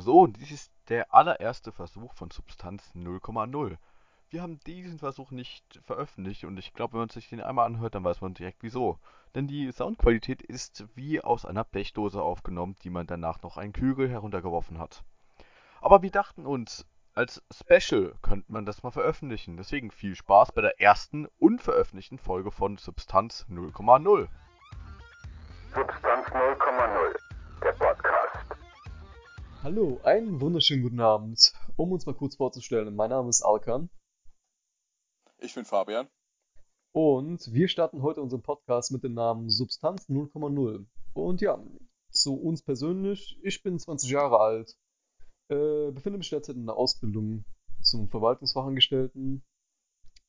So, 0.00 0.26
dies 0.26 0.50
ist 0.50 0.72
der 0.88 1.12
allererste 1.12 1.72
Versuch 1.72 2.14
von 2.14 2.30
Substanz 2.30 2.90
0,0. 2.94 3.76
Wir 4.30 4.40
haben 4.40 4.58
diesen 4.60 4.98
Versuch 4.98 5.30
nicht 5.30 5.78
veröffentlicht 5.84 6.44
und 6.44 6.56
ich 6.58 6.72
glaube, 6.72 6.94
wenn 6.94 7.00
man 7.00 7.08
sich 7.10 7.28
den 7.28 7.42
einmal 7.42 7.66
anhört, 7.66 7.94
dann 7.94 8.04
weiß 8.04 8.22
man 8.22 8.32
direkt 8.32 8.62
wieso. 8.62 8.98
Denn 9.34 9.46
die 9.46 9.70
Soundqualität 9.70 10.40
ist 10.40 10.86
wie 10.94 11.20
aus 11.20 11.44
einer 11.44 11.64
Blechdose 11.64 12.22
aufgenommen, 12.22 12.76
die 12.82 12.88
man 12.88 13.06
danach 13.06 13.42
noch 13.42 13.58
einen 13.58 13.74
Kügel 13.74 14.08
heruntergeworfen 14.08 14.78
hat. 14.78 15.04
Aber 15.82 16.00
wir 16.00 16.10
dachten 16.10 16.46
uns, 16.46 16.86
als 17.14 17.42
Special 17.52 18.14
könnte 18.22 18.50
man 18.50 18.64
das 18.64 18.82
mal 18.82 18.92
veröffentlichen. 18.92 19.58
Deswegen 19.58 19.90
viel 19.90 20.16
Spaß 20.16 20.52
bei 20.52 20.62
der 20.62 20.80
ersten 20.80 21.26
unveröffentlichten 21.38 22.16
Folge 22.16 22.50
von 22.50 22.78
Substanz 22.78 23.44
0,0. 23.50 24.28
Substanz 25.74 26.26
0,0, 26.28 26.30
der 26.32 26.58
Podcast. 27.10 27.29
Hallo, 29.62 30.00
einen 30.04 30.40
wunderschönen 30.40 30.82
guten 30.82 31.00
Abend. 31.00 31.52
Um 31.76 31.92
uns 31.92 32.06
mal 32.06 32.14
kurz 32.14 32.36
vorzustellen, 32.36 32.96
mein 32.96 33.10
Name 33.10 33.28
ist 33.28 33.42
Alkan 33.42 33.90
Ich 35.36 35.54
bin 35.54 35.66
Fabian. 35.66 36.08
und 36.92 37.52
wir 37.52 37.68
starten 37.68 38.00
heute 38.00 38.22
unseren 38.22 38.40
Podcast 38.40 38.90
mit 38.90 39.04
dem 39.04 39.12
Namen 39.12 39.50
Substanz 39.50 40.08
0,0. 40.08 40.86
Und 41.12 41.42
ja, 41.42 41.62
zu 42.10 42.40
uns 42.40 42.62
persönlich, 42.62 43.38
ich 43.42 43.62
bin 43.62 43.78
20 43.78 44.08
Jahre 44.08 44.40
alt, 44.40 44.78
äh, 45.50 45.90
befinde 45.90 46.16
mich 46.16 46.30
derzeit 46.30 46.56
in 46.56 46.64
der 46.64 46.76
Ausbildung 46.76 47.44
zum 47.82 48.08
Verwaltungsfachangestellten 48.08 49.44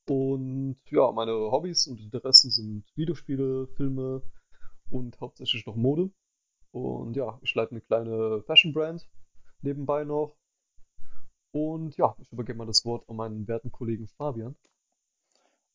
und 0.09 0.81
ja, 0.89 1.09
meine 1.13 1.31
Hobbys 1.31 1.87
und 1.87 2.01
Interessen 2.01 2.51
sind 2.51 2.84
Videospiele, 2.95 3.67
Filme 3.77 4.23
und 4.89 5.17
hauptsächlich 5.21 5.65
noch 5.65 5.77
Mode. 5.77 6.11
Und 6.71 7.15
ja, 7.15 7.39
ich 7.43 7.55
leite 7.55 7.71
eine 7.71 7.81
kleine 7.81 8.43
Fashion-Brand 8.43 9.09
nebenbei 9.63 10.03
noch. 10.03 10.35
Und 11.51 11.97
ja, 11.97 12.15
ich 12.20 12.31
übergebe 12.31 12.57
mal 12.57 12.67
das 12.67 12.85
Wort 12.85 13.07
an 13.09 13.17
meinen 13.17 13.47
werten 13.47 13.71
Kollegen 13.71 14.07
Fabian. 14.07 14.55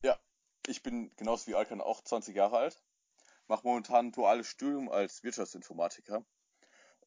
Ja, 0.03 0.19
ich 0.67 0.83
bin 0.83 1.15
genauso 1.17 1.47
wie 1.49 1.55
Alkan 1.55 1.81
auch 1.81 2.03
20 2.03 2.35
Jahre 2.35 2.59
alt, 2.59 2.83
mache 3.47 3.67
momentan 3.67 4.07
ein 4.07 4.13
duales 4.13 4.47
Studium 4.47 4.89
als 4.89 5.23
Wirtschaftsinformatiker 5.23 6.25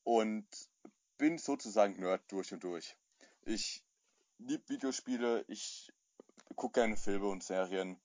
und 0.03 0.47
bin 1.17 1.37
sozusagen 1.37 1.99
Nerd 1.99 2.21
durch 2.31 2.53
und 2.53 2.63
durch. 2.63 2.95
Ich 3.41 3.83
liebe 4.37 4.69
Videospiele, 4.69 5.45
ich 5.47 5.91
gucke 6.55 6.79
gerne 6.79 6.95
Filme 6.95 7.27
und 7.27 7.43
Serien, 7.43 7.99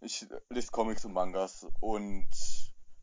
ich 0.00 0.26
lese 0.50 0.70
Comics 0.70 1.04
und 1.04 1.12
Mangas 1.12 1.66
und 1.80 2.28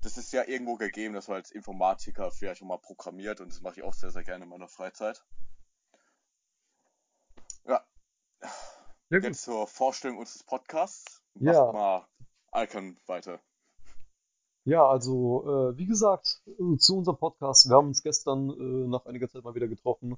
das 0.04 0.18
ist 0.18 0.34
ja 0.34 0.44
irgendwo 0.46 0.76
gegeben, 0.76 1.14
dass 1.14 1.28
man 1.28 1.38
als 1.38 1.52
Informatiker 1.52 2.32
vielleicht 2.32 2.62
auch 2.62 2.68
mal 2.68 2.78
programmiert 2.78 3.40
und 3.42 3.50
das 3.52 3.62
mache 3.62 3.80
ich 3.80 3.84
auch 3.84 3.94
sehr, 3.94 4.12
sehr 4.12 4.24
gerne 4.24 4.44
in 4.44 4.50
meiner 4.50 4.68
Freizeit. 4.68 5.24
Ja, 7.66 7.84
Ja, 9.10 9.20
jetzt 9.20 9.44
zur 9.44 9.68
Vorstellung 9.68 10.18
unseres 10.18 10.44
Podcasts. 10.44 11.22
Macht 11.36 11.56
Ja. 11.56 11.72
mal 11.72 12.08
Alkan 12.52 12.98
weiter. 13.06 13.40
Ja, 14.66 14.88
also, 14.88 15.44
äh, 15.72 15.78
wie 15.78 15.86
gesagt, 15.86 16.42
äh, 16.48 16.78
zu 16.78 16.98
unserem 16.98 17.18
Podcast. 17.18 17.68
Wir 17.70 17.76
haben 17.76 17.88
uns 17.88 18.04
gestern 18.04 18.50
äh, 18.50 18.88
nach 18.88 19.06
einiger 19.06 19.28
Zeit 19.30 19.44
mal 19.44 19.56
wieder 19.56 19.68
getroffen 19.68 20.18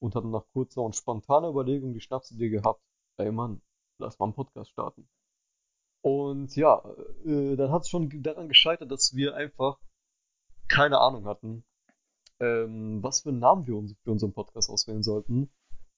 und 0.00 0.14
hatten 0.14 0.30
nach 0.30 0.44
kurzer 0.52 0.82
und 0.82 0.94
spontaner 0.96 1.48
Überlegung 1.48 1.92
die 1.92 2.00
Schnapsidee 2.00 2.50
gehabt, 2.50 2.82
ey 3.16 3.32
Mann, 3.32 3.62
lass 3.98 4.18
mal 4.18 4.26
einen 4.26 4.34
Podcast 4.34 4.70
starten. 4.70 5.08
Und 6.02 6.56
ja, 6.56 6.82
äh, 7.26 7.56
dann 7.56 7.70
hat 7.70 7.82
es 7.82 7.88
schon 7.88 8.22
daran 8.22 8.48
gescheitert, 8.48 8.90
dass 8.90 9.14
wir 9.14 9.34
einfach 9.34 9.78
keine 10.68 10.98
Ahnung 10.98 11.26
hatten, 11.26 11.64
ähm, 12.38 13.02
was 13.02 13.20
für 13.20 13.30
einen 13.30 13.40
Namen 13.40 13.66
wir 13.66 13.76
uns 13.76 13.94
für 14.02 14.10
unseren 14.10 14.32
Podcast 14.32 14.70
auswählen 14.70 15.02
sollten. 15.02 15.50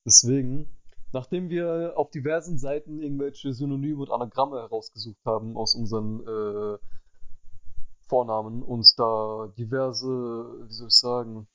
Deswegen, 0.04 0.76
nachdem 1.12 1.50
wir 1.50 1.92
auf 1.96 2.10
diversen 2.10 2.58
Seiten 2.58 3.00
irgendwelche 3.00 3.52
Synonyme 3.52 4.00
und 4.00 4.10
Anagramme 4.10 4.56
herausgesucht 4.60 5.20
haben 5.24 5.56
aus 5.56 5.74
unseren 5.74 6.26
äh, 6.26 6.78
Vornamen 8.08 8.62
und 8.62 8.98
da 8.98 9.52
diverse, 9.56 10.08
wie 10.66 10.72
soll 10.72 10.88
ich 10.88 10.94
sagen, 10.94 11.46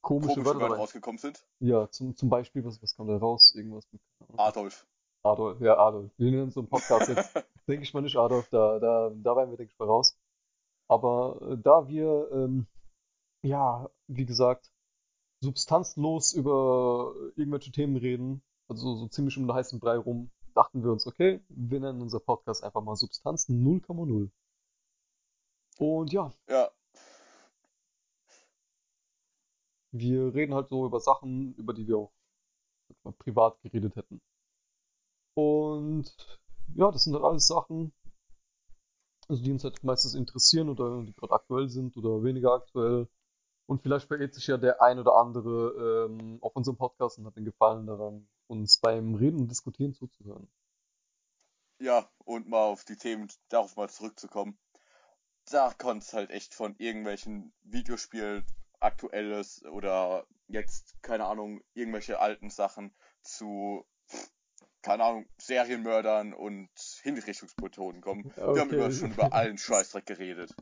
komische 0.00 0.40
Komische 0.40 0.44
Wörter 0.44 0.76
rausgekommen 0.76 1.18
sind. 1.18 1.44
Ja, 1.58 1.90
zum, 1.90 2.16
zum 2.16 2.28
Beispiel, 2.28 2.64
was, 2.64 2.80
was 2.80 2.96
kam 2.96 3.08
da 3.08 3.16
raus? 3.16 3.54
Irgendwas 3.54 3.86
mit. 3.92 4.00
Adolf. 4.36 4.86
Adolf, 5.24 5.60
ja, 5.60 5.76
Adolf. 5.78 6.10
Wir 6.18 6.30
nennen 6.30 6.50
so 6.50 6.60
einen 6.60 6.68
Podcast 6.68 7.08
jetzt, 7.08 7.34
denke 7.68 7.84
ich 7.84 7.94
mal 7.94 8.00
nicht 8.02 8.16
Adolf, 8.16 8.48
da, 8.50 8.78
da, 8.78 9.10
da 9.10 9.36
wären 9.36 9.50
wir, 9.50 9.56
denke 9.56 9.72
ich 9.72 9.78
mal, 9.78 9.86
raus. 9.86 10.16
Aber 10.88 11.40
äh, 11.42 11.58
da 11.58 11.88
wir, 11.88 12.28
ähm, 12.32 12.66
ja, 13.42 13.88
wie 14.08 14.26
gesagt, 14.26 14.70
substanzlos 15.40 16.32
über 16.34 17.14
irgendwelche 17.36 17.72
Themen 17.72 17.96
reden, 17.96 18.42
also 18.68 18.96
so 18.96 19.08
ziemlich 19.08 19.36
um 19.38 19.46
den 19.46 19.54
heißen 19.54 19.80
Brei 19.80 19.96
rum, 19.96 20.30
dachten 20.54 20.82
wir 20.82 20.92
uns, 20.92 21.06
okay, 21.06 21.40
wir 21.48 21.80
nennen 21.80 22.02
unser 22.02 22.20
Podcast 22.20 22.62
einfach 22.64 22.82
mal 22.82 22.96
Substanz 22.96 23.48
0,0. 23.48 24.30
Und 25.78 26.12
ja, 26.12 26.32
Ja, 26.48 26.70
wir 29.92 30.34
reden 30.34 30.54
halt 30.54 30.68
so 30.68 30.86
über 30.86 31.00
Sachen, 31.00 31.54
über 31.54 31.74
die 31.74 31.86
wir 31.86 31.98
auch 31.98 32.12
privat 33.18 33.60
geredet 33.62 33.96
hätten. 33.96 34.20
Und 35.34 36.14
ja, 36.74 36.90
das 36.90 37.04
sind 37.04 37.14
halt 37.14 37.24
alles 37.24 37.46
Sachen, 37.46 37.92
also 39.28 39.42
die 39.42 39.52
uns 39.52 39.64
halt 39.64 39.82
meistens 39.84 40.14
interessieren 40.14 40.68
oder 40.68 41.02
die 41.02 41.14
gerade 41.14 41.32
aktuell 41.34 41.68
sind 41.68 41.96
oder 41.96 42.22
weniger 42.22 42.52
aktuell. 42.52 43.08
Und 43.66 43.82
vielleicht 43.82 44.08
verirrt 44.08 44.34
sich 44.34 44.46
ja 44.48 44.58
der 44.58 44.82
ein 44.82 44.98
oder 44.98 45.16
andere 45.16 46.06
ähm, 46.10 46.38
auf 46.42 46.54
unserem 46.56 46.76
Podcast 46.76 47.18
und 47.18 47.26
hat 47.26 47.36
den 47.36 47.44
Gefallen 47.44 47.86
daran, 47.86 48.28
uns 48.48 48.78
beim 48.78 49.14
Reden 49.14 49.40
und 49.40 49.48
Diskutieren 49.50 49.94
zuzuhören. 49.94 50.48
ja, 51.78 52.08
und 52.24 52.48
mal 52.48 52.64
auf 52.64 52.84
die 52.84 52.96
Themen, 52.96 53.28
darauf 53.48 53.76
mal 53.76 53.90
zurückzukommen. 53.90 54.58
Da 55.50 55.72
kann 55.74 55.98
es 55.98 56.12
halt 56.12 56.30
echt 56.30 56.54
von 56.54 56.76
irgendwelchen 56.78 57.52
Videospielen, 57.62 58.44
aktuelles 58.80 59.64
oder 59.64 60.26
jetzt, 60.48 60.96
keine 61.02 61.26
Ahnung, 61.26 61.62
irgendwelche 61.74 62.20
alten 62.20 62.50
Sachen 62.50 62.94
zu, 63.22 63.84
keine 64.82 65.04
Ahnung, 65.04 65.26
Serienmördern 65.38 66.34
und 66.34 66.68
Hinrichtungsmethoden 67.02 68.00
kommen. 68.00 68.24
Wir 68.34 68.60
haben 68.60 68.70
Okay. 68.70 68.76
über, 68.76 68.90
schon 68.90 69.12
über 69.12 69.32
allen 69.32 69.58
Scheißdreck 69.58 70.06
geredet. 70.06 70.54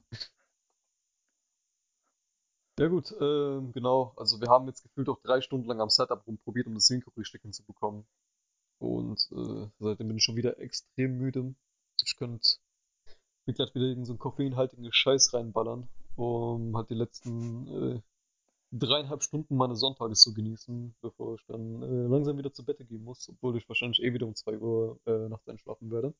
Ja 2.79 2.89
gut, 2.89 3.15
ähm, 3.21 3.73
genau. 3.73 4.15
Also 4.17 4.41
wir 4.41 4.49
haben 4.49 4.67
jetzt 4.67 4.83
gefühlt 4.83 5.09
auch 5.09 5.21
drei 5.23 5.41
Stunden 5.41 5.69
lang 5.69 5.81
am 5.81 5.91
Setup 5.91 6.27
rumprobiert, 6.27 6.67
um 6.67 6.75
das 6.75 6.87
Synchro 6.87 7.11
richtig 7.17 7.43
hinzubekommen. 7.43 8.07
Und 8.79 9.29
äh, 9.33 9.69
seitdem 9.79 10.09
bin 10.09 10.17
ich 10.17 10.25
schon 10.25 10.37
wieder 10.37 10.59
extrem 10.59 11.19
müde. 11.19 11.55
Ich 12.03 12.17
könnte 12.17 12.57
mir 13.47 13.53
gleich 13.53 13.75
wieder 13.75 13.85
irgendeinen 13.85 14.07
so 14.07 14.13
einen 14.13 14.19
koffeinhaltigen 14.19 14.91
Scheiß 14.91 15.35
reinballern, 15.35 15.89
um 16.17 16.75
halt 16.75 16.89
die 16.89 16.95
letzten 16.95 17.67
äh, 17.69 18.01
dreieinhalb 18.73 19.23
Stunden 19.23 19.57
meines 19.57 19.81
Sonntages 19.81 20.21
zu 20.21 20.33
genießen, 20.35 20.95
bevor 21.01 21.35
ich 21.35 21.45
dann 21.47 21.83
äh, 21.83 22.07
langsam 22.09 22.39
wieder 22.39 22.53
zu 22.53 22.65
Bette 22.65 22.85
gehen 22.85 23.05
muss, 23.05 23.29
obwohl 23.29 23.57
ich 23.57 23.69
wahrscheinlich 23.69 24.03
eh 24.03 24.13
wieder 24.13 24.27
um 24.27 24.35
2 24.35 24.59
Uhr 24.59 25.01
äh, 25.07 25.29
nachts 25.29 25.49
einschlafen 25.49 25.91
werde. 25.91 26.15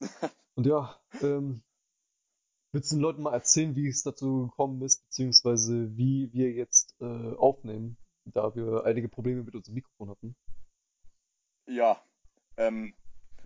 Und 0.54 0.66
ja, 0.66 1.00
ähm, 1.22 1.62
Willst 2.72 2.92
du 2.92 2.96
den 2.96 3.02
Leuten 3.02 3.22
mal 3.22 3.34
erzählen, 3.34 3.74
wie 3.74 3.88
es 3.88 4.04
dazu 4.04 4.46
gekommen 4.46 4.80
ist, 4.82 5.02
beziehungsweise 5.06 5.96
wie 5.96 6.32
wir 6.32 6.52
jetzt 6.52 6.94
äh, 7.00 7.34
aufnehmen, 7.34 7.96
da 8.26 8.54
wir 8.54 8.84
einige 8.84 9.08
Probleme 9.08 9.42
mit 9.42 9.56
unserem 9.56 9.74
Mikrofon 9.74 10.08
hatten? 10.08 10.36
Ja, 11.66 12.00
ähm, 12.56 12.94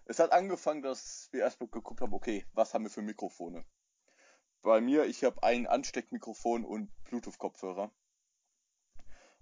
es 0.05 0.19
hat 0.19 0.33
angefangen, 0.33 0.83
dass 0.83 1.29
wir 1.33 1.41
erstmal 1.41 1.71
geguckt 1.71 2.03
haben, 2.03 2.13
okay, 2.13 2.45
was 2.53 2.75
haben 2.75 2.85
wir 2.85 2.91
für 2.91 3.01
Mikrofone? 3.01 3.65
Bei 4.65 4.81
mir, 4.81 5.05
ich 5.05 5.23
habe 5.25 5.43
ein 5.43 5.67
Ansteckmikrofon 5.67 6.65
und 6.65 6.91
Bluetooth-Kopfhörer. 7.05 7.91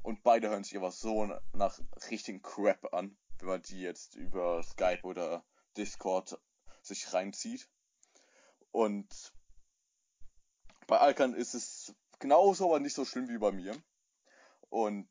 Und 0.03 0.25
beide 0.25 0.51
hören 0.51 0.65
sich 0.65 0.77
aber 0.77 0.91
so 0.91 1.33
nach 1.53 1.79
richtigen 2.11 2.43
Crap 2.43 2.93
an, 2.93 3.17
wenn 3.39 3.47
man 3.47 3.63
die 3.63 3.81
jetzt 3.81 4.17
über 4.17 4.65
Skype 4.65 5.05
oder 5.05 5.45
Discord 5.77 6.41
sich 6.83 7.13
reinzieht. 7.15 7.69
Und 8.73 9.33
bei 10.89 10.99
Alkan 10.99 11.35
ist 11.35 11.55
es 11.55 11.95
genauso, 12.19 12.67
aber 12.67 12.81
nicht 12.81 12.95
so 12.95 13.05
schlimm 13.05 13.29
wie 13.29 13.39
bei 13.39 13.53
mir. 13.53 13.77
Und 14.71 15.09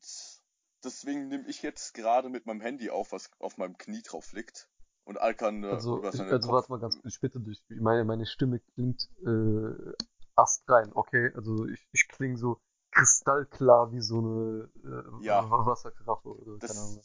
deswegen 0.83 1.29
nehme 1.29 1.47
ich 1.47 1.61
jetzt 1.61 1.93
gerade 1.93 2.27
mit 2.27 2.45
meinem 2.45 2.59
Handy 2.59 2.89
auf, 2.89 3.13
was 3.13 3.31
auf 3.39 3.57
meinem 3.57 3.77
Knie 3.77 4.01
drauf 4.01 4.33
liegt. 4.33 4.67
Und 5.03 5.17
Alkan 5.17 5.63
äh, 5.63 5.67
Also, 5.67 5.97
über 5.97 6.09
ich, 6.09 6.15
seine 6.15 6.31
also 6.31 6.49
Kopf 6.49 6.53
warte 6.53 6.71
mal 6.71 6.79
ganz 6.79 6.95
kurz, 7.01 7.15
ich 7.15 7.21
bitte 7.21 7.39
dich, 7.39 7.63
meine, 7.69 8.05
meine 8.05 8.25
Stimme 8.25 8.59
klingt 8.59 9.09
äh, 9.25 9.93
astrein, 10.41 10.91
okay? 10.93 11.31
Also 11.35 11.65
ich, 11.67 11.87
ich 11.91 12.07
klinge 12.07 12.37
so 12.37 12.59
kristallklar 12.91 13.91
wie 13.91 14.01
so 14.01 14.19
eine 14.19 14.69
äh, 14.83 15.25
Ja. 15.25 15.49
Wasserkaraffe 15.49 16.29
oder 16.29 16.57
Das, 16.59 16.71
keine 16.71 16.85
Ahnung. 16.85 17.01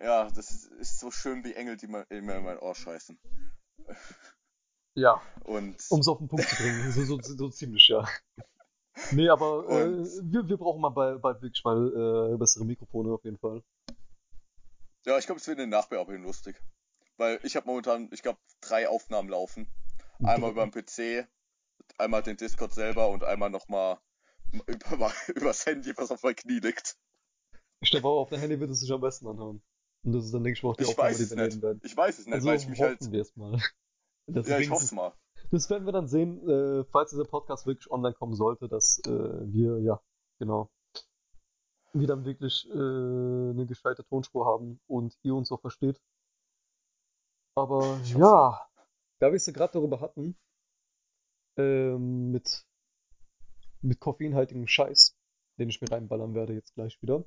ja, 0.00 0.30
das 0.30 0.50
ist, 0.66 1.00
so 1.00 1.10
schön 1.10 1.42
wie 1.44 1.54
Engel, 1.54 1.76
die 1.76 1.86
mir 1.88 2.06
immer 2.10 2.36
in 2.36 2.44
mein 2.44 2.58
Ohr 2.58 2.74
scheißen. 2.74 3.18
Ja, 4.94 5.20
Und 5.44 5.76
um 5.90 6.00
es 6.00 6.08
auf 6.08 6.18
den 6.18 6.28
Punkt 6.28 6.46
zu 6.48 6.56
bringen, 6.56 6.92
so, 6.92 7.02
so, 7.04 7.18
so 7.22 7.48
ziemlich, 7.48 7.88
ja. 7.88 8.06
Nee, 9.10 9.30
aber 9.30 9.66
äh, 9.70 10.04
wir, 10.22 10.46
wir 10.46 10.58
brauchen 10.58 10.82
mal 10.82 10.90
bald, 10.90 11.22
bald 11.22 11.40
wirklich 11.40 11.64
mal 11.64 12.32
äh, 12.34 12.36
bessere 12.36 12.66
Mikrofone 12.66 13.10
auf 13.10 13.24
jeden 13.24 13.38
Fall. 13.38 13.62
Ja, 15.06 15.16
ich 15.16 15.24
glaube, 15.24 15.40
es 15.40 15.46
wird 15.46 15.58
in 15.58 15.70
der 15.70 15.80
Nachbearbeitung 15.80 16.22
lustig. 16.24 16.62
Weil 17.16 17.40
ich 17.42 17.56
habe 17.56 17.66
momentan, 17.66 18.10
ich 18.12 18.22
glaube, 18.22 18.38
drei 18.60 18.88
Aufnahmen 18.90 19.30
laufen. 19.30 19.66
Einmal 20.22 20.50
über 20.50 20.66
den 20.66 20.70
PC, 20.72 21.26
einmal 21.98 22.22
den 22.22 22.36
Discord 22.36 22.72
selber 22.72 23.08
und 23.08 23.24
einmal 23.24 23.50
nochmal 23.50 23.98
über, 24.66 25.12
übers 25.34 25.66
Handy, 25.66 25.92
was 25.96 26.10
auf 26.10 26.22
mein 26.22 26.36
Knie 26.36 26.58
liegt. 26.60 26.96
Stefan, 27.84 28.10
auf 28.10 28.28
der 28.28 28.38
Handy 28.38 28.58
wird 28.60 28.70
es 28.70 28.80
sich 28.80 28.92
am 28.92 29.00
besten 29.00 29.26
anhören. 29.26 29.62
Und 30.04 30.12
das 30.12 30.24
ist 30.26 30.34
dann, 30.34 30.44
denke 30.44 30.56
ich 30.58 30.62
mal, 30.62 30.70
auch 30.70 30.76
die 30.76 30.84
Ich 30.84 30.90
Aufnahme, 30.90 31.10
weiß 31.10 31.16
die 31.18 31.22
es 31.24 31.30
wir 31.30 31.36
nicht. 31.36 31.50
nehmen 31.50 31.62
werden. 31.62 31.80
Ich 31.84 31.96
weiß 31.96 32.18
es 32.18 32.26
nicht, 32.26 32.34
Also 32.34 32.48
weil 32.48 32.56
ich 32.56 32.68
mich 32.68 32.78
hoffen 32.80 32.88
halt. 33.00 33.12
wir 33.12 33.20
es 33.22 33.36
mal. 33.36 33.58
Das, 34.26 34.46
Ja, 34.46 34.58
ich 34.60 34.70
hoffe 34.70 34.94
mal. 34.94 35.12
das 35.50 35.68
werden 35.68 35.84
wir 35.84 35.92
dann 35.92 36.06
sehen, 36.06 36.48
äh, 36.48 36.84
falls 36.84 37.10
dieser 37.10 37.24
Podcast 37.24 37.66
wirklich 37.66 37.90
online 37.90 38.14
kommen 38.14 38.36
sollte, 38.36 38.68
dass 38.68 39.00
äh, 39.04 39.10
wir, 39.10 39.80
ja, 39.80 40.00
genau, 40.38 40.70
wir 41.92 42.06
dann 42.06 42.24
wirklich 42.24 42.68
äh, 42.70 42.72
eine 42.72 43.66
gescheite 43.66 44.04
Tonspur 44.04 44.46
haben 44.46 44.80
und 44.86 45.18
ihr 45.24 45.34
uns 45.34 45.50
auch 45.50 45.60
versteht. 45.60 46.00
Aber 47.56 47.98
Ich 48.04 48.12
ja, 48.14 48.64
da 49.18 49.26
wir 49.26 49.34
es 49.34 49.46
gerade 49.52 49.72
darüber 49.72 50.00
hatten, 50.00 50.36
ähm, 51.56 52.32
mit, 52.32 52.64
mit 53.82 54.00
koffeinhaltigem 54.00 54.66
Scheiß, 54.66 55.16
den 55.58 55.68
ich 55.68 55.80
mir 55.80 55.90
reinballern 55.90 56.34
werde 56.34 56.54
jetzt 56.54 56.74
gleich 56.74 57.00
wieder. 57.02 57.24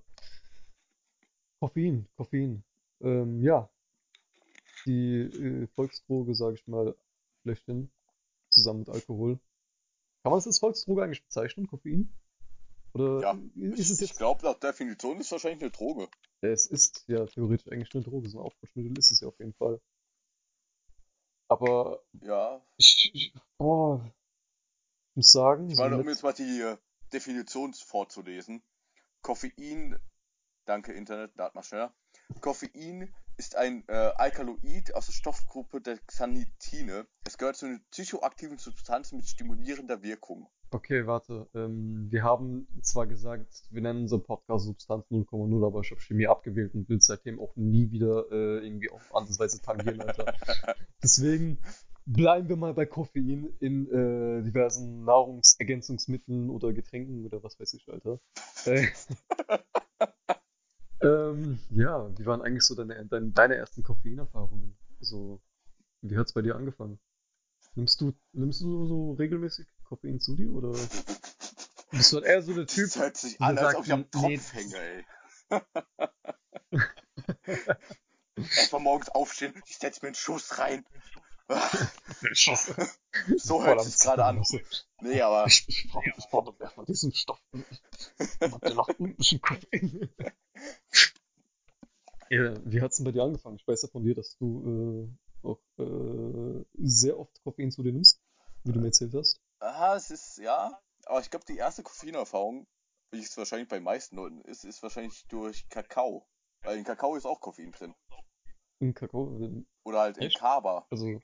Koffein, 1.60 2.07
Koffein. 2.16 2.63
Ähm, 3.01 3.42
ja, 3.44 3.69
die 4.86 5.22
äh, 5.22 5.68
Volksdroge, 5.75 6.36
sage 6.36 6.56
ich 6.56 6.68
mal, 6.68 6.95
schlechthin, 7.42 7.92
zusammen 8.50 8.80
mit 8.80 8.89
Alkohol. 8.89 9.39
Kann 10.24 10.31
man 10.31 10.39
es 10.39 10.48
als 10.48 10.60
Volksdroge 10.60 11.04
eigentlich 11.04 11.24
bezeichnen, 11.24 11.68
Koffein? 11.68 12.12
Oder 12.94 13.21
Ja, 13.21 13.39
ist 13.56 13.80
Ich, 13.80 13.92
es 13.92 14.01
ich 14.01 14.16
glaube, 14.16 14.45
laut 14.45 14.63
Definition 14.63 15.19
ist 15.19 15.28
es 15.28 15.31
wahrscheinlich 15.33 15.62
eine 15.62 15.71
Droge. 15.71 16.07
Ja, 16.42 16.50
es 16.50 16.66
ist 16.66 17.04
ja 17.07 17.25
theoretisch 17.25 17.71
eigentlich 17.71 17.94
eine 17.94 18.04
Droge, 18.04 18.30
so 18.30 18.39
ein 18.39 18.45
Aufputschmittel 18.45 18.98
ist 18.98 19.12
es 19.12 19.19
ja 19.19 19.28
auf 19.28 19.38
jeden 19.39 19.54
Fall. 19.54 19.81
Aber 21.47 22.01
Ja. 22.21 22.62
ich, 22.77 23.12
ich 23.13 23.33
boah, 23.57 24.03
ich 25.09 25.15
muss 25.15 25.31
sagen, 25.31 25.69
Ich 25.69 25.77
meine, 25.77 25.97
um 25.97 26.09
jetzt 26.09 26.24
mal 26.24 26.33
die 26.33 26.62
äh, 26.62 26.77
Definition 27.13 27.74
vorzulesen. 27.74 28.63
Koffein, 29.21 29.97
danke 30.65 30.94
Internet, 30.94 31.36
lad 31.36 31.56
mal 31.56 31.63
schneller. 31.63 31.94
Koffein 32.42 33.13
ist 33.38 33.56
ein 33.56 33.84
äh, 33.88 33.94
Alkaloid 34.16 34.96
aus 34.96 35.08
der 35.08 35.14
Stoffgruppe 35.14 35.82
der 35.82 35.98
Xanthine. 36.08 37.08
Es 37.26 37.38
gehört 37.38 37.58
zu 37.58 37.68
den 37.68 37.82
psychoaktiven 37.92 38.58
Substanzen 38.58 39.18
mit 39.18 39.28
stimulierender 39.28 40.04
Wirkung. 40.04 40.48
Okay, 40.72 41.06
warte. 41.08 41.48
Ähm, 41.54 42.08
wir 42.10 42.24
haben 42.24 42.68
zwar 42.82 43.08
gesagt, 43.08 43.64
wir 43.70 43.82
nennen 43.82 44.02
unseren 44.02 44.24
Podcast 44.24 44.66
Substanz 44.66 45.06
0,0, 45.10 45.66
aber 45.66 45.82
ich 45.82 45.92
habe 45.92 46.02
Chemie 46.02 46.28
abgewählt 46.28 46.74
und 46.74 46.90
will 46.90 47.00
seitdem 47.00 47.40
auch 47.40 47.56
nie 47.56 47.92
wieder 47.92 48.26
äh, 48.32 48.66
irgendwie 48.66 48.90
auf 48.90 49.16
andersweise 49.16 49.62
tangieren, 49.62 50.02
Alter. 50.02 50.34
Deswegen 51.04 51.60
bleiben 52.06 52.50
wir 52.50 52.56
mal 52.56 52.74
bei 52.74 52.86
Koffein 52.86 53.56
in 53.60 53.88
äh, 53.88 54.44
diversen 54.44 55.06
Nahrungsergänzungsmitteln 55.06 56.50
oder 56.50 56.74
Getränken 56.74 57.26
oder 57.26 57.44
was 57.44 57.60
weiß 57.60 57.74
ich, 57.74 57.88
Alter. 57.92 58.20
Äh, 61.06 61.07
ähm, 61.07 61.60
ja, 61.69 62.10
wie 62.18 62.25
waren 62.25 62.42
eigentlich 62.42 62.63
so 62.63 62.75
deine, 62.75 63.06
deine, 63.06 63.31
deine 63.31 63.56
ersten 63.56 63.84
Koffeinerfahrungen? 63.84 64.78
Also, 65.00 65.40
wie 66.02 66.18
hat's 66.18 66.34
bei 66.34 66.42
dir 66.42 66.56
angefangen? 66.56 67.00
Nimmst 67.75 68.02
du, 68.02 68.13
nimmst 68.34 68.62
du 68.62 68.86
so 68.86 69.13
regelmäßig 69.13 69.68
Koffein 69.84 70.19
zu 70.19 70.36
dir 70.36 70.52
oder 70.52 70.72
bist 71.92 72.12
du 72.12 72.18
halt 72.18 72.25
eher 72.25 72.42
so 72.42 72.54
der 72.54 72.68
Typ, 72.68 72.86
Das 72.86 73.00
hört 73.00 73.18
sich 73.18 73.42
an, 73.42 73.57
als 73.57 73.75
ob 73.75 73.86
ich 73.86 73.94
am 73.94 74.10
Tropf 74.12 74.54
hänge, 74.54 74.78
ey. 74.78 75.06
Erstmal 78.57 78.81
morgens 78.81 79.10
aufstehen, 79.10 79.54
ich 79.66 79.78
setz 79.78 80.02
mir 80.02 80.10
einen 80.10 80.16
Schuss 80.16 80.57
rein. 80.57 80.84
So 83.38 83.63
hört 83.63 83.81
sich's 83.81 84.03
gerade 84.03 84.25
an. 84.25 84.44
Nee, 85.01 85.21
aber 85.21 85.45
Ich, 85.47 85.68
ich 85.68 85.89
brauche 85.92 86.09
ich 86.18 86.25
brauch 86.30 86.45
doch 86.45 86.59
erstmal 86.59 86.86
diesen 86.86 87.13
Stoff. 87.13 87.39
Ich 88.09 88.51
hab 88.51 88.62
dir 88.62 88.74
noch 88.75 88.89
ein 88.89 89.15
bisschen 89.15 89.42
Koffein. 89.42 90.09
Ja, 92.30 92.53
wie 92.65 92.81
hat's 92.81 92.97
denn 92.97 93.06
bei 93.06 93.12
dir 93.12 93.24
angefangen? 93.24 93.57
Ich 93.57 93.68
weiß 93.68 93.83
ja 93.83 93.89
von 93.89 94.03
dir, 94.03 94.15
dass 94.15 94.36
du 94.38 95.07
äh, 95.44 95.47
auch 95.47 95.62
äh, 95.77 96.65
sehr 96.77 97.19
oft 97.19 97.39
Koffein 97.44 97.71
zu 97.71 97.83
dir 97.83 97.94
nimmst, 97.94 98.19
wie 98.63 98.71
du 98.71 98.80
mir 98.80 98.88
erzählt 98.88 99.13
hast. 99.13 99.39
Ah, 99.59 99.95
es 99.95 100.09
ist, 100.09 100.38
ja, 100.39 100.81
aber 101.06 101.19
ich 101.21 101.30
glaube, 101.30 101.45
die 101.45 101.57
erste 101.57 101.83
Koffeinerfahrung, 101.83 102.65
wie 103.12 103.19
es 103.19 103.38
wahrscheinlich 103.38 103.69
bei 103.69 103.80
meisten 103.80 104.15
Leuten 104.15 104.42
ist, 104.42 104.65
ist 104.65 104.81
wahrscheinlich 104.81 105.25
durch 105.27 105.69
Kakao. 105.69 106.27
Weil 106.63 106.77
in 106.80 106.83
Kakao 106.83 107.15
ist 107.15 107.25
auch 107.25 107.39
Koffein 107.39 107.71
drin. 107.71 107.94
In 108.80 108.94
Kakao. 108.95 109.39
äh, 109.39 109.63
Oder 109.83 110.00
halt 110.00 110.18
in 110.18 110.24
Echt? 110.24 110.39
Kaba. 110.39 110.88
Also. 110.89 111.21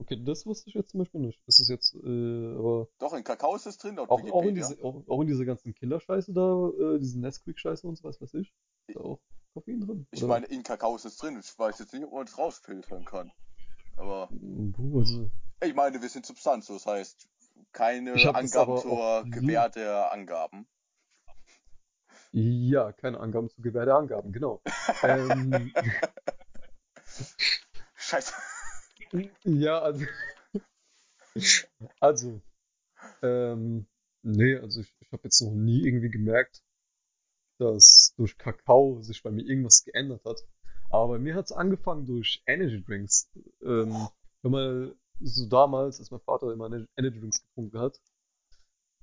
Okay, 0.00 0.22
das 0.24 0.46
wusste 0.46 0.70
ich 0.70 0.74
jetzt 0.74 0.90
zum 0.90 1.00
Beispiel 1.00 1.20
nicht. 1.20 1.42
Ist 1.46 1.58
es 1.58 1.68
jetzt, 1.68 1.94
äh, 1.94 2.54
aber 2.56 2.88
Doch, 2.98 3.14
in 3.14 3.24
Kakao 3.24 3.56
ist 3.56 3.66
es 3.66 3.78
drin, 3.78 3.96
laut 3.96 4.08
auch, 4.10 4.22
auch, 4.30 4.44
in 4.44 4.54
diese, 4.54 4.82
auch, 4.82 5.02
auch 5.08 5.20
in 5.20 5.26
dieser 5.26 5.44
ganzen 5.44 5.74
Killer-Scheiße 5.74 6.32
da, 6.32 6.68
äh, 6.68 6.98
diese 7.00 7.18
Nesquik-Scheiße 7.18 7.86
und 7.86 7.96
so 7.96 8.04
was 8.04 8.20
weiß 8.20 8.34
ich, 8.34 8.54
ist 8.86 8.96
da 8.96 9.00
auch 9.00 9.18
Koffein 9.54 9.80
drin? 9.80 10.06
Ich 10.12 10.22
Oder? 10.22 10.34
meine, 10.34 10.46
in 10.46 10.62
Kakao 10.62 10.94
ist 10.94 11.04
es 11.04 11.16
drin. 11.16 11.38
Ich 11.38 11.58
weiß 11.58 11.80
jetzt 11.80 11.92
nicht, 11.92 12.04
ob 12.04 12.12
man 12.12 12.26
es 12.26 12.38
rausfiltern 12.38 13.04
kann. 13.04 13.32
Aber 13.96 14.28
Puh, 14.28 15.00
also, 15.00 15.30
ich 15.60 15.74
meine, 15.74 16.00
wir 16.00 16.08
sind 16.08 16.24
Substanz, 16.24 16.68
das 16.68 16.86
heißt, 16.86 17.28
keine 17.72 18.12
Angaben 18.12 18.78
zur 18.78 19.24
Gewähr 19.24 19.68
der 19.68 20.12
Angaben. 20.12 20.68
ja, 22.30 22.92
keine 22.92 23.18
Angaben 23.18 23.48
zu 23.48 23.60
Gewähr 23.62 23.84
der 23.84 23.96
Angaben, 23.96 24.32
genau. 24.32 24.62
ähm, 25.02 25.72
Scheiße. 27.96 28.32
Ja, 29.44 29.78
also, 29.80 30.04
also, 32.00 32.40
ähm, 33.22 33.86
nee, 34.22 34.56
also 34.56 34.80
ich, 34.82 34.94
ich 35.00 35.12
habe 35.12 35.22
jetzt 35.24 35.42
noch 35.42 35.52
nie 35.54 35.86
irgendwie 35.86 36.10
gemerkt, 36.10 36.62
dass 37.58 38.14
durch 38.16 38.36
Kakao 38.38 39.02
sich 39.02 39.22
bei 39.22 39.30
mir 39.30 39.44
irgendwas 39.44 39.84
geändert 39.84 40.24
hat. 40.24 40.40
Aber 40.90 41.08
bei 41.14 41.18
mir 41.18 41.34
hat 41.34 41.46
es 41.46 41.52
angefangen 41.52 42.06
durch 42.06 42.42
Energy 42.46 42.82
Drinks. 42.82 43.30
Ähm, 43.62 44.08
wenn 44.42 44.52
man 44.52 44.94
so 45.20 45.46
damals, 45.46 45.98
als 46.00 46.10
mein 46.10 46.20
Vater 46.20 46.52
immer 46.52 46.66
Ener- 46.66 46.88
Energy 46.96 47.20
Drinks 47.20 47.42
getrunken 47.42 47.78
hat, 47.78 48.00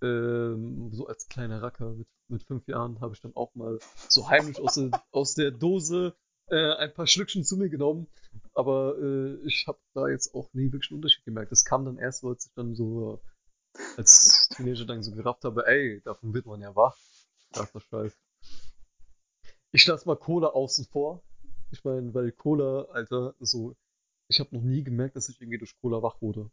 ähm, 0.02 0.90
so 0.94 1.08
als 1.08 1.28
kleiner 1.28 1.62
Racker 1.62 1.92
mit, 1.92 2.08
mit 2.30 2.44
fünf 2.44 2.68
Jahren, 2.68 3.00
habe 3.02 3.14
ich 3.14 3.22
dann 3.22 3.36
auch 3.36 3.54
mal 3.56 3.80
so 4.10 4.30
heimlich 4.30 4.60
aus 4.62 4.76
der, 4.76 4.92
aus 5.12 5.36
der 5.36 5.52
Dose 5.52 6.16
äh, 6.48 6.74
ein 6.76 6.94
paar 6.94 7.08
Schlückchen 7.08 7.44
zu 7.44 7.58
mir 7.58 7.70
genommen. 7.70 8.08
Aber 8.54 8.98
äh, 9.02 9.36
ich 9.46 9.66
habe 9.68 9.80
da 9.94 10.08
jetzt 10.08 10.34
auch 10.34 10.54
nie 10.54 10.72
wirklich 10.72 10.92
einen 10.92 10.98
Unterschied 10.98 11.26
gemerkt. 11.26 11.52
Das 11.52 11.66
kam 11.66 11.86
dann 11.86 11.98
erst, 11.98 12.24
als 12.24 12.48
ich 12.48 12.54
dann 12.54 12.76
so 12.76 13.22
als 13.98 14.50
Teenager 14.50 14.86
dann 14.86 15.04
so 15.04 15.12
gerafft 15.12 15.44
habe, 15.44 15.68
ey, 15.68 16.02
davon 16.02 16.34
wird 16.34 16.46
man 16.46 16.62
ja 16.62 16.76
wach. 16.76 16.98
Das 17.52 17.74
ist 17.74 17.84
scheiße. 17.90 18.18
Ich 19.72 19.86
lasse 19.86 20.08
mal 20.08 20.16
Cola 20.16 20.48
außen 20.50 20.86
vor. 20.86 21.22
Ich 21.72 21.84
meine, 21.84 22.14
weil 22.14 22.32
Cola, 22.32 22.84
Alter, 22.92 23.36
so, 23.40 23.76
ich 24.28 24.40
habe 24.40 24.56
noch 24.56 24.64
nie 24.64 24.84
gemerkt, 24.84 25.16
dass 25.16 25.30
ich 25.30 25.42
irgendwie 25.42 25.58
durch 25.58 25.76
Cola 25.82 26.02
wach 26.02 26.22
wurde. 26.22 26.50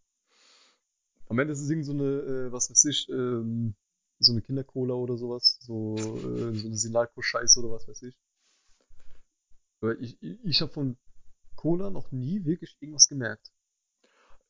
Am 1.29 1.39
Ende 1.39 1.53
ist 1.53 1.61
es 1.61 1.71
irgend 1.71 1.87
so 1.87 1.93
eine, 1.93 2.05
äh, 2.05 2.53
was 2.53 2.71
weiß 2.71 2.85
ich, 2.87 3.09
ähm, 3.09 3.75
so 4.19 4.33
eine 4.33 4.43
Kindercola 4.43 4.95
oder 4.95 5.17
sowas, 5.17 5.59
so, 5.61 5.97
äh, 5.97 6.55
so 6.55 6.67
eine 6.67 6.77
Sinalco-Scheiße 6.77 7.61
oder 7.61 7.71
was 7.71 7.89
weiß 7.89 8.03
ich. 8.03 8.17
Ich, 10.01 10.17
ich, 10.23 10.39
ich 10.45 10.61
habe 10.63 10.73
von 10.73 10.97
Cola 11.57 11.91
noch 11.91 12.13
nie 12.13 12.45
wirklich 12.45 12.77
irgendwas 12.81 13.09
gemerkt. 13.09 13.53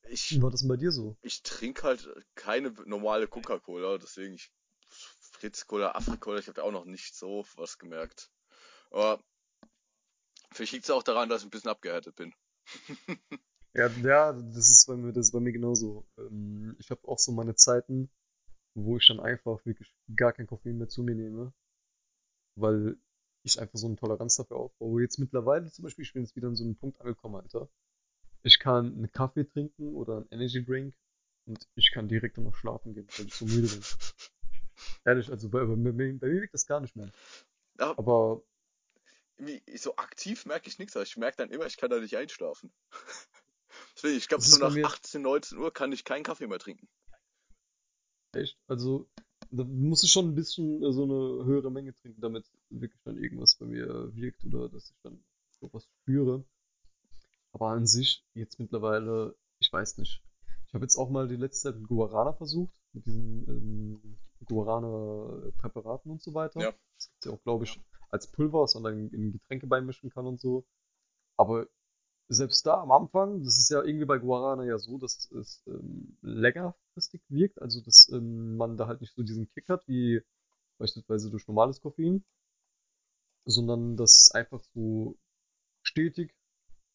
Ich, 0.09 0.31
Wie 0.31 0.43
war 0.43 0.51
das 0.51 0.61
denn 0.61 0.69
bei 0.69 0.77
dir 0.77 0.93
so? 0.93 1.17
ich 1.23 1.43
trinke 1.43 1.85
halt 1.85 2.09
keine 2.35 2.71
normale 2.85 3.29
Coca-Cola, 3.29 3.99
deswegen 3.99 4.35
ich, 4.35 4.53
Fritz-Cola, 4.89 5.93
Afri-Cola, 5.93 6.39
ich 6.39 6.49
habe 6.49 6.57
da 6.57 6.63
auch 6.63 6.73
noch 6.73 6.85
nicht 6.85 7.15
so 7.15 7.47
was 7.57 7.79
gemerkt. 7.79 8.31
Aber 8.91 9.23
vielleicht 10.53 10.73
liegt 10.73 10.85
es 10.85 10.91
auch 10.91 11.03
daran, 11.03 11.29
dass 11.29 11.43
ich 11.43 11.47
ein 11.47 11.51
bisschen 11.51 11.71
abgehärtet 11.71 12.17
bin. 12.17 12.35
Ja, 13.75 13.89
ja, 13.89 14.33
das 14.33 14.71
ist 14.71 14.87
bei 14.87 14.97
mir, 14.97 15.13
das 15.13 15.27
ist 15.29 15.33
bei 15.33 15.41
mir 15.41 15.53
genauso. 15.53 16.07
Ähm, 16.19 16.77
ich 16.79 16.91
habe 16.91 17.07
auch 17.09 17.19
so 17.19 17.33
meine 17.33 17.55
Zeiten, 17.55 18.11
wo 18.75 18.99
ich 18.99 19.07
dann 19.07 19.21
einfach 19.21 19.65
wirklich 19.65 19.95
gar 20.15 20.33
kein 20.33 20.47
Koffein 20.47 20.79
mehr 20.79 20.89
zu 20.89 21.03
mir 21.03 21.15
nehme, 21.15 21.55
weil 22.55 22.99
ich 23.45 23.61
einfach 23.61 23.79
so 23.79 23.87
eine 23.87 23.97
Toleranz 23.97 24.37
dafür 24.37 24.57
aufbaue. 24.57 25.03
Jetzt 25.03 25.19
mittlerweile 25.19 25.71
zum 25.71 25.85
Beispiel, 25.85 26.05
ich 26.05 26.13
bin 26.13 26.23
jetzt 26.23 26.37
wieder 26.37 26.49
an 26.49 26.57
so 26.57 26.65
einen 26.65 26.77
Punkt 26.77 27.01
angekommen, 27.01 27.37
Alter. 27.37 27.69
Ich 28.43 28.59
kann 28.59 28.87
einen 28.95 29.11
Kaffee 29.13 29.45
trinken 29.45 29.95
oder 29.95 30.19
einen 30.19 30.29
Energy 30.31 30.65
Drink 30.65 30.95
und 31.47 31.69
ich 31.75 31.93
kann 31.93 32.09
direkt 32.09 32.39
danach 32.39 32.55
schlafen 32.55 32.95
gehen, 32.95 33.07
weil 33.17 33.27
ich 33.27 33.35
so 33.35 33.45
müde 33.47 33.69
bin. 33.69 33.83
Ehrlich, 35.05 35.31
also 35.31 35.49
bei, 35.49 35.65
bei, 35.65 35.77
mir- 35.77 35.93
bei 35.93 36.03
mir 36.29 36.41
wirkt 36.41 36.55
das 36.55 36.67
gar 36.67 36.81
nicht 36.81 36.97
mehr. 36.97 37.11
Aber 37.79 37.99
Aber 37.99 38.43
so 39.77 39.97
aktiv 39.97 40.47
merke 40.47 40.69
ich 40.69 40.79
nichts, 40.79 40.95
aber 40.97 41.05
ich 41.05 41.17
merke 41.17 41.39
dann 41.39 41.51
immer, 41.51 41.67
ich 41.67 41.77
kann 41.77 41.91
da 41.91 41.99
nicht 41.99 42.17
einschlafen. 42.17 42.73
Deswegen, 43.97 44.17
ich 44.19 44.29
glaube, 44.29 44.45
so 44.45 44.59
bei 44.59 44.69
nach 44.69 44.75
mir- 44.75 44.87
18, 44.87 45.23
19 45.23 45.59
Uhr 45.59 45.73
kann 45.73 45.93
ich 45.93 46.05
keinen 46.05 46.23
Kaffee 46.23 46.47
mehr 46.47 46.59
trinken. 46.59 46.89
Echt? 48.35 48.59
Also, 48.67 49.09
da 49.53 49.65
muss 49.65 50.03
ich 50.03 50.11
schon 50.11 50.29
ein 50.29 50.35
bisschen 50.35 50.83
äh, 50.83 50.93
so 50.93 51.05
eine 51.05 51.45
höhere 51.45 51.71
Menge 51.71 51.95
trinken, 51.95 52.21
damit 52.21 52.51
wirklich 52.71 53.01
dann 53.05 53.19
irgendwas 53.19 53.55
bei 53.57 53.67
mir 53.67 54.15
wirkt 54.15 54.45
oder 54.45 54.69
dass 54.69 54.91
ich 54.91 54.97
dann 55.03 55.23
sowas 55.61 55.85
spüre. 55.85 56.45
Aber 57.53 57.69
an 57.69 57.87
sich, 57.87 58.25
jetzt 58.35 58.59
mittlerweile, 58.59 59.37
ich 59.59 59.71
weiß 59.71 59.99
nicht. 59.99 60.23
Ich 60.67 60.75
habe 60.75 60.85
jetzt 60.85 60.97
auch 60.97 61.11
mal 61.11 61.29
die 61.29 61.37
letzte 61.37 61.69
Zeit 61.69 61.81
mit 61.81 61.89
Guarana 61.89 62.33
versucht, 62.33 62.75
mit 62.95 63.05
diesen 63.05 63.47
ähm, 63.47 64.19
Guarana-Präparaten 64.47 66.11
und 66.11 66.23
so 66.23 66.33
weiter. 66.33 66.61
Ja. 66.61 66.73
Das 66.97 67.09
gibt 67.09 67.19
es 67.21 67.25
ja 67.27 67.33
auch, 67.33 67.43
glaube 67.43 67.65
ich, 67.65 67.79
als 68.09 68.27
Pulver, 68.33 68.63
was 68.63 68.75
man 68.75 68.85
dann 68.85 69.11
in 69.11 69.33
Getränke 69.33 69.67
beimischen 69.67 70.09
kann 70.09 70.27
und 70.27 70.41
so. 70.41 70.65
Aber 71.37 71.67
selbst 72.29 72.67
da 72.67 72.81
am 72.81 72.91
Anfang, 72.91 73.43
das 73.43 73.59
ist 73.59 73.71
ja 73.71 73.83
irgendwie 73.83 74.07
bei 74.07 74.19
Guarana 74.19 74.65
ja 74.65 74.79
so, 74.79 74.99
dass 74.99 75.31
es 75.31 75.63
ähm, 75.67 76.17
längerfristig 76.23 77.23
wirkt, 77.29 77.61
also 77.61 77.81
dass 77.81 78.09
ähm, 78.13 78.57
man 78.57 78.77
da 78.77 78.87
halt 78.87 79.01
nicht 79.01 79.15
so 79.15 79.23
diesen 79.23 79.51
Kick 79.51 79.69
hat, 79.69 79.87
wie 79.89 80.23
beispielsweise 80.79 81.31
durch 81.31 81.47
normales 81.47 81.81
Koffein, 81.81 82.25
sondern 83.45 83.97
dass 83.97 84.23
es 84.23 84.31
einfach 84.33 84.63
so 84.75 85.19
stetig 85.83 86.35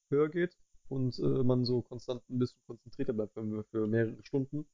höher 0.09 0.29
geht 0.29 0.57
und 0.89 1.19
äh, 1.19 1.43
man 1.43 1.65
so 1.65 1.81
konstant 1.81 2.27
ein 2.29 2.39
bisschen 2.39 2.61
konzentrierter 2.65 3.13
bleibt 3.13 3.33
für, 3.33 3.63
für 3.65 3.87
mehrere 3.87 4.23
Stunden. 4.23 4.67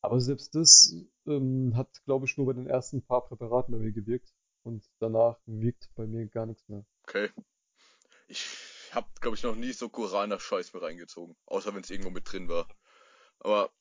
Aber 0.00 0.20
selbst 0.20 0.54
das 0.54 0.94
ähm, 1.26 1.72
hat, 1.74 2.02
glaube 2.04 2.26
ich, 2.26 2.36
nur 2.36 2.46
bei 2.46 2.52
den 2.52 2.66
ersten 2.66 3.02
paar 3.02 3.26
Präparaten 3.26 3.72
bei 3.72 3.78
mir 3.78 3.92
gewirkt 3.92 4.32
und 4.62 4.88
danach 5.00 5.40
wirkt 5.46 5.90
bei 5.96 6.06
mir 6.06 6.26
gar 6.28 6.46
nichts 6.46 6.68
mehr. 6.68 6.84
Okay. 7.02 7.30
Ich 8.28 8.67
hab, 8.98 9.20
glaube 9.20 9.36
ich, 9.36 9.42
noch 9.42 9.54
nie 9.54 9.72
so 9.72 9.88
Guarana-Scheiß 9.88 10.72
mir 10.72 10.82
reingezogen. 10.82 11.36
Außer 11.46 11.74
wenn 11.74 11.82
es 11.82 11.90
irgendwo 11.90 12.10
mit 12.10 12.30
drin 12.30 12.48
war. 12.48 12.68
Aber 13.40 13.72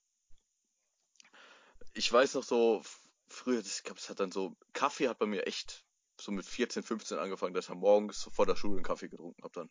ich 1.94 2.12
weiß 2.12 2.36
noch 2.36 2.44
so, 2.44 2.84
früher, 3.28 3.62
das, 3.62 3.78
ich 3.80 3.84
glaube, 3.84 4.00
es 4.00 4.10
hat 4.10 4.20
dann 4.20 4.32
so, 4.32 4.56
Kaffee 4.74 5.08
hat 5.10 5.18
bei 5.18 5.26
mir 5.26 5.48
echt 5.48 5.84
so 6.20 6.32
mit 6.32 6.46
14, 6.46 6.84
15 6.84 7.18
angefangen, 7.18 7.54
dass 7.54 7.66
ich 7.66 7.72
am 7.72 7.80
morgens 7.80 8.30
vor 8.32 8.46
der 8.46 8.56
Schule 8.56 8.76
einen 8.76 8.84
Kaffee 8.86 9.10
getrunken 9.10 9.44
habe 9.44 9.54
dann. 9.54 9.70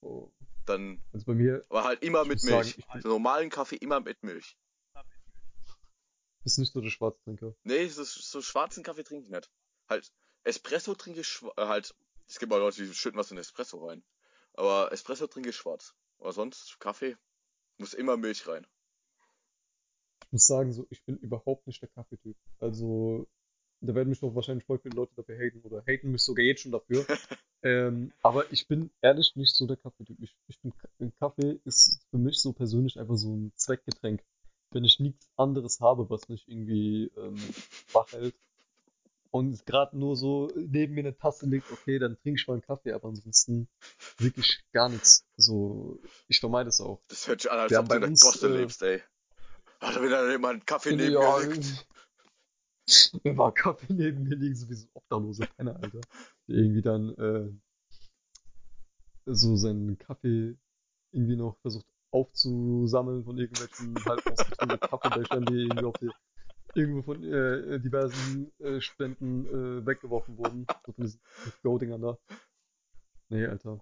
So. 0.00 0.32
Dann, 0.66 1.02
Also 1.12 1.26
bei 1.26 1.34
mir 1.34 1.64
aber 1.68 1.84
halt 1.84 2.02
immer 2.02 2.24
mit 2.24 2.42
Milch. 2.42 2.76
sagen, 2.76 3.02
normalen 3.04 3.50
Kaffee 3.50 3.76
immer 3.76 4.00
mit 4.00 4.22
Milch. 4.22 4.56
ist 6.44 6.58
nicht 6.58 6.72
so 6.72 6.80
der 6.80 6.90
Schwarztrinker. 6.90 7.54
Nee, 7.62 7.86
so, 7.88 8.04
so 8.04 8.42
schwarzen 8.42 8.82
Kaffee 8.82 9.04
trinke 9.04 9.24
ich 9.24 9.30
nicht. 9.30 9.50
Halt, 9.88 10.12
Espresso 10.44 10.94
trinke 10.94 11.20
ich 11.20 11.42
äh, 11.56 11.66
halt, 11.66 11.94
es 12.28 12.38
gibt 12.38 12.52
auch 12.52 12.58
Leute, 12.58 12.84
die 12.84 12.94
schütten 12.94 13.18
was 13.18 13.30
in 13.30 13.38
Espresso 13.38 13.84
rein. 13.86 14.02
Aber 14.54 14.92
Espresso 14.92 15.26
trinke 15.26 15.50
ich 15.50 15.56
schwarz. 15.56 15.94
Aber 16.18 16.32
sonst, 16.32 16.78
Kaffee, 16.78 17.16
muss 17.78 17.94
immer 17.94 18.16
Milch 18.16 18.46
rein. 18.46 18.66
Ich 20.24 20.32
muss 20.32 20.46
sagen, 20.46 20.72
so, 20.72 20.86
ich 20.90 21.02
bin 21.04 21.16
überhaupt 21.16 21.66
nicht 21.66 21.80
der 21.80 21.88
Kaffeetyp. 21.88 22.36
Also, 22.58 23.26
da 23.80 23.94
werden 23.94 24.10
mich 24.10 24.20
doch 24.20 24.34
wahrscheinlich 24.34 24.66
voll 24.66 24.78
viele 24.78 24.96
Leute 24.96 25.14
dafür 25.14 25.38
haten 25.38 25.62
oder 25.62 25.82
haten 25.86 26.10
mich 26.10 26.22
sogar 26.22 26.44
jetzt 26.44 26.62
schon 26.62 26.72
dafür. 26.72 27.06
ähm, 27.62 28.12
aber 28.22 28.52
ich 28.52 28.68
bin 28.68 28.90
ehrlich 29.00 29.34
nicht 29.36 29.54
so 29.54 29.66
der 29.66 29.76
Kaffeetyp. 29.76 30.18
Ich, 30.20 30.36
ich 30.48 30.60
bin, 30.60 31.12
Kaffee 31.18 31.60
ist 31.64 32.04
für 32.10 32.18
mich 32.18 32.40
so 32.40 32.52
persönlich 32.52 32.98
einfach 32.98 33.16
so 33.16 33.34
ein 33.34 33.52
Zweckgetränk. 33.54 34.22
Wenn 34.70 34.84
ich 34.84 35.00
nichts 35.00 35.30
anderes 35.36 35.80
habe, 35.80 36.10
was 36.10 36.28
mich 36.28 36.46
irgendwie 36.46 37.10
ähm, 37.16 37.36
wach 37.92 38.12
hält 38.12 38.34
und 39.30 39.66
gerade 39.66 39.98
nur 39.98 40.16
so 40.16 40.50
neben 40.54 40.94
mir 40.94 41.00
eine 41.00 41.16
Tasse 41.16 41.46
liegt, 41.46 41.70
okay, 41.70 41.98
dann 41.98 42.18
trinke 42.18 42.40
ich 42.40 42.46
mal 42.46 42.54
einen 42.54 42.62
Kaffee, 42.62 42.92
aber 42.92 43.08
ansonsten 43.08 43.68
wirklich 44.18 44.64
gar 44.72 44.88
nichts. 44.88 45.26
So, 45.36 46.00
ich 46.28 46.40
vermeide 46.40 46.68
es 46.70 46.80
auch. 46.80 47.02
Das 47.08 47.28
hört 47.28 47.42
sich 47.42 47.50
an, 47.50 47.58
als 47.58 47.72
ob 47.72 47.88
du 47.88 47.94
in 47.94 48.00
bei 48.00 48.06
der 48.06 48.08
Gosse 48.08 48.48
äh, 48.48 48.58
lebst, 48.60 48.82
ey. 48.82 49.02
Hat 49.80 49.96
da 49.96 50.02
wieder 50.02 50.30
jemand 50.30 50.52
einen 50.52 50.66
Kaffee 50.66 50.96
neben 50.96 51.12
Ja, 51.12 51.38
mir 51.38 51.54
liegt. 51.54 51.86
Wenn 53.22 53.36
mal 53.36 53.52
Kaffee 53.52 53.92
neben 53.92 54.22
mir 54.22 54.36
liegen, 54.36 54.56
so 54.56 54.68
wie 54.70 54.74
so 54.74 54.86
ein 54.86 54.90
obdachlose 54.94 55.46
Penner, 55.56 55.76
Alter. 55.76 56.00
Der 56.48 56.56
irgendwie 56.56 56.82
dann 56.82 57.14
äh, 57.16 57.52
so 59.26 59.56
seinen 59.56 59.98
Kaffee 59.98 60.56
irgendwie 61.12 61.36
noch 61.36 61.58
versucht 61.60 61.86
aufzusammeln 62.10 63.24
von 63.24 63.36
irgendwelchen 63.38 63.94
halb 64.06 64.26
ausgetrunkenen 64.26 64.80
Kaffeebechern, 64.80 65.44
die 65.44 65.62
irgendwie 65.64 65.84
auf 65.84 65.98
die, 66.00 66.10
irgendwo 66.74 67.02
von 67.02 67.22
äh, 67.24 67.80
diversen 67.80 68.52
äh, 68.60 68.80
Spenden 68.80 69.46
äh, 69.46 69.86
weggeworfen 69.86 70.36
wurden. 70.38 70.66
So 70.86 70.92
von 70.92 71.04
diesen 71.04 71.20
Go-Dingern 71.62 72.02
da. 72.02 72.18
Nee, 73.28 73.46
Alter. 73.46 73.80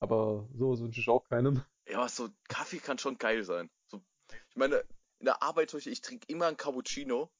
Aber 0.00 0.48
sowas 0.54 0.80
wünsche 0.80 1.00
ich 1.00 1.08
auch 1.08 1.24
keinem. 1.28 1.62
Ja, 1.86 1.98
aber 1.98 2.08
so 2.08 2.28
Kaffee 2.48 2.78
kann 2.78 2.98
schon 2.98 3.18
geil 3.18 3.44
sein. 3.44 3.70
So, 3.86 4.02
ich 4.50 4.56
meine, 4.56 4.84
in 5.18 5.26
der 5.26 5.42
Arbeit, 5.42 5.72
Beispiel, 5.72 5.92
ich 5.92 6.00
trinke 6.00 6.26
immer 6.28 6.46
einen 6.46 6.56
Cappuccino. 6.56 7.30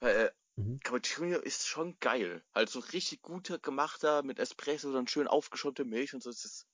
Weil, 0.00 0.16
äh, 0.16 0.30
Mhm. 0.56 0.80
Cappuccino 0.80 1.38
ist 1.38 1.66
schon 1.66 1.98
geil. 2.00 2.44
Halt 2.54 2.68
so 2.68 2.80
richtig 2.80 3.22
guter, 3.22 3.58
gemachter, 3.58 4.22
mit 4.22 4.38
Espresso, 4.38 4.92
dann 4.92 5.06
schön 5.06 5.26
aufgeschäumte 5.28 5.84
Milch 5.84 6.12
und 6.12 6.22
so. 6.22 6.30
Das 6.30 6.44
ist, 6.44 6.66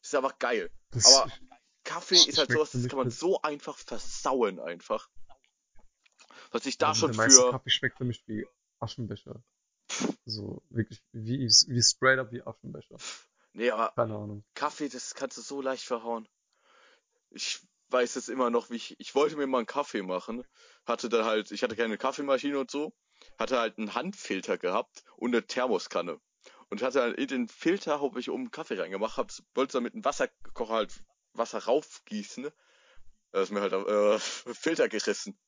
das 0.00 0.08
ist 0.08 0.14
einfach 0.14 0.38
geil. 0.38 0.70
Das 0.92 1.04
Aber 1.06 1.30
Kaffee 1.84 2.16
ist 2.16 2.38
halt 2.38 2.50
sowas, 2.50 2.70
das 2.72 2.88
kann 2.88 2.96
man 2.96 3.08
mit- 3.08 3.14
so 3.14 3.42
einfach 3.42 3.76
versauen 3.76 4.58
einfach. 4.60 5.10
Was 6.50 6.66
ich 6.66 6.78
da 6.78 6.88
Also 6.88 7.00
schon 7.00 7.12
der 7.12 7.16
meiste 7.16 7.42
für, 7.42 7.50
Kaffee 7.50 7.70
schmeckt 7.70 7.98
für 7.98 8.04
mich 8.04 8.26
wie 8.26 8.46
Aschenbecher. 8.80 9.42
So, 10.24 10.62
wirklich, 10.70 11.02
wie, 11.12 11.46
wie 11.46 11.82
straight 11.82 12.18
up 12.18 12.32
wie 12.32 12.42
Aschenbecher. 12.42 12.96
nee, 13.52 13.70
aber 13.70 13.92
Keine 13.94 14.14
Ahnung. 14.16 14.44
Kaffee, 14.54 14.88
das 14.88 15.14
kannst 15.14 15.36
du 15.38 15.42
so 15.42 15.60
leicht 15.62 15.84
verhauen. 15.84 16.28
Ich 17.30 17.60
weiß 17.88 18.14
jetzt 18.16 18.28
immer 18.28 18.50
noch, 18.50 18.70
wie 18.70 18.76
ich, 18.76 18.98
ich 18.98 19.14
wollte 19.14 19.36
mir 19.36 19.46
mal 19.46 19.58
einen 19.58 19.66
Kaffee 19.66 20.02
machen, 20.02 20.44
hatte 20.84 21.08
dann 21.08 21.24
halt, 21.24 21.50
ich 21.52 21.62
hatte 21.62 21.76
keine 21.76 21.98
Kaffeemaschine 21.98 22.58
und 22.58 22.70
so, 22.70 22.92
hatte 23.38 23.58
halt 23.58 23.78
einen 23.78 23.94
Handfilter 23.94 24.58
gehabt 24.58 25.04
und 25.16 25.34
eine 25.34 25.46
Thermoskanne. 25.46 26.20
Und 26.68 26.82
hatte 26.82 27.00
halt 27.00 27.18
in 27.18 27.28
den 27.28 27.48
Filter, 27.48 28.00
habe 28.00 28.18
ich 28.18 28.28
oben 28.28 28.50
Kaffee 28.50 28.78
reingemacht, 28.78 29.16
hab, 29.18 29.30
wollte 29.54 29.74
dann 29.74 29.84
mit 29.84 29.94
einem 29.94 30.04
Wasserkocher 30.04 30.74
halt 30.74 31.04
Wasser 31.32 31.58
raufgießen. 31.60 32.48
Da 33.30 33.40
ist 33.42 33.52
mir 33.52 33.60
halt 33.60 33.72
äh, 33.72 34.18
Filter 34.54 34.88
gerissen. 34.88 35.38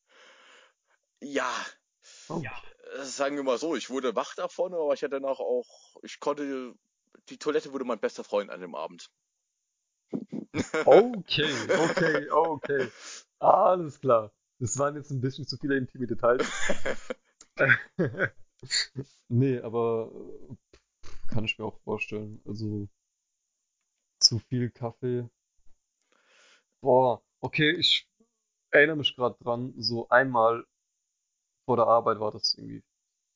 Ja, 1.20 1.52
Oh. 2.28 2.42
äh, 2.42 3.04
sagen 3.04 3.37
wir 3.37 3.42
mal 3.42 3.58
so, 3.58 3.75
ich 3.75 3.90
wurde 3.90 4.14
wach 4.14 4.34
davon, 4.34 4.75
aber 4.75 4.94
ich 4.94 5.02
hatte 5.02 5.20
danach 5.20 5.40
auch, 5.40 5.96
ich 6.02 6.20
konnte, 6.20 6.75
die 7.28 7.38
Toilette 7.38 7.72
wurde 7.72 7.84
mein 7.84 8.00
bester 8.00 8.25
Freund 8.25 8.50
an 8.50 8.60
dem 8.60 8.75
Abend. 8.75 9.10
Okay, 10.87 11.52
okay, 11.78 12.30
okay. 12.30 12.90
Alles 13.38 14.00
klar. 14.00 14.32
Das 14.58 14.78
waren 14.78 14.96
jetzt 14.96 15.10
ein 15.10 15.20
bisschen 15.20 15.46
zu 15.46 15.56
viele 15.56 15.76
intime 15.76 16.06
Details. 16.06 16.46
nee, 19.28 19.60
aber 19.60 20.10
äh, 20.12 20.56
kann 21.28 21.44
ich 21.44 21.58
mir 21.58 21.64
auch 21.64 21.78
vorstellen. 21.80 22.40
Also 22.44 22.88
zu 24.20 24.38
viel 24.38 24.70
Kaffee. 24.70 25.28
Boah, 26.80 27.22
okay, 27.40 27.70
ich 27.72 28.08
erinnere 28.70 28.96
mich 28.96 29.14
gerade 29.16 29.37
dran, 29.42 29.75
so 29.76 30.08
einmal 30.08 30.64
vor 31.68 31.76
der 31.76 31.87
Arbeit 31.87 32.18
war 32.18 32.32
das 32.32 32.54
irgendwie, 32.54 32.82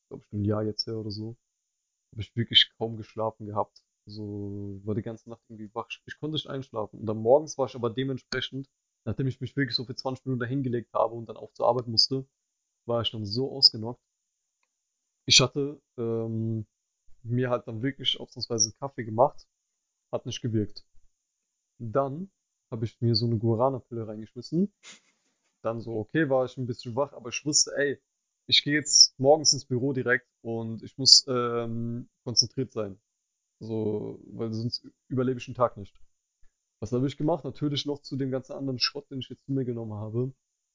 glaube 0.08 0.24
ich, 0.24 0.32
ein 0.32 0.42
Jahr 0.46 0.62
jetzt 0.62 0.86
her 0.86 0.96
oder 0.96 1.10
so. 1.10 1.36
Habe 2.12 2.22
ich 2.22 2.34
wirklich 2.34 2.72
kaum 2.78 2.96
geschlafen 2.96 3.44
gehabt. 3.44 3.82
So 4.06 4.80
war 4.84 4.94
die 4.94 5.02
ganze 5.02 5.28
Nacht 5.28 5.42
irgendwie 5.50 5.68
wach. 5.74 5.86
Ich 6.06 6.18
konnte 6.18 6.36
nicht 6.36 6.46
einschlafen. 6.46 7.00
Und 7.00 7.04
dann 7.04 7.18
morgens 7.18 7.58
war 7.58 7.66
ich 7.66 7.74
aber 7.74 7.90
dementsprechend, 7.90 8.70
nachdem 9.04 9.26
ich 9.26 9.42
mich 9.42 9.54
wirklich 9.54 9.76
so 9.76 9.84
für 9.84 9.94
20 9.94 10.24
Minuten 10.24 10.40
dahingelegt 10.40 10.94
habe 10.94 11.14
und 11.14 11.28
dann 11.28 11.36
auch 11.36 11.52
zur 11.52 11.68
Arbeit 11.68 11.88
musste, 11.88 12.26
war 12.86 13.02
ich 13.02 13.10
dann 13.10 13.26
so 13.26 13.52
ausgenockt. 13.52 14.02
Ich 15.26 15.38
hatte 15.42 15.78
ähm, 15.98 16.66
mir 17.22 17.50
halt 17.50 17.68
dann 17.68 17.82
wirklich 17.82 18.18
ausnahmsweise 18.18 18.70
einen 18.70 18.78
Kaffee 18.78 19.04
gemacht. 19.04 19.46
Hat 20.10 20.24
nicht 20.24 20.40
gewirkt. 20.40 20.86
Dann 21.78 22.32
habe 22.70 22.86
ich 22.86 22.98
mir 23.02 23.14
so 23.14 23.26
eine 23.26 23.36
Guarana-Pille 23.36 24.08
reingeschmissen. 24.08 24.72
Dann 25.60 25.82
so, 25.82 25.98
okay, 25.98 26.30
war 26.30 26.46
ich 26.46 26.56
ein 26.56 26.66
bisschen 26.66 26.96
wach, 26.96 27.12
aber 27.12 27.28
ich 27.28 27.44
wusste, 27.44 27.72
ey, 27.76 28.00
ich 28.46 28.62
gehe 28.64 28.74
jetzt 28.74 29.18
morgens 29.18 29.52
ins 29.52 29.64
Büro 29.64 29.92
direkt 29.92 30.28
und 30.42 30.82
ich 30.82 30.96
muss 30.98 31.24
ähm, 31.28 32.08
konzentriert 32.24 32.72
sein. 32.72 33.00
So, 33.60 34.20
weil 34.26 34.52
sonst 34.52 34.86
überlebe 35.08 35.38
ich 35.38 35.46
den 35.46 35.54
Tag 35.54 35.76
nicht. 35.76 35.94
Was 36.80 36.92
habe 36.92 37.06
ich 37.06 37.16
gemacht? 37.16 37.44
Natürlich 37.44 37.86
noch 37.86 38.00
zu 38.02 38.16
dem 38.16 38.30
ganzen 38.30 38.54
anderen 38.54 38.80
Schrott, 38.80 39.08
den 39.10 39.20
ich 39.20 39.28
jetzt 39.28 39.44
zu 39.44 39.52
mir 39.52 39.64
genommen 39.64 39.94
habe, 39.94 40.32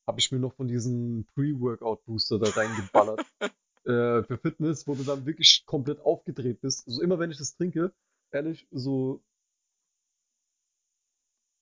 habe 0.07 0.19
ich 0.19 0.31
mir 0.31 0.39
noch 0.39 0.53
von 0.53 0.69
diesem 0.69 1.27
Pre-Workout-Booster 1.36 2.39
da 2.39 2.50
reingeballert. 2.50 3.25
äh, 3.88 4.24
für 4.24 4.38
Fitness, 4.38 4.88
wo 4.88 4.95
du 4.95 5.03
dann 5.03 5.25
wirklich 5.25 5.63
komplett 5.65 6.00
aufgedreht 6.00 6.62
bist. 6.62 6.88
Also 6.88 7.01
immer 7.01 7.19
wenn 7.19 7.31
ich 7.31 7.38
das 7.38 7.55
trinke, 7.55 7.93
ehrlich, 8.31 8.67
so 8.71 9.21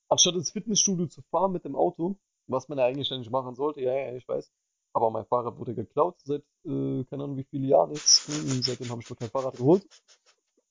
anstatt 0.10 0.36
ins 0.36 0.52
Fitnessstudio 0.52 1.08
zu 1.08 1.22
fahren 1.24 1.52
mit 1.52 1.66
dem 1.66 1.76
Auto, 1.76 2.18
was 2.48 2.68
man 2.68 2.78
ja 2.78 2.86
eigentlich 2.86 3.10
nicht 3.12 3.32
machen 3.32 3.56
sollte, 3.56 3.82
ja, 3.82 3.94
ja, 3.94 4.16
ich 4.16 4.28
weiß. 4.28 4.52
Aber 4.96 5.12
mein 5.12 5.26
Fahrrad 5.26 5.58
wurde 5.60 5.76
geklaut 5.76 6.16
seit, 6.24 6.44
äh, 6.64 7.04
keine 7.04 7.26
Ahnung 7.26 7.36
wie 7.36 7.44
viele 7.44 7.68
Jahren 7.68 7.92
jetzt. 7.92 8.30
Hm, 8.30 8.62
Seitdem 8.64 8.90
habe 8.90 9.02
ich 9.02 9.10
mir 9.10 9.18
kein 9.18 9.30
Fahrrad 9.30 9.58
geholt. 9.58 9.86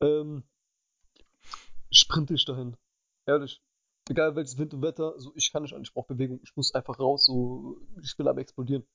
Ähm, 0.00 0.44
sprinte 1.90 2.32
ich 2.32 2.46
dahin. 2.46 2.74
Ehrlich. 3.26 3.62
egal 4.08 4.34
welches 4.34 4.56
Wind 4.56 4.72
und 4.72 4.80
Wetter, 4.80 5.12
so 5.18 5.30
ich 5.34 5.52
kann 5.52 5.62
nicht 5.62 5.74
an, 5.74 5.82
ich 5.82 5.92
brauche 5.92 6.14
Bewegung, 6.14 6.40
ich 6.42 6.56
muss 6.56 6.74
einfach 6.74 6.98
raus, 6.98 7.26
so 7.26 7.76
ich 8.02 8.18
will 8.18 8.26
am 8.28 8.38
explodieren. 8.38 8.86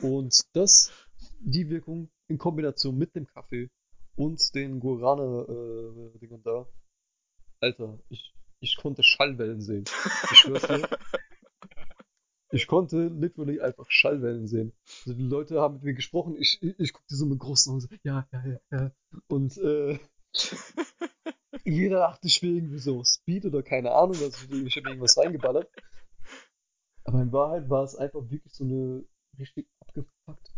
Und 0.00 0.44
das, 0.54 0.90
die 1.38 1.68
Wirkung 1.70 2.10
in 2.26 2.38
Kombination 2.38 2.98
mit 2.98 3.14
dem 3.14 3.28
Kaffee 3.28 3.70
und 4.16 4.54
den 4.56 4.80
Guarana-Dingern 4.80 6.42
da, 6.42 6.66
Alter, 7.60 8.00
ich, 8.08 8.34
ich 8.58 8.76
konnte 8.76 9.04
Schallwellen 9.04 9.60
sehen. 9.60 9.84
Ich 10.32 10.38
schwör's 10.38 10.66
dir. 10.66 10.88
Ich 12.54 12.68
konnte 12.68 13.08
literally 13.08 13.60
einfach 13.60 13.90
Schallwellen 13.90 14.46
sehen. 14.46 14.72
Also 15.04 15.14
die 15.18 15.24
Leute 15.24 15.60
haben 15.60 15.74
mit 15.74 15.82
mir 15.82 15.94
gesprochen, 15.94 16.36
ich, 16.38 16.62
ich, 16.62 16.78
ich 16.78 16.92
guckte 16.92 17.16
so 17.16 17.26
mit 17.26 17.40
großen 17.40 17.72
Augen, 17.72 17.80
so, 17.80 17.88
ja, 18.04 18.28
ja, 18.30 18.46
ja, 18.46 18.60
ja. 18.70 18.92
Und 19.26 19.58
äh, 19.58 19.98
jeder 21.64 21.98
dachte, 21.98 22.28
ich 22.28 22.40
will 22.42 22.54
irgendwie 22.56 22.78
so 22.78 23.02
Speed 23.02 23.46
oder 23.46 23.64
keine 23.64 23.90
Ahnung, 23.90 24.14
also 24.22 24.54
ich 24.54 24.76
habe 24.76 24.88
irgendwas 24.88 25.18
reingeballert. 25.18 25.68
Aber 27.02 27.22
in 27.22 27.32
Wahrheit 27.32 27.68
war 27.68 27.82
es 27.82 27.96
einfach 27.96 28.30
wirklich 28.30 28.54
so 28.54 28.62
eine 28.62 29.04
richtig 29.36 29.66
abgefuckt, 29.80 30.54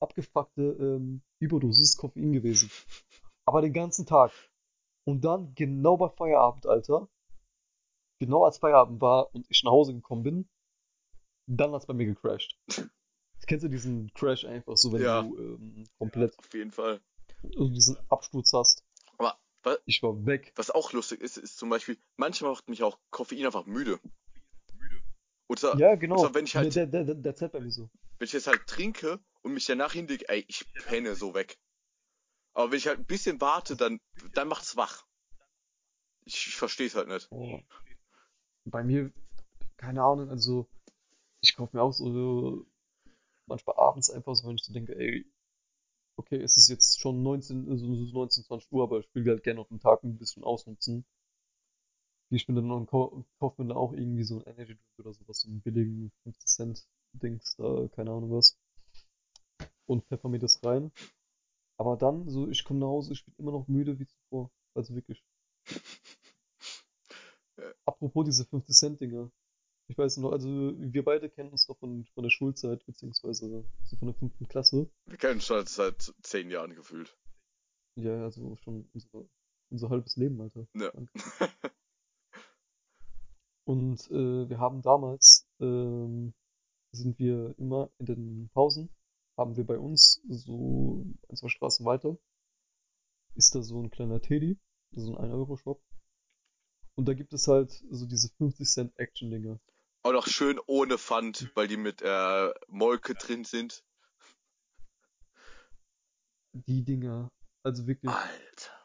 abgefuckte 0.00 0.62
ähm, 0.62 1.22
Überdosis 1.40 1.96
Koffein 1.96 2.32
gewesen. 2.32 2.70
Aber 3.44 3.60
den 3.60 3.72
ganzen 3.72 4.06
Tag. 4.06 4.30
Und 5.04 5.24
dann 5.24 5.52
genau 5.56 5.96
bei 5.96 6.10
Feierabend, 6.10 6.66
Alter, 6.66 7.08
genau 8.20 8.44
als 8.44 8.58
Feierabend 8.58 9.00
war 9.00 9.34
und 9.34 9.46
ich 9.50 9.64
nach 9.64 9.72
Hause 9.72 9.94
gekommen 9.94 10.22
bin, 10.22 10.48
dann 11.46 11.72
hat's 11.72 11.86
bei 11.86 11.94
mir 11.94 12.06
gecrashed. 12.06 12.58
Kennst 13.46 13.64
du 13.64 13.68
diesen 13.68 14.12
Crash 14.14 14.44
einfach 14.44 14.76
so, 14.76 14.92
wenn 14.92 15.02
Ja. 15.02 15.22
du 15.22 15.36
ähm, 15.38 15.88
komplett 15.98 16.38
Auf 16.38 16.52
jeden 16.54 16.70
Fall. 16.70 17.00
diesen 17.42 17.96
Absturz 18.10 18.52
hast? 18.52 18.84
Aber 19.18 19.38
wa- 19.62 19.78
Ich 19.86 20.02
war 20.02 20.24
weg. 20.26 20.52
was 20.56 20.70
auch 20.70 20.92
lustig 20.92 21.20
ist, 21.20 21.36
ist 21.38 21.56
zum 21.56 21.68
Beispiel, 21.70 21.98
manchmal 22.16 22.52
macht 22.52 22.68
mich 22.68 22.82
auch 22.82 22.98
Koffein 23.10 23.44
einfach 23.46 23.66
müde. 23.66 23.98
Oder, 25.48 25.76
Ja, 25.78 25.94
genau. 25.96 26.20
oder 26.20 26.34
wenn 26.34 26.44
ich 26.44 26.54
halt, 26.54 26.74
der, 26.76 26.86
der, 26.86 27.04
der, 27.04 27.14
der 27.16 27.34
zählt 27.34 27.52
bei 27.52 27.60
mir 27.60 27.72
so. 27.72 27.90
wenn 28.18 28.26
ich 28.26 28.32
jetzt 28.32 28.46
halt 28.46 28.66
trinke 28.66 29.18
und 29.42 29.54
mich 29.54 29.66
danach 29.66 29.92
hinlege, 29.94 30.28
ey, 30.28 30.44
ich 30.46 30.64
penne 30.84 31.16
so 31.16 31.34
weg. 31.34 31.58
Aber 32.52 32.70
wenn 32.70 32.78
ich 32.78 32.86
halt 32.86 32.98
ein 33.00 33.06
bisschen 33.06 33.40
warte, 33.40 33.74
dann, 33.76 33.98
dann 34.34 34.48
macht's 34.48 34.76
wach. 34.76 35.06
Ich, 36.24 36.46
ich 36.48 36.54
versteh's 36.56 36.94
halt 36.94 37.08
nicht. 37.08 37.26
Oh. 37.30 37.60
Bei 38.64 38.84
mir, 38.84 39.12
keine 39.76 40.02
Ahnung, 40.02 40.28
also 40.30 40.68
ich 41.40 41.56
kaufe 41.56 41.76
mir 41.76 41.82
auch 41.82 41.92
so 41.92 42.66
manchmal 43.46 43.76
abends 43.76 44.10
einfach 44.10 44.34
so, 44.34 44.48
wenn 44.48 44.56
ich 44.56 44.64
so 44.64 44.72
denke, 44.72 44.96
ey, 44.96 45.26
okay, 46.16 46.40
es 46.40 46.56
ist 46.56 46.68
jetzt 46.68 47.00
schon 47.00 47.22
19, 47.22 47.68
also 47.68 47.86
so 47.86 48.14
19, 48.14 48.44
20 48.44 48.72
Uhr, 48.72 48.84
aber 48.84 49.00
ich 49.00 49.14
will 49.14 49.26
halt 49.28 49.42
gerne 49.42 49.60
noch 49.60 49.68
den 49.68 49.80
Tag 49.80 50.02
ein 50.04 50.18
bisschen 50.18 50.44
ausnutzen. 50.44 51.04
Ich 52.32 52.48
mir 52.48 52.54
dann 52.54 52.68
noch 52.68 52.76
und 52.76 52.86
kau 52.86 53.24
kaufe 53.40 53.60
mir 53.60 53.68
dann 53.68 53.76
auch 53.76 53.92
irgendwie 53.92 54.22
so 54.22 54.36
ein 54.36 54.46
Energy 54.46 54.74
Drink 54.74 54.98
oder 54.98 55.12
sowas, 55.12 55.40
so 55.40 55.48
einen 55.48 55.62
billigen 55.62 56.12
50 56.22 56.46
Cent 56.46 56.88
Dings 57.12 57.56
da, 57.56 57.88
keine 57.88 58.12
Ahnung 58.12 58.30
was. 58.30 58.56
Und 59.86 60.04
pfeffer 60.04 60.28
mir 60.28 60.38
das 60.38 60.62
rein. 60.62 60.92
Aber 61.76 61.96
dann, 61.96 62.28
so, 62.28 62.48
ich 62.48 62.62
komme 62.62 62.80
nach 62.80 62.86
Hause, 62.86 63.14
ich 63.14 63.24
bin 63.24 63.34
immer 63.38 63.52
noch 63.52 63.66
müde 63.66 63.98
wie 63.98 64.06
zuvor. 64.06 64.50
Also 64.74 64.94
wirklich. 64.94 65.24
Apropos 67.84 68.24
diese 68.24 68.44
50 68.44 68.76
Cent 68.76 69.00
Dinger. 69.00 69.30
Ich 69.90 69.98
weiß 69.98 70.18
noch, 70.18 70.30
also 70.30 70.48
wir 70.78 71.04
beide 71.04 71.28
kennen 71.28 71.50
uns 71.50 71.66
doch 71.66 71.76
von, 71.76 72.04
von 72.14 72.22
der 72.22 72.30
Schulzeit, 72.30 72.86
beziehungsweise 72.86 73.64
so 73.82 73.96
von 73.96 74.06
der 74.06 74.14
fünften 74.14 74.46
Klasse. 74.46 74.88
Wir 75.06 75.16
kennen 75.16 75.34
uns 75.34 75.46
schon 75.46 75.66
seit 75.66 76.14
zehn 76.22 76.48
Jahren 76.48 76.76
gefühlt. 76.76 77.18
Ja, 77.96 78.22
also 78.22 78.54
schon 78.62 78.88
unser, 78.94 79.24
unser 79.68 79.90
halbes 79.90 80.14
Leben, 80.14 80.40
Alter. 80.40 80.68
Ja. 80.74 80.92
Und 83.64 84.08
äh, 84.12 84.48
wir 84.48 84.60
haben 84.60 84.80
damals, 84.80 85.48
ähm, 85.58 86.34
sind 86.92 87.18
wir 87.18 87.58
immer 87.58 87.90
in 87.98 88.06
den 88.06 88.50
Pausen, 88.54 88.90
haben 89.36 89.56
wir 89.56 89.66
bei 89.66 89.80
uns 89.80 90.22
so 90.28 91.04
ein, 91.28 91.36
zwei 91.36 91.48
Straßen 91.48 91.84
weiter, 91.84 92.16
ist 93.34 93.56
da 93.56 93.62
so 93.62 93.82
ein 93.82 93.90
kleiner 93.90 94.20
Teddy, 94.20 94.56
so 94.92 95.16
ein 95.16 95.30
1-Euro-Shop. 95.30 95.82
Und 96.94 97.08
da 97.08 97.14
gibt 97.14 97.32
es 97.32 97.48
halt 97.48 97.72
so 97.90 98.06
diese 98.06 98.28
50 98.28 98.68
Cent 98.68 98.96
Action-Dinger. 98.96 99.58
Auch 100.02 100.12
noch 100.12 100.26
schön 100.26 100.58
ohne 100.66 100.96
Pfand, 100.96 101.50
weil 101.54 101.68
die 101.68 101.76
mit 101.76 102.00
äh, 102.02 102.50
Molke 102.68 103.14
drin 103.14 103.44
sind. 103.44 103.84
Die 106.52 106.82
Dinger, 106.82 107.30
also 107.62 107.86
wirklich, 107.86 108.10
Alter. 108.10 108.80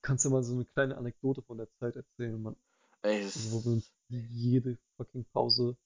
kannst 0.00 0.24
du 0.24 0.30
mal 0.30 0.42
so 0.42 0.54
eine 0.54 0.64
kleine 0.64 0.96
Anekdote 0.96 1.42
von 1.42 1.58
der 1.58 1.68
Zeit 1.74 1.96
erzählen, 1.96 2.40
Mann. 2.40 2.56
Ey, 3.02 3.24
das, 3.24 3.36
Also, 3.36 3.52
wo 3.52 3.64
wir 3.64 3.72
uns 3.72 3.92
jede 4.08 4.78
fucking 4.96 5.24
Pause, 5.32 5.76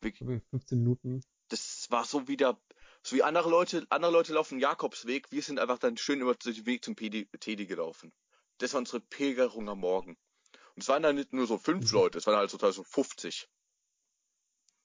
Wirklich. 0.00 0.20
ich 0.22 0.26
glaube, 0.26 0.42
15 0.50 0.78
Minuten, 0.78 1.22
das 1.48 1.86
war 1.90 2.04
so 2.04 2.26
wieder, 2.26 2.58
so 3.02 3.14
wie 3.14 3.22
andere 3.22 3.50
Leute, 3.50 3.86
andere 3.90 4.10
Leute 4.10 4.32
laufen 4.32 4.58
Jakobsweg, 4.58 5.30
wir 5.30 5.42
sind 5.42 5.60
einfach 5.60 5.78
dann 5.78 5.96
schön 5.96 6.20
über 6.20 6.34
den 6.34 6.66
Weg 6.66 6.84
zum 6.84 6.96
Teddy 6.96 7.66
gelaufen. 7.66 8.12
Das 8.58 8.72
war 8.72 8.78
unsere 8.78 9.00
Pilgerung 9.00 9.68
am 9.68 9.80
Morgen. 9.80 10.16
Und 10.74 10.82
es 10.82 10.88
waren 10.88 11.02
dann 11.02 11.16
nicht 11.16 11.32
nur 11.32 11.46
so 11.46 11.58
fünf 11.58 11.90
Mhm. 11.92 11.98
Leute, 11.98 12.18
es 12.18 12.26
waren 12.26 12.36
halt 12.36 12.50
total 12.50 12.72
so 12.72 12.82
50, 12.82 13.48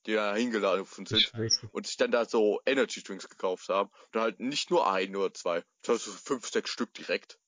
die 0.05 0.13
da 0.13 0.35
hingelaufen 0.35 1.05
sind 1.05 1.31
dir. 1.33 1.69
und 1.71 1.87
sich 1.87 1.97
dann 1.97 2.11
da 2.11 2.25
so 2.25 2.61
Energy 2.65 3.01
Drinks 3.01 3.27
gekauft 3.27 3.69
haben. 3.69 3.89
Und 3.89 4.15
dann 4.15 4.23
halt 4.23 4.39
nicht 4.39 4.69
nur 4.69 4.91
ein 4.91 5.15
oder 5.15 5.33
zwei, 5.33 5.63
sondern 5.85 5.99
so 6.01 6.11
fünf, 6.11 6.47
sechs 6.47 6.69
Stück 6.69 6.93
direkt. 6.93 7.39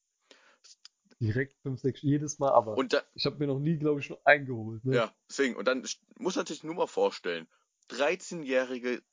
Direkt 1.20 1.56
5, 1.62 1.80
6, 1.80 2.02
jedes 2.02 2.40
Mal, 2.40 2.52
aber 2.52 2.84
da, 2.84 3.04
ich 3.14 3.28
habe 3.28 3.38
mir 3.38 3.46
noch 3.46 3.60
nie, 3.60 3.78
glaube 3.78 4.00
ich, 4.00 4.10
nur 4.10 4.26
eingeholt, 4.26 4.84
ne? 4.84 4.96
ja, 4.96 5.16
deswegen, 5.30 5.56
und 5.56 5.66
dann 5.66 5.88
muss 6.16 6.36
man 6.36 6.48
sich 6.48 6.64
nur 6.64 6.74
mal 6.74 6.88
vorstellen, 6.88 7.48
13-jährige 7.92 9.04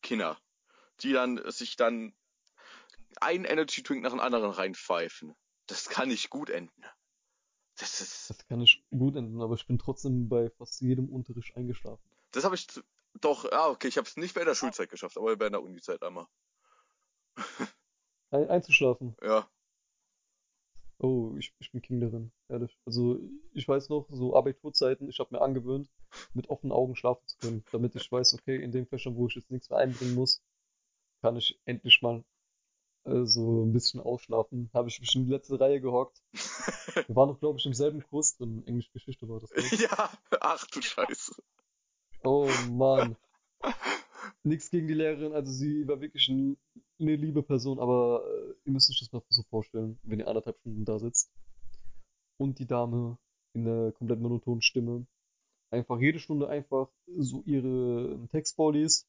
Kinder, 0.00 0.38
die 1.00 1.12
dann 1.12 1.42
sich 1.50 1.74
dann 1.74 2.14
einen 3.20 3.44
Energy 3.44 3.82
Drink 3.82 4.02
nach 4.02 4.10
dem 4.10 4.20
anderen 4.20 4.50
reinpfeifen. 4.52 5.34
Das 5.66 5.88
kann 5.88 6.08
nicht 6.08 6.30
gut 6.30 6.50
enden. 6.50 6.84
Das 7.80 8.00
ist, 8.00 8.30
Das 8.30 8.46
kann 8.46 8.60
ich 8.60 8.84
gut 8.90 9.16
enden, 9.16 9.40
aber 9.40 9.54
ich 9.54 9.66
bin 9.66 9.78
trotzdem 9.78 10.28
bei 10.28 10.50
fast 10.50 10.80
jedem 10.80 11.08
Unterricht 11.08 11.56
eingeschlafen. 11.56 12.02
das 12.32 12.44
habe 12.44 12.54
ich 12.54 12.66
doch, 13.20 13.50
ja, 13.50 13.68
okay, 13.68 13.88
ich 13.88 13.96
habe 13.96 14.06
es 14.06 14.16
nicht 14.16 14.36
während 14.36 14.48
der 14.48 14.54
Schulzeit 14.54 14.90
geschafft, 14.90 15.16
aber 15.16 15.38
während 15.40 15.54
der 15.54 15.62
Unizeit 15.62 16.02
einmal. 16.02 16.26
Ein, 18.30 18.48
einzuschlafen. 18.48 19.16
Ja, 19.22 19.48
Oh, 21.02 21.34
ich, 21.38 21.54
ich 21.58 21.72
bin 21.72 21.80
King 21.80 22.00
darin, 22.00 22.30
ehrlich. 22.48 22.78
Also 22.84 23.18
ich 23.54 23.66
weiß 23.66 23.88
noch, 23.88 24.06
so 24.10 24.36
Abiturzeiten, 24.36 25.08
ich 25.08 25.18
habe 25.18 25.34
mir 25.34 25.40
angewöhnt, 25.40 25.88
mit 26.34 26.50
offenen 26.50 26.72
Augen 26.72 26.94
schlafen 26.94 27.26
zu 27.26 27.38
können, 27.38 27.64
damit 27.72 27.94
ich 27.94 28.12
weiß, 28.12 28.34
okay, 28.34 28.62
in 28.62 28.70
den 28.70 28.86
Fächern, 28.86 29.16
wo 29.16 29.26
ich 29.26 29.34
jetzt 29.34 29.50
nichts 29.50 29.70
mehr 29.70 29.78
einbringen 29.78 30.14
muss, 30.14 30.42
kann 31.22 31.36
ich 31.36 31.58
endlich 31.64 32.02
mal 32.02 32.22
äh, 33.04 33.24
so 33.24 33.64
ein 33.64 33.72
bisschen 33.72 34.00
ausschlafen. 34.00 34.70
Habe 34.74 34.88
ich 34.88 35.00
mich 35.00 35.14
in 35.14 35.26
die 35.26 35.32
letzte 35.32 35.58
Reihe 35.58 35.80
gehockt. 35.80 36.22
Wir 37.06 37.16
waren 37.16 37.28
noch, 37.28 37.40
glaube 37.40 37.58
ich, 37.58 37.66
im 37.66 37.74
selben 37.74 38.02
Kurs 38.02 38.36
drin. 38.36 38.62
Englisch 38.66 38.90
Geschichte 38.92 39.28
war 39.28 39.40
das. 39.40 39.50
Ne? 39.50 39.78
ja, 39.90 40.10
ach 40.40 40.66
du 40.66 40.82
Scheiße. 40.82 41.34
Oh 42.24 42.48
Mann. 42.70 43.16
Nichts 44.42 44.70
gegen 44.70 44.88
die 44.88 44.94
Lehrerin, 44.94 45.32
also 45.32 45.52
sie 45.52 45.86
war 45.86 46.00
wirklich 46.00 46.28
ein, 46.28 46.56
eine 46.98 47.16
liebe 47.16 47.42
Person, 47.42 47.78
aber 47.78 48.24
äh, 48.26 48.54
ihr 48.64 48.72
müsst 48.72 48.90
euch 48.90 48.98
das 49.00 49.12
mal 49.12 49.22
so 49.28 49.42
vorstellen, 49.50 49.98
wenn 50.02 50.18
ihr 50.18 50.28
anderthalb 50.28 50.58
Stunden 50.60 50.84
da 50.84 50.98
sitzt 50.98 51.30
und 52.38 52.58
die 52.58 52.66
Dame 52.66 53.18
in 53.52 53.66
einer 53.66 53.92
komplett 53.92 54.20
monotonen 54.20 54.62
Stimme 54.62 55.06
einfach 55.70 56.00
jede 56.00 56.18
Stunde 56.18 56.48
einfach 56.48 56.88
so 57.06 57.42
ihre 57.44 58.18
Text 58.30 58.56
vorliest. 58.56 59.06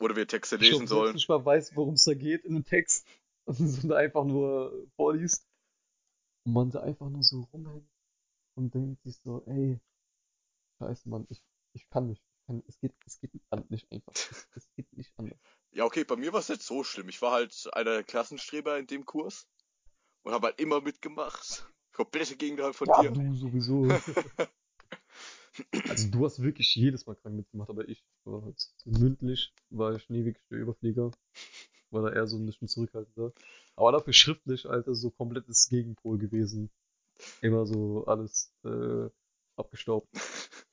Oder 0.00 0.16
wir 0.16 0.26
Texte 0.28 0.56
Ich 0.56 0.62
lesen 0.62 0.78
selbst 0.86 0.90
sollen. 0.90 1.14
nicht 1.14 1.28
mal 1.28 1.44
weiß, 1.44 1.74
worum 1.76 1.94
es 1.94 2.04
da 2.04 2.14
geht 2.14 2.44
in 2.44 2.54
dem 2.54 2.64
Text, 2.64 3.06
sondern 3.46 3.98
einfach 3.98 4.24
nur 4.24 4.86
vorliest. 4.96 5.46
Und 6.44 6.52
man 6.52 6.70
da 6.70 6.80
einfach 6.82 7.08
nur 7.08 7.22
so 7.22 7.42
rumhängt 7.52 7.88
und 8.54 8.74
denkt 8.74 9.02
sich 9.02 9.16
so, 9.24 9.42
ey, 9.46 9.78
scheiße, 10.78 11.08
Mann, 11.08 11.26
ich, 11.28 11.42
ich 11.74 11.88
kann 11.90 12.08
nicht. 12.08 12.22
Ich 12.22 12.46
kann, 12.46 12.62
es 12.66 12.78
geht, 12.80 12.94
es 13.06 13.20
geht 13.20 13.32
nicht 13.70 13.92
einfach. 13.92 14.12
Es, 14.14 14.48
es 14.54 14.68
geht 14.74 14.90
nicht 14.96 15.12
anders. 15.18 15.38
Ja, 15.72 15.84
okay, 15.84 16.04
bei 16.04 16.16
mir 16.16 16.32
war 16.32 16.40
es 16.40 16.48
nicht 16.48 16.62
so 16.62 16.82
schlimm. 16.82 17.08
Ich 17.08 17.20
war 17.20 17.32
halt 17.32 17.68
einer 17.74 17.90
der 17.92 18.04
Klassenstreber 18.04 18.78
in 18.78 18.86
dem 18.86 19.04
Kurs 19.04 19.46
und 20.22 20.32
habe 20.32 20.46
halt 20.48 20.60
immer 20.60 20.80
mitgemacht. 20.80 21.68
Komplette 21.92 22.36
Gegenteil 22.36 22.72
von 22.72 22.88
Ja, 22.88 23.02
dir. 23.02 23.10
du 23.10 23.34
sowieso. 23.34 23.88
Also 25.88 26.08
du 26.08 26.24
hast 26.24 26.42
wirklich 26.42 26.74
jedes 26.74 27.06
Mal 27.06 27.16
krank 27.16 27.36
mitgemacht, 27.36 27.70
aber 27.70 27.88
ich 27.88 28.04
war 28.24 28.42
halt 28.42 28.68
mündlich, 28.84 29.52
war 29.70 29.94
ich 29.94 30.08
nie 30.08 30.24
wirklich 30.24 30.46
der 30.50 30.58
Überflieger. 30.58 31.10
War 31.90 32.02
da 32.02 32.12
eher 32.12 32.26
so 32.26 32.36
ein 32.36 32.46
bisschen 32.46 32.68
zurückhaltender. 32.68 33.32
Aber 33.74 33.92
dafür 33.92 34.12
schriftlich, 34.12 34.68
Alter, 34.68 34.94
so 34.94 35.10
komplettes 35.10 35.68
Gegenpol 35.68 36.18
gewesen. 36.18 36.70
Immer 37.40 37.66
so 37.66 38.04
alles 38.06 38.52
äh, 38.64 39.08
abgestaubt. 39.56 40.08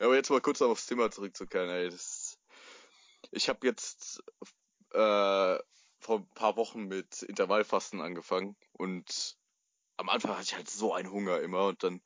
Ja, 0.00 0.06
aber 0.06 0.16
jetzt 0.16 0.28
mal 0.28 0.40
kurz 0.40 0.60
aufs 0.60 0.86
Thema 0.86 1.10
zurückzukehren, 1.12 1.70
ey. 1.70 1.88
Das, 1.88 2.36
ich 3.30 3.48
habe 3.48 3.64
jetzt 3.64 4.24
äh, 4.90 5.58
vor 6.00 6.18
ein 6.18 6.28
paar 6.34 6.56
Wochen 6.56 6.86
mit 6.86 7.22
Intervallfasten 7.22 8.00
angefangen 8.00 8.56
und 8.72 9.36
am 9.96 10.08
Anfang 10.08 10.32
hatte 10.32 10.42
ich 10.42 10.54
halt 10.56 10.68
so 10.68 10.92
einen 10.92 11.10
Hunger 11.10 11.40
immer 11.40 11.66
und 11.68 11.82
dann 11.84 12.02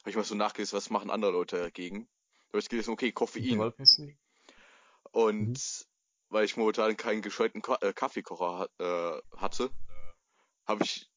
habe 0.00 0.10
ich 0.10 0.16
mal 0.16 0.24
so 0.24 0.34
nachgelesen, 0.34 0.76
was 0.76 0.90
machen 0.90 1.10
andere 1.10 1.32
Leute 1.32 1.58
dagegen. 1.58 2.08
Da 2.48 2.54
habe 2.54 2.58
ich 2.60 2.68
gelesen, 2.68 2.92
okay, 2.92 3.12
Koffein. 3.12 3.72
Und 5.12 5.38
Mhm. 5.38 5.56
weil 6.28 6.44
ich 6.44 6.56
momentan 6.56 6.96
keinen 6.96 7.22
gescheiten 7.22 7.62
Ka 7.62 7.76
äh, 7.80 7.92
Kaffeekocher 7.92 8.68
äh, 8.78 9.36
hatte, 9.36 9.70
habe 10.66 10.84
ich, 10.84 11.10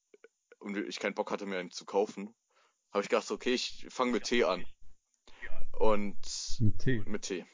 und 0.59 0.75
ich 0.77 0.99
keinen 0.99 1.13
Bock 1.15 1.31
hatte, 1.31 1.45
mir 1.45 1.59
einen 1.59 1.71
zu 1.71 1.85
kaufen, 1.85 2.33
habe 2.91 3.03
ich 3.03 3.09
gedacht, 3.09 3.29
okay, 3.31 3.53
ich 3.53 3.85
fange 3.89 4.11
mit 4.11 4.23
Tee 4.25 4.43
an. 4.43 4.65
Und 5.73 6.17
Mit 6.59 6.79
Tee. 6.79 7.03
mit 7.05 7.21
Tee. 7.23 7.45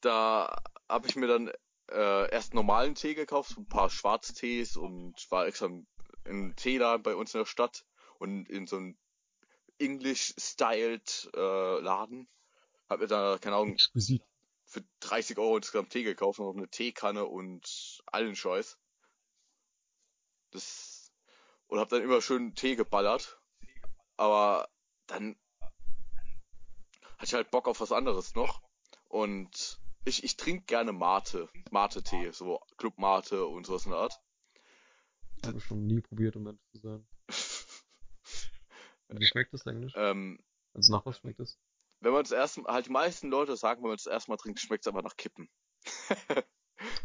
Da 0.00 0.56
habe 0.88 1.06
ich 1.08 1.16
mir 1.16 1.26
dann 1.26 1.50
äh, 1.90 2.30
erst 2.30 2.54
normalen 2.54 2.94
Tee 2.94 3.14
gekauft, 3.14 3.50
so 3.50 3.60
ein 3.60 3.68
paar 3.68 3.90
Schwarztees 3.90 4.76
und 4.76 5.14
war 5.30 5.46
extra 5.46 5.66
im- 5.66 5.86
im 6.24 6.54
Teeladen 6.56 7.02
bei 7.02 7.14
uns 7.14 7.34
in 7.34 7.40
der 7.40 7.46
Stadt 7.46 7.84
und 8.18 8.48
in 8.48 8.66
so 8.66 8.76
einem 8.76 8.98
English-styled 9.78 11.30
äh, 11.34 11.80
Laden. 11.80 12.28
Hab 12.88 13.00
mir 13.00 13.06
da, 13.06 13.38
keine 13.40 13.56
Ahnung, 13.56 13.72
Exquisit. 13.72 14.22
für 14.64 14.84
30 15.00 15.38
Euro 15.38 15.56
insgesamt 15.56 15.90
Tee 15.90 16.02
gekauft 16.02 16.38
und 16.38 16.46
noch 16.46 16.56
eine 16.56 16.68
Teekanne 16.68 17.24
und 17.26 18.02
allen 18.06 18.36
Scheiß. 18.36 18.78
Das 20.52 20.96
und 21.68 21.80
hab 21.80 21.88
dann 21.88 22.02
immer 22.02 22.20
schön 22.22 22.54
Tee 22.54 22.76
geballert. 22.76 23.40
Aber 24.16 24.68
dann 25.06 25.36
hatte 27.18 27.24
ich 27.24 27.34
halt 27.34 27.50
Bock 27.50 27.68
auf 27.68 27.80
was 27.80 27.92
anderes 27.92 28.34
noch. 28.34 28.62
Und 29.08 29.80
ich, 30.04 30.24
ich 30.24 30.36
trinke 30.36 30.64
gerne 30.66 30.92
Mate, 30.92 31.48
Mate-Tee, 31.70 32.30
so 32.32 32.60
Club 32.76 32.98
Mate 32.98 33.46
und 33.46 33.66
sowas 33.66 33.84
in 33.84 33.92
der 33.92 34.00
Art. 34.00 34.20
Habe 35.44 35.58
ich 35.58 35.64
schon 35.64 35.86
nie 35.86 36.00
probiert, 36.00 36.36
um 36.36 36.46
ehrlich 36.46 36.62
zu 36.72 36.78
sein. 36.78 37.06
Wie 39.08 39.26
schmeckt 39.26 39.52
das 39.52 39.66
eigentlich? 39.66 39.92
ähm, 39.96 40.38
Also 40.74 40.92
nach 40.92 41.06
was 41.06 41.18
schmeckt 41.18 41.40
das? 41.40 41.58
wenn 42.00 42.12
man 42.12 42.24
es 42.24 42.30
erst 42.30 42.58
halt 42.58 42.86
die 42.86 42.90
meisten 42.90 43.30
Leute 43.30 43.56
sagen, 43.56 43.82
wenn 43.82 43.88
man 43.88 43.96
es 43.96 44.06
erstmal 44.06 44.36
trinkt, 44.36 44.60
schmeckt 44.60 44.84
es 44.84 44.88
aber 44.88 45.02
nach 45.02 45.16
Kippen. 45.16 45.48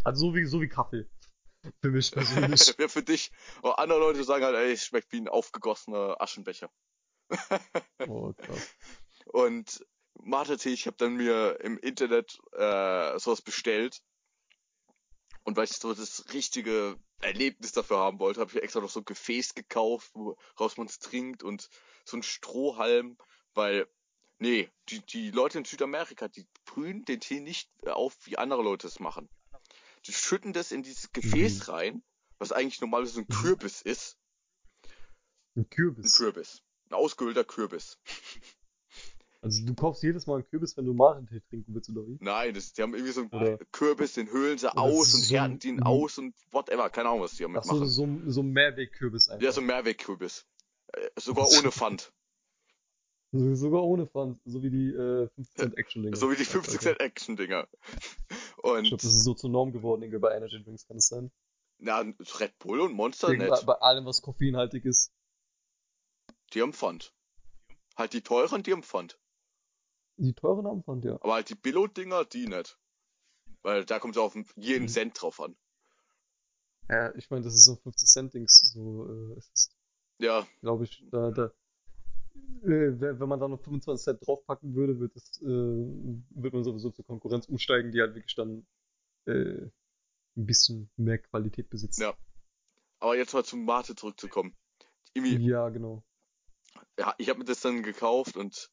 Also 0.03 0.27
so 0.27 0.35
wie, 0.35 0.45
so 0.45 0.59
wie 0.59 0.67
Kaffee. 0.67 1.09
Für 1.81 1.91
mich 1.91 2.11
persönlich. 2.11 2.59
Wäre 2.77 2.89
für 2.89 3.03
dich. 3.03 3.31
Aber 3.59 3.79
andere 3.79 3.99
Leute 3.99 4.23
sagen 4.25 4.43
halt, 4.43 4.55
ey, 4.55 4.73
es 4.73 4.83
schmeckt 4.83 5.11
wie 5.13 5.21
ein 5.21 5.29
aufgegossener 5.29 6.19
Aschenbecher. 6.19 6.69
oh, 8.07 8.33
krass. 8.33 8.75
Und 9.25 9.85
Mate-Tee, 10.15 10.73
ich 10.73 10.87
habe 10.87 10.97
dann 10.97 11.15
mir 11.15 11.61
im 11.61 11.77
Internet 11.77 12.37
äh, 12.51 13.17
sowas 13.17 13.41
bestellt. 13.41 14.01
Und 15.43 15.55
weil 15.55 15.63
ich 15.63 15.71
so 15.71 15.93
das 15.93 16.33
richtige 16.33 16.97
Erlebnis 17.21 17.71
dafür 17.71 17.97
haben 17.97 18.19
wollte, 18.19 18.41
habe 18.41 18.51
ich 18.51 18.61
extra 18.63 18.81
noch 18.81 18.89
so 18.89 18.99
ein 19.01 19.05
Gefäß 19.05 19.53
gekauft, 19.53 20.11
woraus 20.13 20.77
man 20.77 20.87
es 20.87 20.99
trinkt 20.99 21.43
und 21.43 21.69
so 22.05 22.17
ein 22.17 22.23
Strohhalm, 22.23 23.17
weil, 23.53 23.87
nee, 24.39 24.69
die, 24.89 24.99
die 25.05 25.31
Leute 25.31 25.59
in 25.59 25.65
Südamerika, 25.65 26.27
die 26.27 26.47
brühen 26.65 27.05
den 27.05 27.19
Tee 27.19 27.39
nicht 27.39 27.69
auf, 27.87 28.17
wie 28.25 28.37
andere 28.37 28.63
Leute 28.63 28.87
es 28.87 28.99
machen. 28.99 29.29
Die 30.05 30.13
schütten 30.13 30.53
das 30.53 30.71
in 30.71 30.83
dieses 30.83 31.11
Gefäß 31.11 31.67
Mhm. 31.67 31.73
rein, 31.73 32.03
was 32.39 32.51
eigentlich 32.51 32.81
normalerweise 32.81 33.13
so 33.13 33.21
ein 33.21 33.27
Mhm. 33.27 33.41
Kürbis 33.41 33.81
ist. 33.81 34.17
Ein 35.55 35.61
Ein 35.63 35.69
Kürbis. 35.69 36.17
Kürbis. 36.17 36.61
Ein 36.89 36.93
ausgehöhlter 36.95 37.43
Kürbis. 37.43 37.97
Also 39.43 39.65
du 39.65 39.73
kaufst 39.73 40.03
jedes 40.03 40.27
Mal 40.27 40.35
einen 40.35 40.45
Kürbis, 40.47 40.77
wenn 40.77 40.85
du 40.85 40.93
Mate-Tee 40.93 41.41
trinken 41.49 41.73
willst, 41.73 41.89
oder 41.89 42.05
wie? 42.07 42.17
Nein, 42.19 42.53
das, 42.53 42.73
die 42.73 42.83
haben 42.83 42.93
irgendwie 42.93 43.11
so 43.11 43.21
einen 43.21 43.31
Oder- 43.31 43.57
Kürbis, 43.71 44.13
den 44.13 44.29
höhlen 44.31 44.57
sie 44.59 44.71
aus 44.75 45.13
und 45.15 45.21
so 45.21 45.35
härten 45.35 45.57
den 45.59 45.75
mhm. 45.77 45.83
aus 45.83 46.17
und 46.19 46.35
whatever. 46.51 46.89
Keine 46.91 47.09
Ahnung, 47.09 47.21
was 47.21 47.35
die 47.35 47.43
damit 47.43 47.61
Ach 47.61 47.63
so, 47.63 47.73
machen. 47.75 47.87
so, 47.89 48.07
so 48.27 48.41
ein 48.41 48.51
Mehrweg-Kürbis 48.51 49.29
einfach. 49.29 49.43
Ja, 49.43 49.51
so 49.51 49.61
ein 49.61 49.67
Mehrwegkürbis. 49.67 50.45
Äh, 50.93 51.09
sogar 51.19 51.47
ohne 51.47 51.71
Pfand. 51.71 52.11
So- 53.33 53.55
Sogar 53.55 53.83
ohne 53.85 54.07
Pfand, 54.07 54.41
so 54.43 54.61
wie 54.61 54.69
die 54.69 54.89
äh, 54.89 55.29
50 55.35 55.55
Cent 55.55 55.77
Action 55.77 56.03
Dinger. 56.03 56.17
So 56.17 56.29
wie 56.31 56.35
die 56.35 56.43
50 56.43 56.79
Cent 56.81 56.99
Action-Dinger. 56.99 57.67
Ich 58.29 58.63
Und, 58.63 58.83
glaube, 58.89 59.01
das 59.01 59.13
ist 59.15 59.23
so 59.23 59.33
zur 59.33 59.49
Norm 59.49 59.71
geworden, 59.71 60.01
irgendwie 60.03 60.19
bei 60.19 60.35
Energy 60.35 60.61
Drinks, 60.61 60.85
kann 60.85 60.97
es 60.97 61.07
sein? 61.07 61.31
na, 61.79 61.99
Red 62.39 62.59
Bull 62.59 62.81
und 62.81 62.93
Monster 62.93 63.29
Irgendwie 63.29 63.49
nicht. 63.49 63.65
Bei 63.65 63.73
allem, 63.75 64.05
was 64.05 64.21
koffeinhaltig 64.21 64.83
ist. 64.85 65.11
Die 66.53 66.61
haben 66.61 66.73
Pfand. 66.73 67.15
Halt 67.95 68.13
die 68.13 68.21
teuren, 68.21 68.61
die 68.63 68.71
haben 68.73 68.83
Pfand. 68.83 69.17
Die 70.21 70.33
teuren 70.33 70.67
haben 70.67 70.83
Pfand, 70.83 71.03
ja. 71.03 71.15
Aber 71.15 71.33
halt 71.33 71.49
die 71.49 71.55
Billo-Dinger, 71.55 72.25
die 72.25 72.47
nicht. 72.47 72.77
Weil 73.63 73.85
da 73.85 73.99
kommt 73.99 74.15
es 74.15 74.21
auf 74.21 74.35
jeden 74.55 74.83
Mhm. 74.83 74.87
Cent 74.87 75.21
drauf 75.21 75.39
an. 75.39 75.55
Ja, 76.89 77.13
ich 77.15 77.29
meine, 77.29 77.43
das 77.43 77.53
ist 77.53 77.65
so 77.65 77.75
50 77.75 78.07
Cent 78.07 78.33
Dings, 78.33 78.59
so, 78.73 79.07
äh, 79.09 79.37
ist, 79.37 79.75
Ja, 80.19 80.45
glaube 80.61 80.83
ich, 80.83 81.03
da, 81.09 81.31
da, 81.31 81.45
äh, 82.63 82.99
wenn 82.99 83.29
man 83.29 83.39
da 83.39 83.47
noch 83.47 83.61
25 83.61 84.03
Cent 84.03 84.27
draufpacken 84.27 84.75
würde, 84.75 84.99
wird 84.99 85.15
es, 85.15 85.41
äh, 85.41 85.45
wird 85.45 86.53
man 86.53 86.63
sowieso 86.63 86.91
zur 86.91 87.05
Konkurrenz 87.05 87.47
umsteigen, 87.47 87.91
die 87.91 88.01
halt 88.01 88.13
wirklich 88.15 88.35
dann, 88.35 88.65
äh, 89.25 89.31
ein 90.37 90.45
bisschen 90.45 90.89
mehr 90.97 91.17
Qualität 91.17 91.69
besitzt. 91.69 91.99
Ja. 91.99 92.15
aber 92.99 93.15
jetzt 93.17 93.33
mal 93.33 93.43
zum 93.43 93.65
Mate 93.65 93.95
zurückzukommen. 93.95 94.55
Irgendwie, 95.13 95.47
Ja, 95.47 95.69
genau. 95.69 96.03
ja, 96.99 97.13
ich 97.17 97.29
habe 97.29 97.39
mir 97.39 97.45
das 97.45 97.61
dann 97.61 97.83
gekauft 97.83 98.37
und 98.37 98.69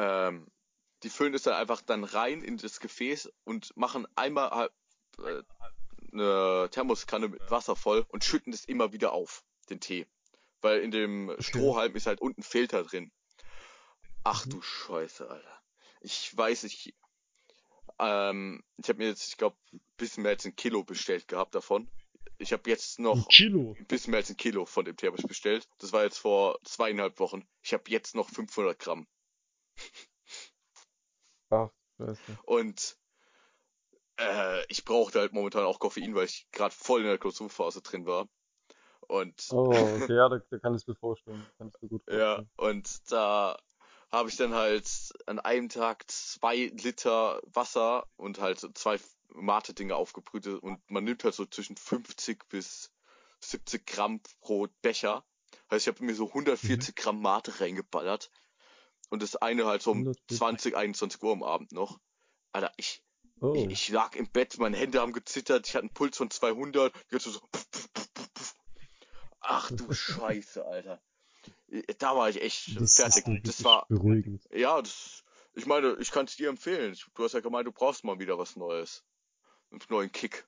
ähm, 0.00 0.46
die 1.02 1.10
füllen 1.10 1.34
es 1.34 1.42
dann 1.42 1.54
einfach 1.54 1.82
dann 1.82 2.04
rein 2.04 2.42
in 2.42 2.56
das 2.56 2.80
Gefäß 2.80 3.30
und 3.44 3.76
machen 3.76 4.06
einmal 4.16 4.70
äh, 5.18 5.42
eine 6.12 6.68
Thermoskanne 6.70 7.28
mit 7.28 7.50
Wasser 7.50 7.76
voll 7.76 8.04
und 8.08 8.24
schütten 8.24 8.52
das 8.52 8.64
immer 8.64 8.92
wieder 8.92 9.12
auf, 9.12 9.44
den 9.68 9.80
Tee. 9.80 10.06
Weil 10.62 10.80
in 10.80 10.90
dem 10.90 11.34
Strohhalm 11.38 11.94
ist 11.96 12.06
halt 12.06 12.20
unten 12.20 12.42
Filter 12.42 12.82
drin. 12.82 13.12
Ach 14.24 14.44
Mhm. 14.46 14.50
du 14.50 14.62
Scheiße, 14.62 15.28
Alter. 15.28 15.62
Ich 16.00 16.36
weiß, 16.36 16.64
ich, 16.64 16.94
ähm, 17.98 18.62
ich 18.78 18.88
habe 18.88 18.98
mir 18.98 19.08
jetzt, 19.08 19.28
ich 19.28 19.36
glaube, 19.36 19.56
ein 19.72 19.80
bisschen 19.96 20.22
mehr 20.22 20.32
als 20.32 20.44
ein 20.46 20.56
Kilo 20.56 20.82
bestellt 20.82 21.28
gehabt 21.28 21.54
davon. 21.54 21.88
Ich 22.38 22.52
habe 22.52 22.68
jetzt 22.70 22.98
Ein 22.98 23.02
noch 23.04 23.28
Kilo. 23.28 23.76
ein 23.78 23.86
bisschen 23.86 24.12
mehr 24.12 24.18
als 24.20 24.30
ein 24.30 24.36
Kilo 24.36 24.64
von 24.64 24.84
dem 24.86 24.96
Tee 24.96 25.10
ich 25.14 25.26
bestellt. 25.26 25.68
Das 25.78 25.92
war 25.92 26.04
jetzt 26.04 26.18
vor 26.18 26.58
zweieinhalb 26.64 27.18
Wochen. 27.18 27.46
Ich 27.62 27.72
habe 27.74 27.84
jetzt 27.88 28.14
noch 28.14 28.30
500 28.30 28.78
Gramm. 28.78 29.06
Ach, 31.50 31.70
scheiße. 31.96 32.38
Und 32.44 32.96
äh, 34.18 34.64
ich 34.68 34.84
brauchte 34.84 35.20
halt 35.20 35.32
momentan 35.32 35.64
auch 35.64 35.78
Koffein, 35.78 36.14
weil 36.14 36.26
ich 36.26 36.46
gerade 36.52 36.74
voll 36.74 37.00
in 37.00 37.06
der 37.06 37.18
Klausurphase 37.18 37.82
drin 37.82 38.06
war. 38.06 38.28
Und 39.00 39.48
Oh, 39.50 39.70
okay, 39.70 40.14
ja, 40.14 40.28
da, 40.28 40.38
da 40.50 40.58
kann 40.58 40.74
ich 40.74 40.86
mir 40.86 40.94
vorstellen. 40.94 41.44
Kann 41.58 41.68
ich 41.68 41.82
mir 41.82 41.88
gut 41.88 42.02
ja, 42.08 42.36
vorstellen. 42.36 42.50
und 42.56 43.12
da 43.12 43.58
habe 44.12 44.28
ich 44.28 44.36
dann 44.36 44.54
halt 44.54 44.88
an 45.26 45.38
einem 45.38 45.68
Tag 45.68 46.04
zwei 46.10 46.70
Liter 46.82 47.40
Wasser 47.44 48.06
und 48.16 48.40
halt 48.40 48.58
zwei 48.76 48.98
Mate-Dinge 49.28 49.94
aufgebrüht 49.94 50.46
und 50.46 50.80
man 50.90 51.04
nimmt 51.04 51.24
halt 51.24 51.34
so 51.34 51.46
zwischen 51.46 51.76
50 51.76 52.48
bis 52.48 52.92
70 53.40 53.86
Gramm 53.86 54.20
pro 54.40 54.66
Becher. 54.82 55.24
Heißt, 55.70 55.86
ich 55.86 55.94
habe 55.94 56.04
mir 56.04 56.14
so 56.14 56.28
140 56.28 56.94
Gramm 56.94 57.20
Mate 57.22 57.60
reingeballert 57.60 58.30
und 59.10 59.22
das 59.22 59.36
eine 59.36 59.66
halt 59.66 59.82
so 59.82 59.90
um 59.92 59.98
140. 59.98 60.38
20, 60.38 60.76
21 60.76 61.22
Uhr 61.22 61.32
am 61.32 61.42
Abend 61.42 61.72
noch. 61.72 62.00
Alter, 62.52 62.72
ich, 62.76 63.02
Oh, 63.42 63.54
ich, 63.54 63.70
ich 63.70 63.88
lag 63.88 64.16
im 64.16 64.30
Bett, 64.30 64.58
meine 64.58 64.76
Hände 64.76 65.00
haben 65.00 65.12
gezittert, 65.12 65.66
ich 65.66 65.74
hatte 65.74 65.84
einen 65.84 65.94
Puls 65.94 66.16
von 66.16 66.30
200, 66.30 66.92
jetzt 67.10 67.24
so 67.24 67.40
puff, 67.40 67.70
puff, 67.70 67.90
puff. 68.12 68.54
Ach 69.40 69.70
du 69.70 69.90
Scheiße, 69.92 70.64
Alter. 70.66 71.00
Da 71.98 72.16
war 72.16 72.28
ich 72.28 72.42
echt 72.42 72.78
das 72.80 72.96
fertig. 72.96 73.42
Das 73.44 73.64
war, 73.64 73.86
beruhigend. 73.88 74.42
ja, 74.52 74.80
das, 74.82 75.24
ich 75.54 75.66
meine, 75.66 75.96
ich 76.00 76.10
kann 76.10 76.26
es 76.26 76.36
dir 76.36 76.48
empfehlen. 76.48 76.94
Du 77.14 77.24
hast 77.24 77.32
ja 77.32 77.40
gemeint, 77.40 77.66
du 77.66 77.72
brauchst 77.72 78.04
mal 78.04 78.18
wieder 78.18 78.38
was 78.38 78.56
Neues. 78.56 79.04
Einen 79.70 79.80
neuen 79.88 80.12
Kick. 80.12 80.46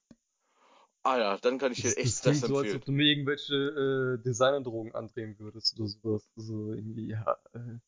Ah 1.04 1.18
ja, 1.18 1.36
dann 1.38 1.58
kann 1.58 1.72
ich 1.72 1.80
Das, 1.80 1.94
dir 1.94 2.02
das 2.02 2.04
echt 2.04 2.26
das, 2.26 2.40
klingt 2.40 2.46
so, 2.46 2.58
als 2.58 2.72
empfehlen. 2.72 2.76
ob 2.76 2.84
du 2.84 2.92
mir 2.92 3.04
irgendwelche 3.06 3.54
äh, 3.54 4.22
Designerdrogen 4.22 4.94
andrehen 4.94 5.38
würdest 5.38 5.78
oder 5.80 5.88
sowas. 5.88 6.28
So 6.36 6.72
irgendwie, 6.72 7.08
ja, 7.08 7.38
äh, 7.54 7.78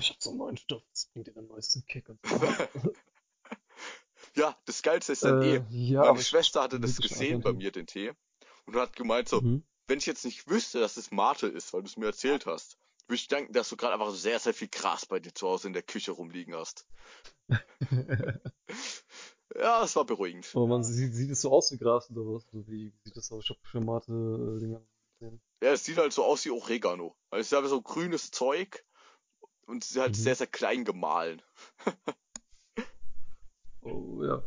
ich 0.00 0.10
hab 0.10 0.22
so 0.22 0.30
einen 0.30 0.38
neuen 0.38 0.56
Stoff, 0.56 0.82
das 0.90 1.06
bringt 1.12 1.26
dir 1.26 1.32
den 1.32 1.46
neuesten 1.46 1.84
Kick 1.86 2.08
und 2.08 2.18
so. 2.24 2.36
Ja, 4.34 4.56
das 4.66 4.82
Geilste 4.82 5.12
ist 5.12 5.24
dann 5.24 5.42
äh, 5.42 5.56
eh, 5.56 5.64
ja, 5.70 6.04
meine 6.04 6.22
Schwester 6.22 6.62
hatte 6.62 6.78
das 6.78 6.96
gesehen 6.96 7.40
bei 7.40 7.52
mir, 7.52 7.72
den 7.72 7.86
Tee, 7.86 8.12
und 8.66 8.76
hat 8.76 8.94
gemeint 8.94 9.28
so, 9.28 9.40
Mhm. 9.40 9.64
wenn 9.88 9.98
ich 9.98 10.06
jetzt 10.06 10.24
nicht 10.24 10.48
wüsste, 10.48 10.78
dass 10.78 10.96
es 10.96 11.10
Mate 11.10 11.48
ist, 11.48 11.72
weil 11.72 11.82
du 11.82 11.88
es 11.88 11.96
mir 11.96 12.06
erzählt 12.06 12.46
hast, 12.46 12.78
würde 13.08 13.16
ich 13.16 13.26
denken, 13.26 13.52
dass 13.52 13.68
du 13.68 13.76
gerade 13.76 13.94
einfach 13.94 14.12
sehr, 14.12 14.38
sehr 14.38 14.54
viel 14.54 14.68
Gras 14.68 15.06
bei 15.06 15.18
dir 15.18 15.34
zu 15.34 15.48
Hause 15.48 15.66
in 15.68 15.72
der 15.72 15.82
Küche 15.82 16.12
rumliegen 16.12 16.54
hast. 16.54 16.86
Ja, 19.56 19.82
es 19.82 19.96
war 19.96 20.04
beruhigend. 20.04 20.46
aber 20.54 20.66
man 20.66 20.84
sieht, 20.84 21.14
sieht 21.14 21.30
es 21.30 21.40
so 21.40 21.50
aus 21.50 21.72
wie 21.72 21.78
Gras 21.78 22.10
oder 22.10 22.20
was? 22.20 22.44
So 22.52 22.66
wie, 22.68 22.92
sieht 23.02 23.16
das 23.16 23.32
aus? 23.32 23.44
Ich 23.44 23.50
hab 23.50 23.66
schon 23.66 23.84
Mate-Dinger 23.86 24.82
gesehen. 25.18 25.40
Ja, 25.62 25.72
es 25.72 25.84
sieht 25.84 25.96
halt 25.96 26.12
so 26.12 26.22
aus 26.22 26.44
wie 26.44 26.50
Oregano. 26.50 27.16
Also 27.30 27.40
es 27.40 27.46
ist 27.48 27.54
einfach 27.54 27.70
so 27.70 27.80
grünes 27.80 28.30
Zeug 28.30 28.84
und 29.68 29.84
ist 29.84 29.96
halt 29.96 30.16
Mhm. 30.16 30.22
sehr, 30.22 30.34
sehr 30.36 30.48
klein 30.48 30.84
gemahlen. 30.84 31.42
Oh, 33.84 34.22
ja. 34.24 34.42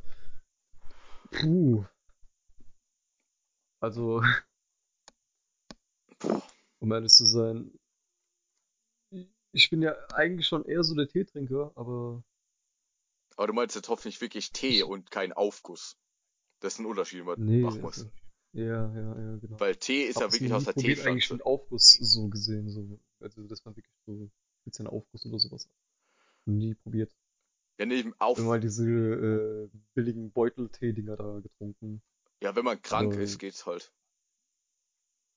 Puh. 1.31 1.83
Also, 3.81 4.21
Um 6.81 6.91
ehrlich 6.91 7.13
zu 7.13 7.25
sein, 7.25 7.71
ich 9.53 9.69
bin 9.69 9.81
ja 9.81 9.95
eigentlich 10.13 10.47
schon 10.47 10.65
eher 10.65 10.83
so 10.83 10.95
der 10.95 11.07
Teetrinker, 11.07 11.71
aber 11.75 12.23
Aber 13.35 13.47
du 13.47 13.51
meinst 13.53 13.75
jetzt 13.75 13.89
hoffentlich 13.89 14.21
wirklich 14.21 14.53
Tee 14.53 14.83
und 14.83 15.11
kein 15.11 15.33
Aufguss. 15.33 15.97
Das 16.61 16.73
ist 16.75 16.79
ein 16.79 16.85
Unterschied, 16.87 17.19
den 17.19 17.27
man 17.27 17.37
nee, 17.37 17.61
machen 17.61 17.81
muss. 17.81 18.07
ja, 18.53 18.93
ja, 18.95 19.19
ja, 19.19 19.37
genau. 19.37 19.57
Weil 19.59 19.77
Tee 19.77 20.03
ist 20.03 20.17
Hab 20.17 20.21
ja 20.21 20.33
wirklich 20.33 20.51
aus 20.53 20.65
der 20.65 20.73
probiert, 20.73 20.99
eigentlich 20.99 21.29
Teepflanze. 21.29 21.31
mit 21.31 21.45
Aufguss 21.45 21.97
so 22.01 22.27
gesehen, 22.27 22.69
so, 22.69 22.99
also 23.21 23.43
dass 23.47 23.63
man 23.65 23.75
wirklich 23.77 23.95
so 24.05 24.29
ein 24.61 24.65
bisschen 24.65 24.87
Aufguss 24.87 25.25
oder 25.25 25.39
sowas. 25.39 25.69
Nie 26.45 26.75
probiert. 26.75 27.11
Ja, 27.79 27.85
nee, 27.85 28.03
auf, 28.19 28.37
Immer 28.37 28.59
diese 28.59 28.85
äh, 28.87 29.69
billigen 29.93 30.31
Beuteltee-Dinger 30.31 31.15
da 31.15 31.39
getrunken. 31.39 32.01
ja, 32.41 32.55
wenn 32.55 32.65
man 32.65 32.81
krank 32.81 33.13
Aber- 33.13 33.21
ist, 33.21 33.39
geht's 33.39 33.65
halt. 33.65 33.91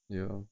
Ja. 0.09 0.45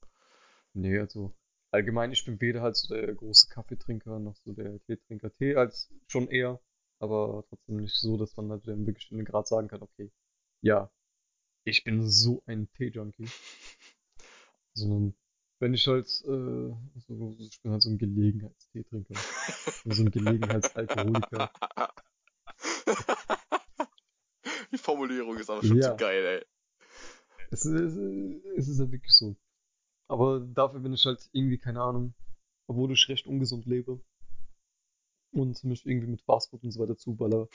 Nee, 0.75 0.99
also 0.99 1.35
allgemein, 1.71 2.13
ich 2.13 2.25
bin 2.25 2.41
weder 2.41 2.63
halt 2.63 2.77
so 2.77 2.95
der 2.95 3.15
große 3.15 3.49
Kaffeetrinker 3.51 4.19
noch 4.19 4.37
so 4.37 4.53
der 4.53 4.81
Teetrinker. 4.85 5.33
Tee 5.35 5.55
als 5.57 5.93
schon 6.07 6.29
eher, 6.29 6.61
aber 6.99 7.45
trotzdem 7.49 7.77
nicht 7.77 7.95
so, 7.95 8.17
dass 8.17 8.35
man 8.37 8.51
halt 8.51 8.67
dann 8.67 8.87
wirklich 8.87 9.11
in 9.11 9.19
den 9.19 9.27
Grad 9.27 9.47
sagen 9.47 9.69
kann, 9.69 9.83
okay, 9.83 10.11
ja, 10.63 10.91
ich 11.65 11.85
bin 11.85 12.09
so 12.09 12.43
ein 12.47 12.71
Tee-Junkie. 12.73 13.29
Sondern 14.75 15.15
wenn 15.63 15.75
ich 15.75 15.87
halt, 15.87 16.09
äh, 16.27 16.75
so, 17.07 17.37
ich 17.39 17.63
bin 17.63 17.71
halt 17.71 17.83
so 17.83 17.91
ein 17.91 17.97
Gelegenheitsteetrinker. 17.97 19.15
So 19.85 20.03
ein 20.03 20.11
Gelegenheitsalkoholiker. 20.11 21.49
Die 24.73 24.79
Formulierung 24.79 25.39
ist 25.39 25.49
aber 25.49 25.63
schon 25.63 25.81
Ja. 25.81 25.93
zu 25.93 25.99
geil, 25.99 26.25
ey. 26.25 26.45
Es 27.53 27.65
ist, 27.65 27.97
es 27.97 28.69
ist 28.69 28.81
ja 28.81 28.91
wirklich 28.91 29.13
so. 29.13 29.37
Aber 30.09 30.41
dafür 30.41 30.81
bin 30.81 30.95
ich 30.95 31.07
halt 31.07 31.31
irgendwie, 31.31 31.59
keine 31.59 31.81
Ahnung, 31.81 32.13
obwohl 32.67 32.91
ich 32.91 33.09
recht 33.09 33.29
ungesund 33.29 33.65
lebe 33.65 34.01
und 35.31 35.63
mich 35.63 35.87
irgendwie 35.87 36.09
mit 36.09 36.23
Fastfood 36.23 36.65
und 36.65 36.73
so 36.73 36.81
weiter 36.81 36.97
zuballer, 36.97 37.49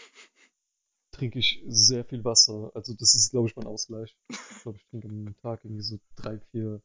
trinke 1.12 1.39
ich 1.39 1.62
sehr 1.67 2.06
viel 2.06 2.24
Wasser. 2.24 2.72
Also 2.74 2.93
das 2.93 3.15
ist, 3.15 3.32
glaube 3.32 3.50
ich, 3.50 3.56
mein 3.58 3.67
Ausgleich. 3.67 4.17
Ich 4.30 4.62
glaube, 4.62 4.78
ich 4.78 4.86
trinke 4.86 5.10
am 5.10 5.36
Tag 5.41 5.65
irgendwie 5.65 5.84
so 5.84 6.00
drei, 6.15 6.39
vier 6.52 6.82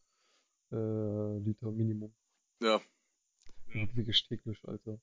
äh, 0.73 1.39
Liter 1.39 1.71
Minimum. 1.71 2.15
Ja, 2.61 2.81
Wirklich 3.75 4.27
täglich, 4.29 4.59
Alter. 4.69 5.01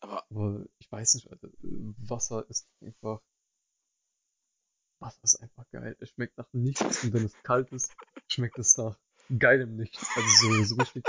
aber 0.00 0.24
Aber 0.30 0.66
ich 0.78 0.90
weiß 0.90 1.14
nicht, 1.14 1.30
Alter. 1.30 1.48
Wasser 1.62 2.44
ist 2.48 2.68
einfach. 2.80 3.20
Wasser 4.98 5.20
ist 5.22 5.36
einfach 5.36 5.68
geil. 5.70 5.96
Es 6.00 6.10
schmeckt 6.10 6.36
nach 6.36 6.48
nichts 6.52 7.04
und 7.04 7.12
wenn 7.12 7.24
es 7.24 7.34
kalt 7.42 7.72
ist, 7.72 7.94
schmeckt 8.28 8.58
es 8.58 8.76
nach 8.76 8.98
geilem 9.38 9.76
Nichts. 9.76 10.06
Also 10.16 10.28
so, 10.28 10.64
so 10.64 10.74
richtig. 10.76 11.04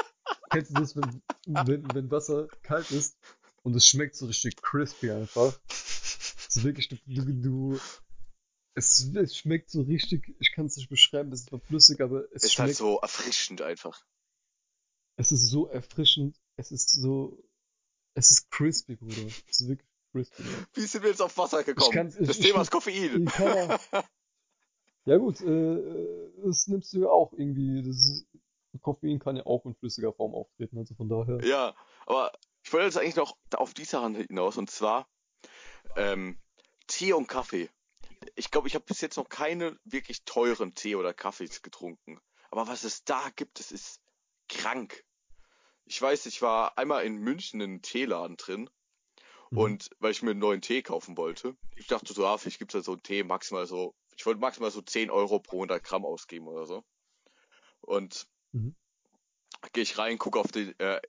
Kennst 0.49 0.71
du 0.71 0.75
das, 0.75 0.95
wenn, 0.95 1.21
wenn, 1.47 1.93
wenn 1.93 2.11
Wasser 2.11 2.47
kalt 2.61 2.91
ist 2.91 3.17
und 3.63 3.75
es 3.75 3.87
schmeckt 3.87 4.15
so 4.15 4.27
richtig 4.27 4.61
crispy 4.61 5.11
einfach? 5.11 5.59
Ist 5.69 6.63
wirklich, 6.63 6.89
du, 6.89 6.97
du, 7.07 7.33
du 7.33 7.79
es, 8.73 9.13
es 9.15 9.35
schmeckt 9.37 9.69
so 9.69 9.81
richtig, 9.81 10.33
ich 10.39 10.51
kann 10.53 10.65
es 10.65 10.77
nicht 10.77 10.89
beschreiben, 10.89 11.31
es 11.31 11.41
ist 11.41 11.49
zwar 11.49 11.59
flüssig, 11.59 11.99
aber 12.01 12.23
es 12.33 12.43
ist 12.43 12.57
halt 12.59 12.67
schmeckt, 12.69 12.77
so 12.77 12.99
erfrischend 12.99 13.61
einfach. 13.61 14.05
es 15.17 15.31
ist 15.31 15.47
so 15.49 15.67
erfrischend, 15.67 16.39
es 16.55 16.71
ist 16.71 16.91
so, 16.91 17.43
es 18.13 18.31
ist 18.31 18.51
crispy, 18.51 18.95
Bruder. 18.95 19.27
Es 19.47 19.59
ist 19.61 19.67
wirklich 19.67 19.89
crispy. 20.11 20.43
Ja. 20.43 20.49
Wie 20.73 20.81
sind 20.85 21.03
wir 21.03 21.09
jetzt 21.09 21.21
auf 21.21 21.37
Wasser 21.37 21.63
gekommen? 21.63 22.07
ich- 22.09 22.27
das 22.27 22.37
ich- 22.37 22.45
Thema 22.45 22.61
ist 22.61 22.71
Koffein. 22.71 23.25
Keine 23.25 23.79
Ja 25.05 25.17
gut, 25.17 25.41
äh, 25.41 26.31
das 26.45 26.67
nimmst 26.67 26.93
du 26.93 27.01
ja 27.01 27.07
auch 27.09 27.33
irgendwie. 27.33 27.81
Das 27.81 27.95
ist, 27.97 28.27
Koffein 28.81 29.19
kann 29.19 29.35
ja 29.35 29.45
auch 29.45 29.65
in 29.65 29.75
flüssiger 29.75 30.13
Form 30.13 30.33
auftreten, 30.33 30.77
also 30.77 30.95
von 30.95 31.09
daher. 31.09 31.39
Ja, 31.43 31.75
aber 32.05 32.31
ich 32.63 32.71
wollte 32.71 32.85
jetzt 32.85 32.97
eigentlich 32.97 33.15
noch 33.15 33.35
auf 33.55 33.73
die 33.73 33.83
Sachen 33.85 34.15
hinaus 34.15 34.57
und 34.57 34.69
zwar 34.69 35.09
ähm, 35.97 36.39
Tee 36.87 37.13
und 37.13 37.27
Kaffee. 37.27 37.69
Ich 38.35 38.51
glaube, 38.51 38.67
ich 38.67 38.75
habe 38.75 38.85
bis 38.85 39.01
jetzt 39.01 39.17
noch 39.17 39.29
keine 39.29 39.79
wirklich 39.83 40.23
teuren 40.23 40.75
Tee 40.75 40.95
oder 40.95 41.13
Kaffees 41.13 41.61
getrunken. 41.61 42.19
Aber 42.49 42.67
was 42.67 42.83
es 42.83 43.03
da 43.03 43.29
gibt, 43.35 43.59
das 43.59 43.71
ist 43.71 44.01
krank. 44.49 45.03
Ich 45.85 46.01
weiß, 46.01 46.25
ich 46.27 46.41
war 46.41 46.77
einmal 46.77 47.05
in 47.05 47.17
München 47.17 47.61
in 47.61 47.71
einem 47.71 47.81
Teeladen 47.81 48.37
drin 48.37 48.69
Mhm. 49.49 49.57
und 49.57 49.89
weil 49.99 50.11
ich 50.11 50.21
mir 50.21 50.31
einen 50.31 50.39
neuen 50.39 50.61
Tee 50.61 50.81
kaufen 50.81 51.17
wollte. 51.17 51.55
Ich 51.75 51.87
dachte 51.87 52.13
so, 52.13 52.23
ja, 52.23 52.37
vielleicht 52.37 52.59
gibt's 52.59 52.73
da 52.73 52.81
so 52.81 52.93
einen 52.93 53.03
Tee 53.03 53.23
maximal 53.23 53.65
so, 53.65 53.95
ich 54.15 54.25
wollte 54.25 54.39
maximal 54.39 54.71
so 54.71 54.81
10 54.81 55.09
Euro 55.09 55.39
pro 55.39 55.57
100 55.57 55.83
Gramm 55.83 56.05
ausgeben 56.05 56.47
oder 56.47 56.65
so. 56.65 56.83
Und 57.81 58.27
Mhm. 58.51 58.75
gehe 59.73 59.83
ich 59.83 59.97
rein, 59.97 60.17
gucke 60.17 60.39
auf 60.39 60.51
die 60.51 60.73
äh, 60.79 61.01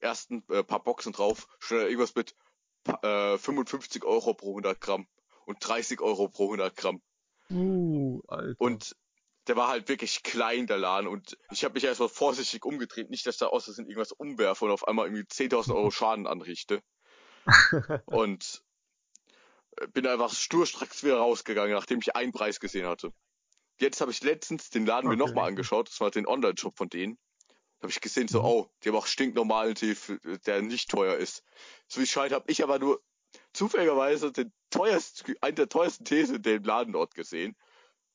ersten 0.00 0.44
äh, 0.48 0.62
paar 0.62 0.82
Boxen 0.82 1.12
drauf, 1.12 1.48
steht 1.58 1.78
da 1.78 1.84
irgendwas 1.84 2.14
mit 2.14 2.36
äh, 3.02 3.38
55 3.38 4.04
Euro 4.04 4.34
pro 4.34 4.50
100 4.50 4.80
Gramm 4.80 5.08
und 5.48 5.56
30 5.66 6.00
Euro 6.00 6.28
pro 6.28 6.44
100 6.44 6.76
Gramm. 6.76 7.02
Uh, 7.50 8.20
Alter. 8.28 8.54
Und 8.60 8.94
der 9.46 9.56
war 9.56 9.68
halt 9.68 9.88
wirklich 9.88 10.22
klein, 10.22 10.66
der 10.66 10.76
Laden. 10.76 11.08
Und 11.08 11.38
ich 11.50 11.64
habe 11.64 11.74
mich 11.74 11.84
erstmal 11.84 12.10
vorsichtig 12.10 12.66
umgedreht. 12.66 13.08
Nicht, 13.08 13.26
dass 13.26 13.38
da 13.38 13.46
aus 13.46 13.64
Versehen 13.64 13.86
irgendwas 13.86 14.12
umwerfe 14.12 14.66
und 14.66 14.70
auf 14.70 14.86
einmal 14.86 15.06
irgendwie 15.06 15.22
10.000 15.22 15.74
Euro 15.74 15.90
Schaden 15.90 16.26
anrichte. 16.26 16.82
Und 18.04 18.62
äh, 19.76 19.86
bin 19.88 20.06
einfach 20.06 20.34
sturstracks 20.34 21.02
wieder 21.02 21.16
rausgegangen, 21.16 21.72
nachdem 21.72 22.00
ich 22.00 22.14
einen 22.14 22.32
Preis 22.32 22.60
gesehen 22.60 22.86
hatte. 22.86 23.10
Jetzt 23.80 24.02
habe 24.02 24.10
ich 24.10 24.22
letztens 24.22 24.68
den 24.68 24.84
Laden 24.84 25.08
mir 25.08 25.14
Okay. 25.14 25.26
nochmal 25.26 25.48
angeschaut. 25.48 25.88
Das 25.88 25.98
war 26.00 26.10
den 26.10 26.26
Online-Shop 26.26 26.76
von 26.76 26.90
denen. 26.90 27.16
Da 27.78 27.84
habe 27.84 27.90
ich 27.90 28.02
gesehen, 28.02 28.28
so, 28.28 28.40
Mhm. 28.40 28.44
oh, 28.44 28.70
die 28.82 28.88
haben 28.90 28.96
auch 28.96 29.06
stinknormalen 29.06 29.74
Tee, 29.76 29.96
der 30.44 30.60
nicht 30.60 30.90
teuer 30.90 31.16
ist. 31.16 31.42
So 31.86 32.00
wie 32.00 32.04
es 32.04 32.10
scheint, 32.10 32.32
habe 32.32 32.50
ich 32.50 32.62
aber 32.62 32.78
nur 32.78 33.00
zufälligerweise 33.54 34.30
den 34.32 34.52
teuersten, 34.70 35.34
einen 35.40 35.56
der 35.56 35.68
teuersten 35.68 36.04
Tees 36.04 36.30
in 36.30 36.42
dem 36.42 36.62
Laden 36.64 36.92
dort 36.92 37.14
gesehen, 37.14 37.56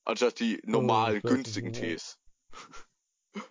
anstatt 0.05 0.39
die 0.39 0.61
normalen, 0.65 1.21
scheiße, 1.21 1.35
günstigen 1.35 1.73
ja. 1.73 1.81
Tees. 1.81 2.19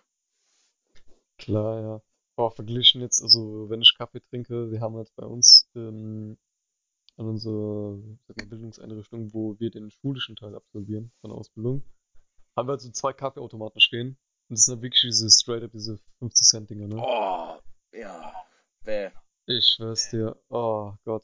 Klar, 1.37 1.81
ja. 1.81 2.01
Aber 2.35 2.51
verglichen 2.51 3.01
jetzt, 3.01 3.21
also 3.21 3.69
wenn 3.69 3.81
ich 3.81 3.95
Kaffee 3.97 4.21
trinke, 4.21 4.71
wir 4.71 4.81
haben 4.81 4.95
halt 4.95 5.13
bei 5.15 5.25
uns 5.25 5.69
ähm, 5.75 6.37
an 7.17 7.27
unserer 7.27 7.97
mal, 7.97 8.47
Bildungseinrichtung, 8.47 9.33
wo 9.33 9.59
wir 9.59 9.69
den 9.69 9.91
schulischen 9.91 10.35
Teil 10.35 10.55
absolvieren 10.55 11.11
von 11.21 11.29
der 11.29 11.37
Ausbildung, 11.37 11.83
haben 12.55 12.67
wir 12.67 12.71
halt 12.71 12.81
so 12.81 12.91
zwei 12.91 13.13
Kaffeeautomaten 13.13 13.81
stehen. 13.81 14.17
Und 14.49 14.57
das 14.57 14.65
sind 14.65 14.75
halt 14.75 14.83
wirklich 14.83 15.01
diese 15.01 15.29
straight 15.29 15.63
up, 15.63 15.71
diese 15.71 15.99
50 16.19 16.47
Cent 16.47 16.69
Dinger, 16.69 16.87
ne? 16.87 16.95
Oh, 16.97 17.59
ja. 17.95 18.33
Bäh. 18.83 19.11
Ich 19.45 19.75
schwör's 19.75 20.09
dir, 20.09 20.35
oh 20.49 20.93
Gott. 21.03 21.23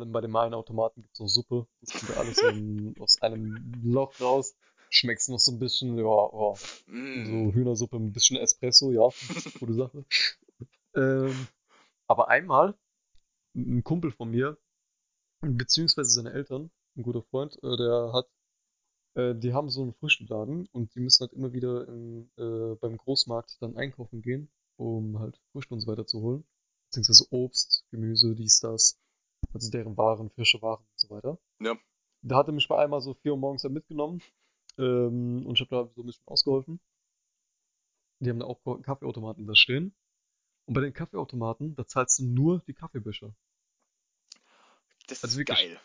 Allem 0.00 0.12
bei 0.12 0.20
dem 0.20 0.34
einen 0.36 0.54
Automaten 0.54 1.02
gibt's 1.02 1.20
auch 1.20 1.28
Suppe. 1.28 1.66
Das 1.80 1.92
kommt 1.92 2.10
ja 2.10 2.16
alles 2.16 2.38
in, 2.42 2.94
aus 3.00 3.20
einem 3.22 3.80
Loch 3.84 4.18
raus. 4.20 4.56
Schmeckt's 4.88 5.28
noch 5.28 5.38
so 5.38 5.52
ein 5.52 5.58
bisschen, 5.58 5.96
ja, 5.98 6.04
oh, 6.04 6.56
Mm. 6.86 7.24
so 7.24 7.52
Hühnersuppe 7.52 7.96
ein 7.96 8.12
bisschen 8.12 8.36
Espresso, 8.38 8.90
ja, 8.92 9.08
gute 9.60 9.74
Sache. 9.74 10.04
Ähm, 10.94 11.46
aber 12.08 12.28
einmal, 12.28 12.74
ein 13.54 13.84
Kumpel 13.84 14.10
von 14.10 14.30
mir, 14.30 14.58
beziehungsweise 15.42 16.10
seine 16.10 16.32
Eltern, 16.32 16.70
ein 16.96 17.02
guter 17.02 17.22
Freund, 17.22 17.56
äh, 17.62 17.76
der 17.76 18.12
hat, 18.12 18.28
äh, 19.14 19.34
die 19.34 19.52
haben 19.52 19.70
so 19.70 19.82
einen 19.82 19.94
Früchteladen 19.94 20.66
und 20.72 20.94
die 20.94 21.00
müssen 21.00 21.20
halt 21.22 21.32
immer 21.32 21.52
wieder 21.52 21.86
in, 21.88 22.30
äh, 22.36 22.74
beim 22.80 22.96
Großmarkt 22.96 23.58
dann 23.60 23.76
einkaufen 23.76 24.22
gehen, 24.22 24.50
um 24.76 25.18
halt 25.20 25.40
Früchte 25.52 25.74
und 25.74 25.80
so 25.80 25.86
weiter 25.86 26.06
zu 26.06 26.20
holen. 26.20 26.44
Beziehungsweise 26.88 27.26
Obst, 27.30 27.84
Gemüse, 27.90 28.34
dies, 28.34 28.60
das. 28.60 28.98
Also 29.52 29.70
deren 29.70 29.96
Waren, 29.96 30.30
frische 30.30 30.62
Waren 30.62 30.80
und 30.80 31.00
so 31.00 31.10
weiter. 31.10 31.38
Ja. 31.60 31.76
Da 32.22 32.36
hat 32.36 32.48
er 32.48 32.52
mich 32.52 32.68
mal 32.68 32.82
einmal 32.84 33.00
so 33.00 33.14
4 33.14 33.32
Uhr 33.32 33.38
morgens 33.38 33.62
dann 33.62 33.72
mitgenommen 33.72 34.22
ähm, 34.78 35.46
und 35.46 35.54
ich 35.54 35.60
habe 35.60 35.70
da 35.70 35.92
so 35.94 36.02
ein 36.02 36.06
bisschen 36.06 36.26
ausgeholfen. 36.26 36.80
Die 38.20 38.28
haben 38.28 38.40
da 38.40 38.46
auch 38.46 38.60
Kaffeeautomaten 38.82 39.46
da 39.46 39.54
stehen. 39.54 39.94
Und 40.66 40.74
bei 40.74 40.82
den 40.82 40.92
Kaffeeautomaten, 40.92 41.74
da 41.74 41.86
zahlst 41.86 42.18
du 42.18 42.24
nur 42.26 42.60
die 42.66 42.74
Kaffeebecher. 42.74 43.34
Das 45.08 45.24
Also 45.24 45.40
ist 45.40 45.46
geil. 45.46 45.80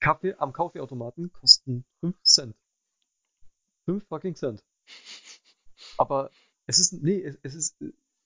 Kaffee 0.00 0.34
am 0.38 0.52
Kaffeeautomaten 0.52 1.30
kosten 1.32 1.84
5 2.00 2.22
Cent. 2.22 2.56
5 3.84 4.06
fucking 4.08 4.34
Cent. 4.34 4.64
Aber 5.98 6.30
es 6.66 6.78
ist, 6.78 6.92
nee, 6.92 7.22
es, 7.22 7.38
es 7.42 7.54
ist, 7.54 7.76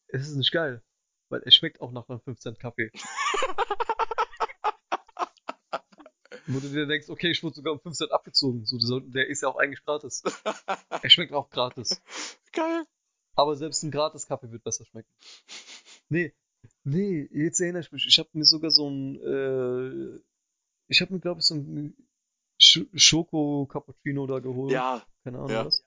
es 0.06 0.28
ist 0.28 0.36
nicht 0.36 0.52
geil. 0.52 0.82
Weil 1.28 1.42
es 1.44 1.54
schmeckt 1.54 1.80
auch 1.80 1.92
nach 1.92 2.08
einem 2.08 2.20
5 2.20 2.38
Cent 2.38 2.58
Kaffee. 2.60 2.90
Wo 6.46 6.58
du 6.60 6.68
dir 6.68 6.86
denkst, 6.86 7.08
okay, 7.08 7.30
ich 7.30 7.42
wurde 7.42 7.54
sogar 7.56 7.72
um 7.72 7.80
5 7.80 7.96
Cent 7.96 8.12
abgezogen. 8.12 8.64
So, 8.64 9.00
der- 9.00 9.28
ist 9.28 9.42
ja 9.42 9.48
auch 9.48 9.56
eigentlich 9.56 9.84
gratis. 9.84 10.22
Er 11.02 11.10
schmeckt 11.10 11.32
auch 11.32 11.48
gratis. 11.50 12.02
Geil. 12.52 12.84
Aber 13.34 13.56
selbst 13.56 13.82
ein 13.82 13.90
Gratis-Kaffee 13.90 14.50
wird 14.50 14.62
besser 14.64 14.84
schmecken. 14.84 15.08
Nee, 16.08 16.34
nee, 16.84 17.28
jetzt 17.32 17.60
erinnere 17.60 17.80
ich 17.82 17.90
mich. 17.92 18.06
Ich 18.06 18.18
habe 18.18 18.28
mir 18.34 18.44
sogar 18.44 18.70
so 18.70 18.88
ein, 18.90 19.16
äh, 19.16 20.20
ich 20.88 21.00
habe 21.00 21.14
mir, 21.14 21.20
glaube 21.20 21.40
ich, 21.40 21.46
so 21.46 21.54
ein 21.54 21.96
Sch 22.60 22.80
Schoko-Cappuccino 22.94 24.26
da 24.26 24.38
geholt. 24.40 24.72
Ja, 24.72 25.04
Keine 25.24 25.38
Ahnung 25.38 25.50
ja. 25.50 25.64
was. 25.66 25.84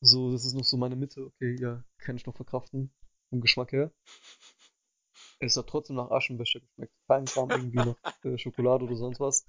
So, 0.00 0.32
das 0.32 0.44
ist 0.44 0.54
noch 0.54 0.64
so 0.64 0.76
meine 0.76 0.96
Mitte. 0.96 1.24
Okay, 1.26 1.56
ja, 1.60 1.84
kann 1.98 2.16
ich 2.16 2.26
noch 2.26 2.36
verkraften. 2.36 2.90
Vom 3.30 3.40
Geschmack 3.40 3.72
her. 3.72 3.92
Es 5.38 5.56
hat 5.56 5.68
trotzdem 5.68 5.96
nach 5.96 6.10
Aschenbecher 6.10 6.60
geschmeckt. 6.60 6.92
Kein 7.08 7.24
Kram 7.26 7.50
irgendwie 7.50 7.78
noch 7.82 7.96
äh, 8.24 8.36
Schokolade 8.38 8.84
oder 8.84 8.96
sonst 8.96 9.20
was. 9.20 9.46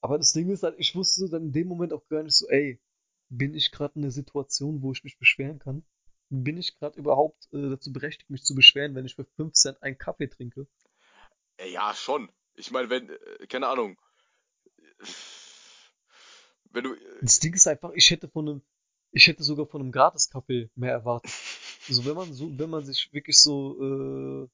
Aber 0.00 0.16
das 0.18 0.32
Ding 0.32 0.48
ist 0.50 0.62
halt, 0.62 0.76
ich 0.78 0.94
wusste 0.94 1.28
dann 1.28 1.42
in 1.46 1.52
dem 1.52 1.68
Moment 1.68 1.92
auch 1.92 2.06
gar 2.08 2.22
nicht 2.22 2.34
so, 2.36 2.48
ey, 2.48 2.80
bin 3.28 3.54
ich 3.54 3.72
gerade 3.72 3.94
in 3.96 4.02
einer 4.04 4.10
Situation, 4.12 4.80
wo 4.82 4.92
ich 4.92 5.04
mich 5.04 5.18
beschweren 5.18 5.58
kann? 5.58 5.84
Bin 6.30 6.56
ich 6.56 6.76
gerade 6.78 6.98
überhaupt 6.98 7.48
äh, 7.52 7.68
dazu 7.70 7.92
berechtigt, 7.92 8.30
mich 8.30 8.44
zu 8.44 8.54
beschweren, 8.54 8.94
wenn 8.94 9.04
ich 9.06 9.14
für 9.16 9.26
5 9.36 9.52
Cent 9.54 9.82
einen 9.82 9.98
Kaffee 9.98 10.28
trinke? 10.28 10.66
Äh, 11.58 11.70
Ja, 11.72 11.94
schon. 11.94 12.30
Ich 12.54 12.70
meine, 12.70 12.88
wenn, 12.90 13.10
äh, 13.10 13.46
keine 13.48 13.68
Ahnung. 13.68 13.98
Wenn 16.72 16.84
du. 16.84 16.94
äh, 16.94 16.98
Das 17.22 17.40
Ding 17.40 17.54
ist 17.54 17.66
einfach, 17.66 17.92
ich 17.94 18.10
hätte 18.10 18.28
von 18.28 18.48
einem, 18.48 18.62
ich 19.12 19.26
hätte 19.26 19.42
sogar 19.42 19.66
von 19.66 19.80
einem 19.80 19.92
Gratis-Kaffee 19.92 20.70
mehr 20.74 20.92
erwartet. 20.92 21.32
So, 21.88 22.04
wenn 22.04 22.16
man 22.16 22.32
so, 22.32 22.50
wenn 22.58 22.68
man 22.68 22.84
sich 22.84 23.12
wirklich 23.12 23.38
so, 23.40 23.76
äh, 23.80 24.48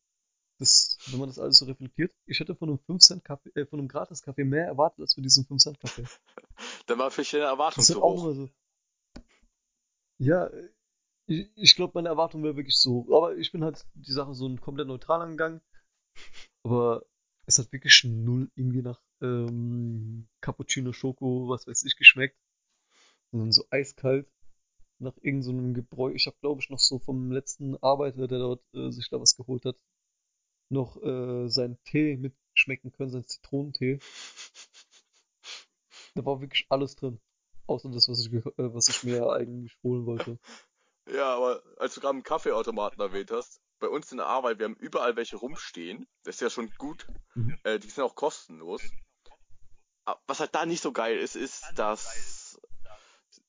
das, 0.62 0.96
wenn 1.10 1.18
man 1.18 1.28
das 1.28 1.38
alles 1.38 1.58
so 1.58 1.66
reflektiert, 1.66 2.14
ich 2.26 2.40
hätte 2.40 2.54
von 2.54 2.68
einem 2.68 2.78
5 2.78 3.02
Cent 3.02 3.24
Kaffee, 3.24 3.50
äh, 3.54 3.66
von 3.66 3.80
einem 3.80 3.88
Gratis-Kaffee 3.88 4.44
mehr 4.44 4.66
erwartet 4.66 5.00
als 5.00 5.14
für 5.14 5.22
diesen 5.22 5.44
5 5.44 5.60
Cent 5.60 5.80
Kaffee. 5.80 6.04
Dann 6.86 6.98
war 6.98 7.10
vielleicht 7.10 7.34
deine 7.34 7.44
Erwartung 7.44 7.82
zu 7.82 8.00
hoch. 8.00 8.34
so. 8.34 8.48
Ja, 10.18 10.50
ich, 11.26 11.50
ich 11.56 11.76
glaube, 11.76 11.92
meine 11.94 12.08
Erwartung 12.08 12.42
wäre 12.42 12.56
wirklich 12.56 12.78
so. 12.78 13.06
Aber 13.14 13.36
ich 13.36 13.50
bin 13.52 13.64
halt 13.64 13.84
die 13.94 14.12
Sache 14.12 14.34
so 14.34 14.54
komplett 14.56 14.86
neutral 14.86 15.20
angegangen. 15.20 15.60
Aber 16.62 17.04
es 17.46 17.58
hat 17.58 17.72
wirklich 17.72 18.04
null 18.04 18.50
irgendwie 18.54 18.82
nach 18.82 19.02
ähm, 19.20 20.28
Cappuccino, 20.40 20.92
Schoko, 20.92 21.48
was 21.48 21.66
weiß 21.66 21.84
ich, 21.84 21.96
geschmeckt. 21.96 22.38
Sondern 23.32 23.50
so 23.50 23.64
eiskalt 23.70 24.30
nach 24.98 25.16
irgendeinem 25.16 25.42
so 25.42 25.50
einem 25.50 25.74
Gebräu. 25.74 26.12
Ich 26.12 26.26
habe, 26.26 26.36
glaube 26.40 26.60
ich, 26.60 26.70
noch 26.70 26.78
so 26.78 26.98
vom 27.00 27.32
letzten 27.32 27.76
Arbeiter, 27.82 28.28
der 28.28 28.38
dort 28.38 28.62
äh, 28.74 28.90
sich 28.90 29.08
da 29.10 29.20
was 29.20 29.36
geholt 29.36 29.64
hat, 29.64 29.76
noch 30.72 31.00
äh, 31.02 31.48
seinen 31.48 31.82
Tee 31.84 32.16
mitschmecken 32.16 32.92
können, 32.92 33.10
seinen 33.10 33.28
Zitronentee. 33.28 34.00
Da 36.14 36.24
war 36.24 36.40
wirklich 36.40 36.66
alles 36.68 36.96
drin. 36.96 37.20
Außer 37.66 37.90
das, 37.90 38.08
was 38.08 38.26
ich, 38.26 38.32
äh, 38.32 38.42
was 38.56 38.88
ich 38.88 39.04
mir 39.04 39.30
eigentlich 39.30 39.78
holen 39.82 40.06
wollte. 40.06 40.38
Ja, 41.10 41.34
aber 41.34 41.64
als 41.78 41.94
du 41.94 42.00
gerade 42.00 42.14
einen 42.14 42.22
Kaffeeautomaten 42.22 43.00
erwähnt 43.00 43.32
hast, 43.32 43.60
bei 43.80 43.88
uns 43.88 44.12
in 44.12 44.18
der 44.18 44.28
Arbeit, 44.28 44.60
wir 44.60 44.66
haben 44.66 44.76
überall 44.76 45.16
welche 45.16 45.36
rumstehen. 45.36 46.06
Das 46.22 46.36
ist 46.36 46.40
ja 46.40 46.48
schon 46.48 46.70
gut. 46.78 47.08
Mhm. 47.34 47.58
Äh, 47.64 47.80
die 47.80 47.90
sind 47.90 48.04
auch 48.04 48.14
kostenlos. 48.14 48.80
Was 50.28 50.38
halt 50.38 50.54
da 50.54 50.64
nicht 50.64 50.80
so 50.80 50.92
geil 50.92 51.18
ist, 51.18 51.34
ist, 51.34 51.64
dass 51.74 52.60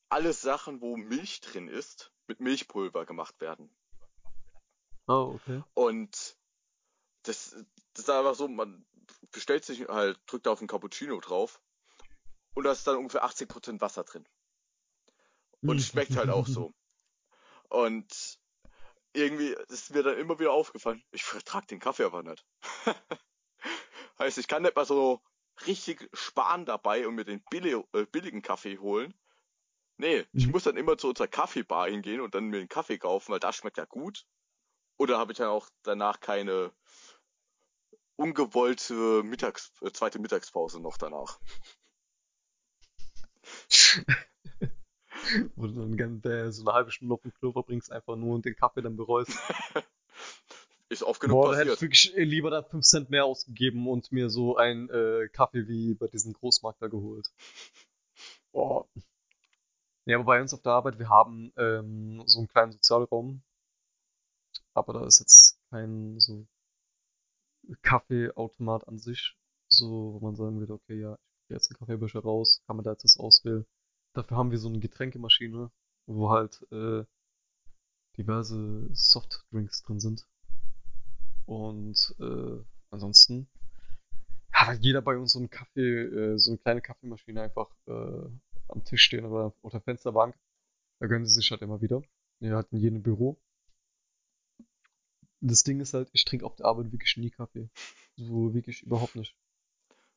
alles 0.10 0.42
Sachen, 0.42 0.82
wo 0.82 0.98
Milch 0.98 1.42
drin 1.42 1.68
ist, 1.68 2.12
mit 2.26 2.40
Milchpulver 2.40 3.06
gemacht 3.06 3.40
werden. 3.40 3.70
Oh, 5.08 5.36
okay. 5.36 5.62
Und 5.76 6.38
das, 7.24 7.56
das 7.94 8.06
ist 8.06 8.10
einfach 8.10 8.36
so, 8.36 8.48
man 8.48 8.86
bestellt 9.32 9.66
sich 9.66 9.88
halt, 9.88 10.20
drückt 10.28 10.48
auf 10.48 10.60
einen 10.60 10.68
Cappuccino 10.68 11.20
drauf 11.20 11.62
und 12.54 12.64
da 12.64 12.72
ist 12.72 12.86
dann 12.86 12.98
ungefähr 12.98 13.26
80% 13.26 13.82
Wasser 13.82 14.04
drin. 14.04 14.28
Und 15.62 15.82
schmeckt 15.82 16.16
halt 16.16 16.30
auch 16.30 16.48
so. 16.48 16.74
Und 17.70 18.38
irgendwie 19.14 19.56
ist 19.70 19.94
mir 19.94 20.04
dann 20.04 20.18
immer 20.18 20.40
wieder 20.40 20.52
aufgefallen, 20.52 21.04
ich 21.12 21.24
vertrag 21.24 21.68
den 21.68 21.80
Kaffee 21.80 22.04
aber 22.04 22.22
nicht. 22.24 22.46
heißt, 24.20 24.38
ich 24.38 24.48
kann 24.48 24.64
nicht 24.64 24.76
mal 24.76 24.86
so 24.86 25.22
richtig 25.66 26.10
sparen 26.14 26.66
dabei 26.66 27.08
und 27.08 27.16
mir 27.16 27.26
den 27.26 27.44
äh, 27.52 28.06
billigen 28.06 28.42
Kaffee 28.42 28.78
holen. 28.78 29.14
Nee, 29.98 30.26
ich 30.34 30.48
Mhm. 30.48 30.52
muss 30.52 30.64
dann 30.64 30.78
immer 30.78 30.98
zu 30.98 31.10
unserer 31.10 31.28
Kaffeebar 31.28 31.88
hingehen 31.88 32.22
und 32.22 32.34
dann 32.36 32.46
mir 32.46 32.58
einen 32.58 32.68
Kaffee 32.70 32.98
kaufen, 32.98 33.32
weil 33.32 33.40
das 33.40 33.56
schmeckt 33.56 33.78
ja 33.78 33.86
gut. 33.86 34.26
Oder 34.98 35.18
habe 35.18 35.32
ich 35.32 35.38
dann 35.38 35.50
auch 35.50 35.70
danach 35.84 36.20
keine 36.20 36.72
ungewollte 38.16 39.24
Mittags 39.24 39.72
äh, 39.82 39.92
zweite 39.92 40.20
Mittagspause 40.20 40.80
noch 40.80 40.98
danach. 40.98 41.40
Wo 45.56 45.68
du 45.68 45.74
dann 45.74 45.98
ganz, 45.98 46.26
äh, 46.26 46.52
so 46.52 46.66
eine 46.66 46.74
halbe 46.74 46.92
Stunde 46.92 47.14
auf 47.14 47.22
dem 47.22 47.34
Klo 47.34 47.52
verbringst, 47.52 47.92
einfach 47.92 48.16
nur 48.16 48.36
und 48.36 48.46
den 48.46 48.56
Kaffee 48.56 48.82
dann 48.82 48.98
bereust. 48.98 49.32
Ist 50.90 51.04
oft 51.04 51.22
genug 51.22 51.42
Boah, 51.42 51.52
da 51.52 51.58
hätte 51.58 51.70
ich 51.70 51.76
passiert. 51.76 51.82
wirklich 51.82 52.18
äh, 52.18 52.24
lieber 52.24 52.52
da 52.52 52.62
5 52.62 52.86
Cent 52.86 53.10
mehr 53.10 53.26
ausgegeben 53.26 53.88
und 53.88 54.12
mir 54.12 54.30
so 54.30 54.58
einen 54.58 54.90
äh, 54.90 55.28
Kaffee 55.30 55.68
wie 55.68 55.96
bei 55.96 56.08
diesem 56.08 56.34
Großmarkt 56.34 56.82
da 56.82 56.88
geholt. 56.88 57.32
Boah. 58.52 58.88
Ja, 60.06 60.18
aber 60.18 60.26
bei 60.26 60.42
uns 60.42 60.54
auf 60.54 60.62
der 60.62 60.74
Arbeit, 60.74 61.00
wir 61.00 61.10
haben 61.10 61.54
ähm, 61.58 62.22
so 62.26 62.40
einen 62.40 62.50
kleinen 62.50 62.74
Sozialraum, 62.74 63.42
aber 64.74 64.94
da 64.94 65.06
ist 65.06 65.20
jetzt 65.20 65.58
kein 65.70 66.20
so 66.20 66.46
Kaffeeautomat 67.82 68.88
an 68.88 68.98
sich, 68.98 69.38
so, 69.68 70.14
wo 70.14 70.20
man 70.20 70.36
sagen 70.36 70.60
würde, 70.60 70.74
okay, 70.74 71.00
ja, 71.00 71.14
ich 71.16 71.48
gehe 71.48 71.58
jetzt 71.58 71.72
einen 71.72 71.80
Kaffeebecher 71.80 72.20
raus, 72.20 72.62
kann 72.66 72.76
man 72.76 72.84
da 72.84 72.92
jetzt 72.92 73.04
das 73.04 73.18
auswählen. 73.18 73.66
Dafür 74.14 74.38
haben 74.38 74.52
wir 74.52 74.60
so 74.60 74.70
eine 74.70 74.80
Getränkemaschine, 74.80 75.72
wo 76.06 76.30
halt 76.30 76.66
äh, 76.72 77.04
diverse 78.18 78.90
Softdrinks 78.94 79.84
drin 79.84 80.00
sind. 80.00 80.28
Und 81.46 82.16
äh, 82.20 82.64
ansonsten 82.92 83.50
hat 84.52 84.68
halt 84.68 84.84
jeder 84.84 85.02
bei 85.02 85.18
uns 85.18 85.34
so 85.34 85.40
einen 85.40 85.50
Kaffee, 85.50 86.04
äh, 86.04 86.38
so 86.38 86.52
eine 86.52 86.58
kleine 86.60 86.82
Kaffeemaschine 86.82 87.42
einfach 87.42 87.76
äh, 87.88 88.30
am 88.68 88.84
Tisch 88.84 89.04
stehen 89.04 89.26
oder 89.26 89.54
auf 89.62 89.72
der 89.72 89.82
Fensterbank. 89.82 90.36
Da 91.00 91.08
gönnen 91.08 91.26
sie 91.26 91.34
sich 91.34 91.52
halt 91.52 91.62
immer 91.62 91.82
wieder. 91.82 92.02
Ja, 92.40 92.56
halt 92.56 92.72
in 92.72 92.80
jedem 92.80 93.02
Büro. 93.02 93.38
Das 95.46 95.64
Ding 95.64 95.82
ist 95.82 95.94
halt, 95.94 96.10
ich 96.14 96.24
trinke 96.24 96.46
auf 96.46 96.56
der 96.56 96.68
Arbeit 96.68 96.92
wirklich 96.92 97.18
nie 97.18 97.30
Kaffee. 97.30 97.70
So 98.16 98.54
wirklich 98.54 98.84
überhaupt 98.84 99.16
nicht. 99.16 99.36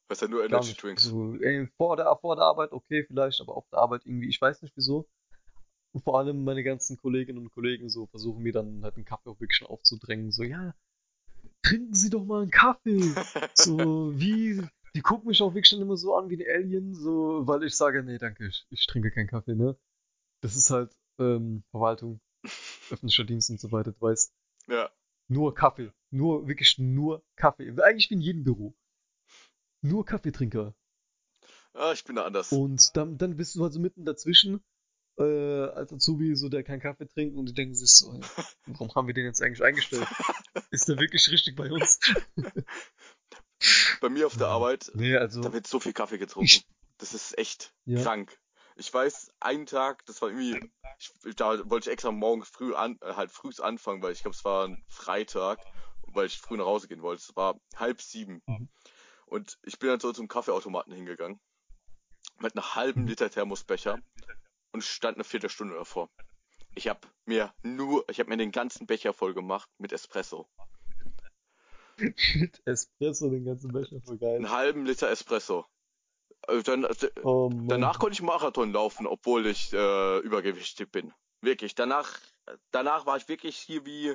Was 0.08 0.20
ja 0.20 0.28
nur 0.28 0.44
Energy. 0.44 0.74
Drinks. 0.74 1.02
So, 1.04 1.34
ey, 1.36 1.68
vor 1.76 1.96
der, 1.96 2.16
vor 2.20 2.36
der 2.36 2.44
Arbeit 2.44 2.70
okay 2.72 3.04
vielleicht, 3.04 3.40
aber 3.40 3.56
auf 3.56 3.68
der 3.70 3.80
Arbeit 3.80 4.06
irgendwie, 4.06 4.28
ich 4.28 4.40
weiß 4.40 4.62
nicht 4.62 4.76
wieso. 4.76 5.08
Und 5.92 6.04
vor 6.04 6.18
allem 6.18 6.44
meine 6.44 6.62
ganzen 6.62 6.96
Kolleginnen 6.96 7.38
und 7.38 7.50
Kollegen 7.50 7.88
so 7.88 8.06
versuchen 8.06 8.42
mir 8.42 8.52
dann 8.52 8.84
halt 8.84 8.96
einen 8.96 9.04
Kaffee 9.04 9.30
auch 9.30 9.40
wirklich 9.40 9.56
schon 9.56 9.68
aufzudrängen. 9.68 10.30
So, 10.30 10.44
ja, 10.44 10.74
trinken 11.62 11.94
Sie 11.94 12.10
doch 12.10 12.24
mal 12.24 12.42
einen 12.42 12.50
Kaffee. 12.50 13.00
So, 13.54 14.12
wie, 14.18 14.62
die 14.94 15.00
gucken 15.00 15.28
mich 15.28 15.42
auch 15.42 15.54
wirklich 15.54 15.68
schon 15.68 15.80
immer 15.80 15.96
so 15.96 16.14
an 16.14 16.30
wie 16.30 16.36
ein 16.36 16.56
Alien, 16.56 16.94
so, 16.94 17.46
weil 17.46 17.64
ich 17.64 17.74
sage, 17.74 18.04
nee, 18.04 18.18
danke, 18.18 18.46
ich, 18.46 18.66
ich 18.70 18.86
trinke 18.86 19.10
keinen 19.10 19.26
Kaffee, 19.26 19.54
ne? 19.54 19.76
Das 20.42 20.54
ist 20.54 20.70
halt, 20.70 20.94
ähm, 21.18 21.64
Verwaltung, 21.70 22.20
öffentlicher 22.90 23.24
Dienst 23.24 23.50
und 23.50 23.58
so 23.58 23.72
weiter, 23.72 23.92
du 23.92 24.00
weißt. 24.00 24.32
ja. 24.68 24.90
Nur 25.28 25.54
Kaffee. 25.54 25.92
Nur, 26.10 26.46
wirklich 26.46 26.78
nur 26.78 27.24
Kaffee. 27.36 27.74
Eigentlich 27.82 28.10
wie 28.10 28.14
in 28.14 28.20
jedem 28.20 28.44
Büro. 28.44 28.76
Nur 29.82 30.04
Kaffeetrinker. 30.04 30.74
Ah, 31.74 31.92
ich 31.92 32.04
bin 32.04 32.16
da 32.16 32.24
anders. 32.24 32.52
Und 32.52 32.96
dann, 32.96 33.18
dann 33.18 33.36
bist 33.36 33.54
du 33.54 33.62
halt 33.62 33.72
so 33.72 33.80
mitten 33.80 34.04
dazwischen, 34.04 34.64
äh, 35.18 35.22
als 35.22 35.92
Azubi, 35.92 36.34
so 36.34 36.48
der 36.48 36.62
keinen 36.62 36.80
Kaffee 36.80 37.06
trinkt 37.06 37.36
und 37.36 37.46
die 37.46 37.54
denken 37.54 37.74
sich 37.74 37.90
so, 37.90 38.18
warum 38.66 38.94
haben 38.94 39.06
wir 39.06 39.14
den 39.14 39.26
jetzt 39.26 39.42
eigentlich 39.42 39.62
eingestellt? 39.62 40.06
Ist 40.70 40.88
der 40.88 40.98
wirklich 40.98 41.30
richtig 41.30 41.56
bei 41.56 41.70
uns? 41.70 42.00
Bei 44.00 44.08
mir 44.08 44.26
auf 44.26 44.36
der 44.36 44.48
Arbeit, 44.48 44.90
Nee, 44.94 45.16
also, 45.16 45.40
da 45.40 45.52
wird 45.52 45.66
so 45.66 45.80
viel 45.80 45.92
Kaffee 45.92 46.18
getrunken. 46.18 46.44
ich, 46.46 46.66
Das 46.98 47.14
ist 47.14 47.36
echt 47.38 47.74
ja, 47.84 48.02
krank. 48.02 48.38
Ich 48.78 48.92
weiß, 48.92 49.32
einen 49.40 49.66
Tag, 49.66 50.04
das 50.04 50.20
war 50.20 50.28
irgendwie, 50.28 50.70
ich, 50.98 51.34
da 51.34 51.58
wollte 51.70 51.88
ich 51.88 51.92
extra 51.92 52.12
morgens 52.12 52.48
früh 52.48 52.74
an, 52.74 52.98
äh, 53.00 53.14
halt 53.14 53.30
frühs 53.30 53.58
anfangen, 53.58 54.02
weil 54.02 54.12
ich 54.12 54.20
glaube, 54.20 54.36
es 54.36 54.44
war 54.44 54.68
ein 54.68 54.84
Freitag, 54.88 55.60
weil 56.02 56.26
ich 56.26 56.38
früh 56.38 56.58
nach 56.58 56.66
Hause 56.66 56.86
gehen 56.86 57.02
wollte. 57.02 57.22
Es 57.22 57.36
war 57.36 57.58
halb 57.74 58.02
sieben. 58.02 58.42
Mhm. 58.46 58.68
Und 59.24 59.58
ich 59.62 59.78
bin 59.78 59.88
dann 59.88 60.00
so 60.00 60.12
zum 60.12 60.28
Kaffeeautomaten 60.28 60.92
hingegangen. 60.92 61.40
Mit 62.38 62.54
einem 62.54 62.74
halben 62.74 63.02
Mhm. 63.02 63.08
Liter 63.08 63.30
Thermosbecher 63.30 63.98
und 64.72 64.84
stand 64.84 65.16
eine 65.16 65.24
Viertelstunde 65.24 65.74
davor. 65.74 66.10
Ich 66.74 66.88
habe 66.88 67.00
mir 67.24 67.54
nur, 67.62 68.06
ich 68.10 68.20
habe 68.20 68.28
mir 68.28 68.36
den 68.36 68.52
ganzen 68.52 68.86
Becher 68.86 69.14
voll 69.14 69.32
gemacht 69.32 69.70
mit 69.78 69.92
Espresso. 69.92 70.46
mit 71.96 72.60
Espresso 72.66 73.30
den 73.30 73.46
ganzen 73.46 73.72
Becher, 73.72 74.02
voll 74.02 74.18
geil. 74.18 74.36
Einen 74.36 74.50
halben 74.50 74.84
Liter 74.84 75.08
Espresso. 75.08 75.64
Also 76.46 76.62
dann, 76.62 76.84
also 76.84 77.08
Oh 77.22 77.50
danach 77.52 77.98
konnte 77.98 78.14
ich 78.14 78.22
Marathon 78.22 78.72
laufen, 78.72 79.06
obwohl 79.06 79.46
ich 79.46 79.72
äh, 79.72 80.18
übergewichtig 80.20 80.90
bin. 80.90 81.12
Wirklich. 81.40 81.74
Danach, 81.74 82.18
danach 82.70 83.06
war 83.06 83.16
ich 83.16 83.28
wirklich 83.28 83.56
hier 83.56 83.84
wie 83.84 84.14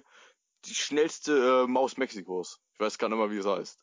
die 0.66 0.76
schnellste 0.76 1.64
äh, 1.64 1.68
Maus 1.68 1.98
Mexikos. 1.98 2.62
Ich 2.74 2.80
weiß 2.80 2.98
gar 2.98 3.10
nicht 3.10 3.18
mal, 3.18 3.32
wie 3.32 3.38
es 3.38 3.46
heißt. 3.46 3.80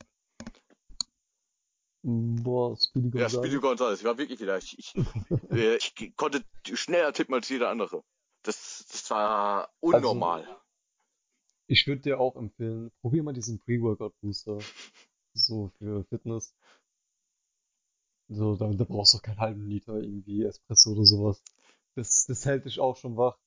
Boah, 2.02 2.76
Speedy 2.76 3.18
Ja, 3.18 3.28
Speedy 3.28 3.56
Gonzales. 3.56 3.60
Gonzales. 3.60 3.98
Ich 4.00 4.04
war 4.06 4.18
wirklich 4.18 4.40
wieder. 4.40 4.58
Ich, 4.58 4.78
ich, 4.78 4.94
äh, 5.50 5.76
ich 5.76 6.16
konnte 6.16 6.44
schneller 6.72 7.12
tippen 7.12 7.34
als 7.34 7.48
jeder 7.48 7.70
andere. 7.70 8.02
Das, 8.42 8.86
das 8.90 9.10
war 9.10 9.70
unnormal. 9.80 10.46
Ich 11.66 11.86
würde 11.86 12.00
dir 12.00 12.20
auch 12.20 12.36
empfehlen, 12.36 12.90
probier 13.02 13.22
mal 13.22 13.34
diesen 13.34 13.58
Pre-Workout-Booster. 13.58 14.58
So 15.34 15.70
für 15.78 16.04
Fitness. 16.04 16.54
So, 18.28 18.56
da, 18.56 18.68
da 18.68 18.84
brauchst 18.84 19.14
du 19.14 19.18
auch 19.18 19.22
keinen 19.22 19.40
halben 19.40 19.66
Liter 19.66 19.94
irgendwie 19.96 20.44
Espresso 20.44 20.92
oder 20.92 21.04
sowas. 21.04 21.42
das, 21.94 22.26
das 22.26 22.44
hält 22.44 22.66
dich 22.66 22.78
auch 22.78 22.96
schon 22.96 23.16
wach. 23.16 23.38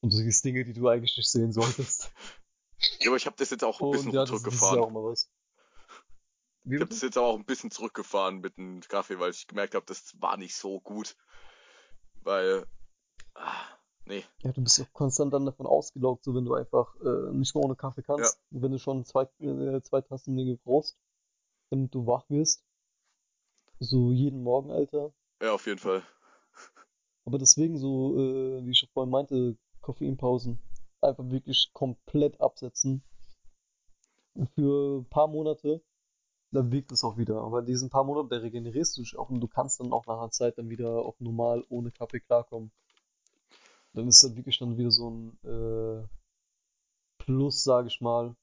Und 0.00 0.12
du 0.12 0.16
siehst 0.16 0.44
Dinge, 0.44 0.64
die 0.64 0.72
du 0.72 0.88
eigentlich 0.88 1.16
nicht 1.16 1.30
sehen 1.30 1.52
solltest. 1.52 2.10
Ja, 3.00 3.10
aber 3.10 3.16
ich 3.16 3.26
habe 3.26 3.36
das 3.36 3.50
jetzt 3.50 3.62
auch 3.62 3.78
ein 3.80 3.90
bisschen 3.90 4.12
ja, 4.12 4.22
das, 4.22 4.30
das 4.30 4.40
ist 4.40 4.44
ja 4.44 4.50
zurückgefahren. 4.50 4.78
auch 4.80 4.90
mal 4.90 5.04
was. 5.04 5.30
Wie 6.64 6.76
Ich 6.76 6.80
habe 6.80 6.90
das 6.90 7.02
jetzt 7.02 7.18
aber 7.18 7.26
auch 7.26 7.38
ein 7.38 7.44
bisschen 7.44 7.70
zurückgefahren 7.70 8.40
mit 8.40 8.56
dem 8.56 8.80
Kaffee, 8.80 9.18
weil 9.18 9.32
ich 9.32 9.46
gemerkt 9.46 9.74
habe, 9.74 9.84
das 9.86 10.14
war 10.18 10.38
nicht 10.38 10.54
so 10.54 10.80
gut. 10.80 11.16
Weil, 12.22 12.66
ah, 13.34 13.66
nee, 14.06 14.24
Ja, 14.42 14.52
du 14.52 14.62
bist 14.62 14.78
ja 14.78 14.84
auch 14.84 14.92
konstant 14.92 15.32
dann 15.34 15.44
davon 15.44 15.66
ausgelaugt, 15.66 16.24
so 16.24 16.34
wenn 16.34 16.44
du 16.46 16.54
einfach 16.54 16.94
äh, 17.02 17.32
nicht 17.34 17.54
mehr 17.54 17.64
ohne 17.64 17.76
Kaffee 17.76 18.02
kannst. 18.02 18.40
Und 18.50 18.62
wenn 18.62 18.72
du 18.72 18.78
schon 18.78 19.04
zwei, 19.04 19.24
äh, 19.40 19.82
zwei 19.82 20.00
Tassen 20.00 20.36
Dinge 20.36 20.56
brauchst, 20.56 20.98
damit 21.70 21.94
du 21.94 22.06
wach 22.06 22.24
wirst. 22.30 22.64
So 23.80 24.12
jeden 24.12 24.42
Morgen, 24.42 24.70
Alter. 24.70 25.12
ja, 25.42 25.52
auf 25.54 25.66
jeden 25.66 25.78
Fall. 25.78 26.02
Aber 27.24 27.38
deswegen 27.38 27.78
so, 27.78 28.14
äh, 28.16 28.66
wie 28.66 28.70
ich 28.72 28.78
schon 28.78 28.90
vorhin 28.90 29.10
meinte, 29.10 29.56
Koffeinpausen. 29.80 30.60
Einfach 31.00 31.30
wirklich 31.30 31.70
komplett 31.72 32.38
absetzen. 32.42 33.02
Und 34.34 34.50
für 34.50 35.00
ein 35.00 35.08
paar 35.08 35.28
Monate, 35.28 35.82
dann 36.50 36.70
wirkt 36.70 36.92
es 36.92 37.04
auch 37.04 37.16
wieder. 37.16 37.40
Aber 37.40 37.60
in 37.60 37.66
diesen 37.66 37.88
paar 37.88 38.04
Monaten, 38.04 38.28
da 38.28 38.36
regenerierst 38.36 38.98
du 38.98 39.02
dich 39.02 39.16
auch 39.16 39.30
und 39.30 39.40
du 39.40 39.48
kannst 39.48 39.80
dann 39.80 39.92
auch 39.92 40.06
nach 40.06 40.18
einer 40.18 40.30
Zeit 40.30 40.58
dann 40.58 40.68
wieder 40.68 40.90
auch 40.90 41.18
normal 41.18 41.64
ohne 41.70 41.90
Kaffee 41.90 42.20
klarkommen. 42.20 42.70
Dann 43.94 44.08
ist 44.08 44.22
das 44.22 44.36
wirklich 44.36 44.58
dann 44.58 44.76
wieder 44.76 44.90
so 44.90 45.10
ein 45.10 45.38
äh, 45.44 46.06
Plus, 47.18 47.64
sage 47.64 47.88
ich 47.88 48.00
mal, 48.00 48.34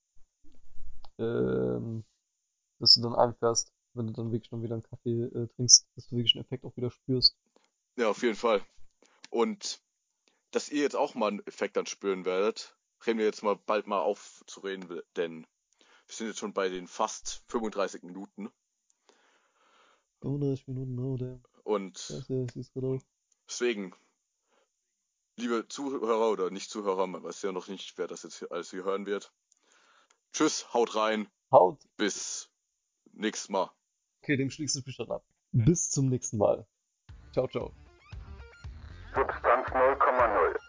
ähm, 1.19 2.03
dass 2.79 2.95
du 2.95 3.01
dann 3.01 3.15
einfährst, 3.15 3.71
wenn 3.97 4.07
du 4.07 4.13
dann 4.13 4.31
wirklich 4.31 4.49
dann 4.49 4.63
wieder 4.63 4.75
einen 4.75 4.83
Kaffee 4.83 5.23
äh, 5.23 5.47
trinkst, 5.47 5.87
dass 5.95 6.07
du 6.07 6.15
wirklich 6.15 6.35
einen 6.35 6.45
Effekt 6.45 6.65
auch 6.65 6.75
wieder 6.77 6.91
spürst. 6.91 7.37
Ja, 7.95 8.09
auf 8.09 8.21
jeden 8.21 8.35
Fall. 8.35 8.63
Und 9.29 9.81
dass 10.51 10.69
ihr 10.69 10.81
jetzt 10.81 10.95
auch 10.95 11.15
mal 11.15 11.27
einen 11.27 11.45
Effekt 11.47 11.77
dann 11.77 11.85
spüren 11.85 12.25
werdet, 12.25 12.77
reden 13.05 13.19
wir 13.19 13.25
jetzt 13.25 13.43
mal 13.43 13.55
bald 13.55 13.87
mal 13.87 13.99
auf 13.99 14.43
zu 14.47 14.61
reden, 14.61 15.01
denn 15.15 15.41
wir 15.41 16.15
sind 16.15 16.27
jetzt 16.27 16.39
schon 16.39 16.53
bei 16.53 16.69
den 16.69 16.87
fast 16.87 17.43
35 17.47 18.03
Minuten. 18.03 18.49
35 20.21 20.67
Minuten, 20.67 20.99
oh 20.99 21.17
damn. 21.17 21.43
Und 21.63 22.09
deswegen, 23.47 23.93
liebe 25.35 25.67
Zuhörer 25.67 26.31
oder 26.31 26.49
nicht 26.49 26.69
Zuhörer, 26.69 27.07
man 27.07 27.23
weiß 27.23 27.41
ja 27.41 27.51
noch 27.51 27.67
nicht, 27.67 27.97
wer 27.97 28.07
das 28.07 28.23
jetzt 28.23 28.39
hier 28.39 28.51
alles 28.51 28.71
hier 28.71 28.85
hören 28.85 29.05
wird. 29.05 29.33
Tschüss, 30.31 30.73
haut 30.73 30.95
rein, 30.95 31.29
Haut! 31.51 31.79
bis 31.97 32.49
nächstes 33.11 33.49
Mal. 33.49 33.69
Okay, 34.27 34.35
dem 34.35 34.49
schließe 34.49 34.79
ich 34.79 34.85
mich 34.85 34.97
dann 34.97 35.09
ab. 35.09 35.23
Bis 35.53 35.89
zum 35.89 36.09
nächsten 36.09 36.37
Mal. 36.37 36.67
Ciao, 37.31 37.47
ciao. 37.47 37.71
Substanz 39.15 39.69
0,0. 39.69 39.77
Der 39.77 39.95
Podcast. 39.95 40.66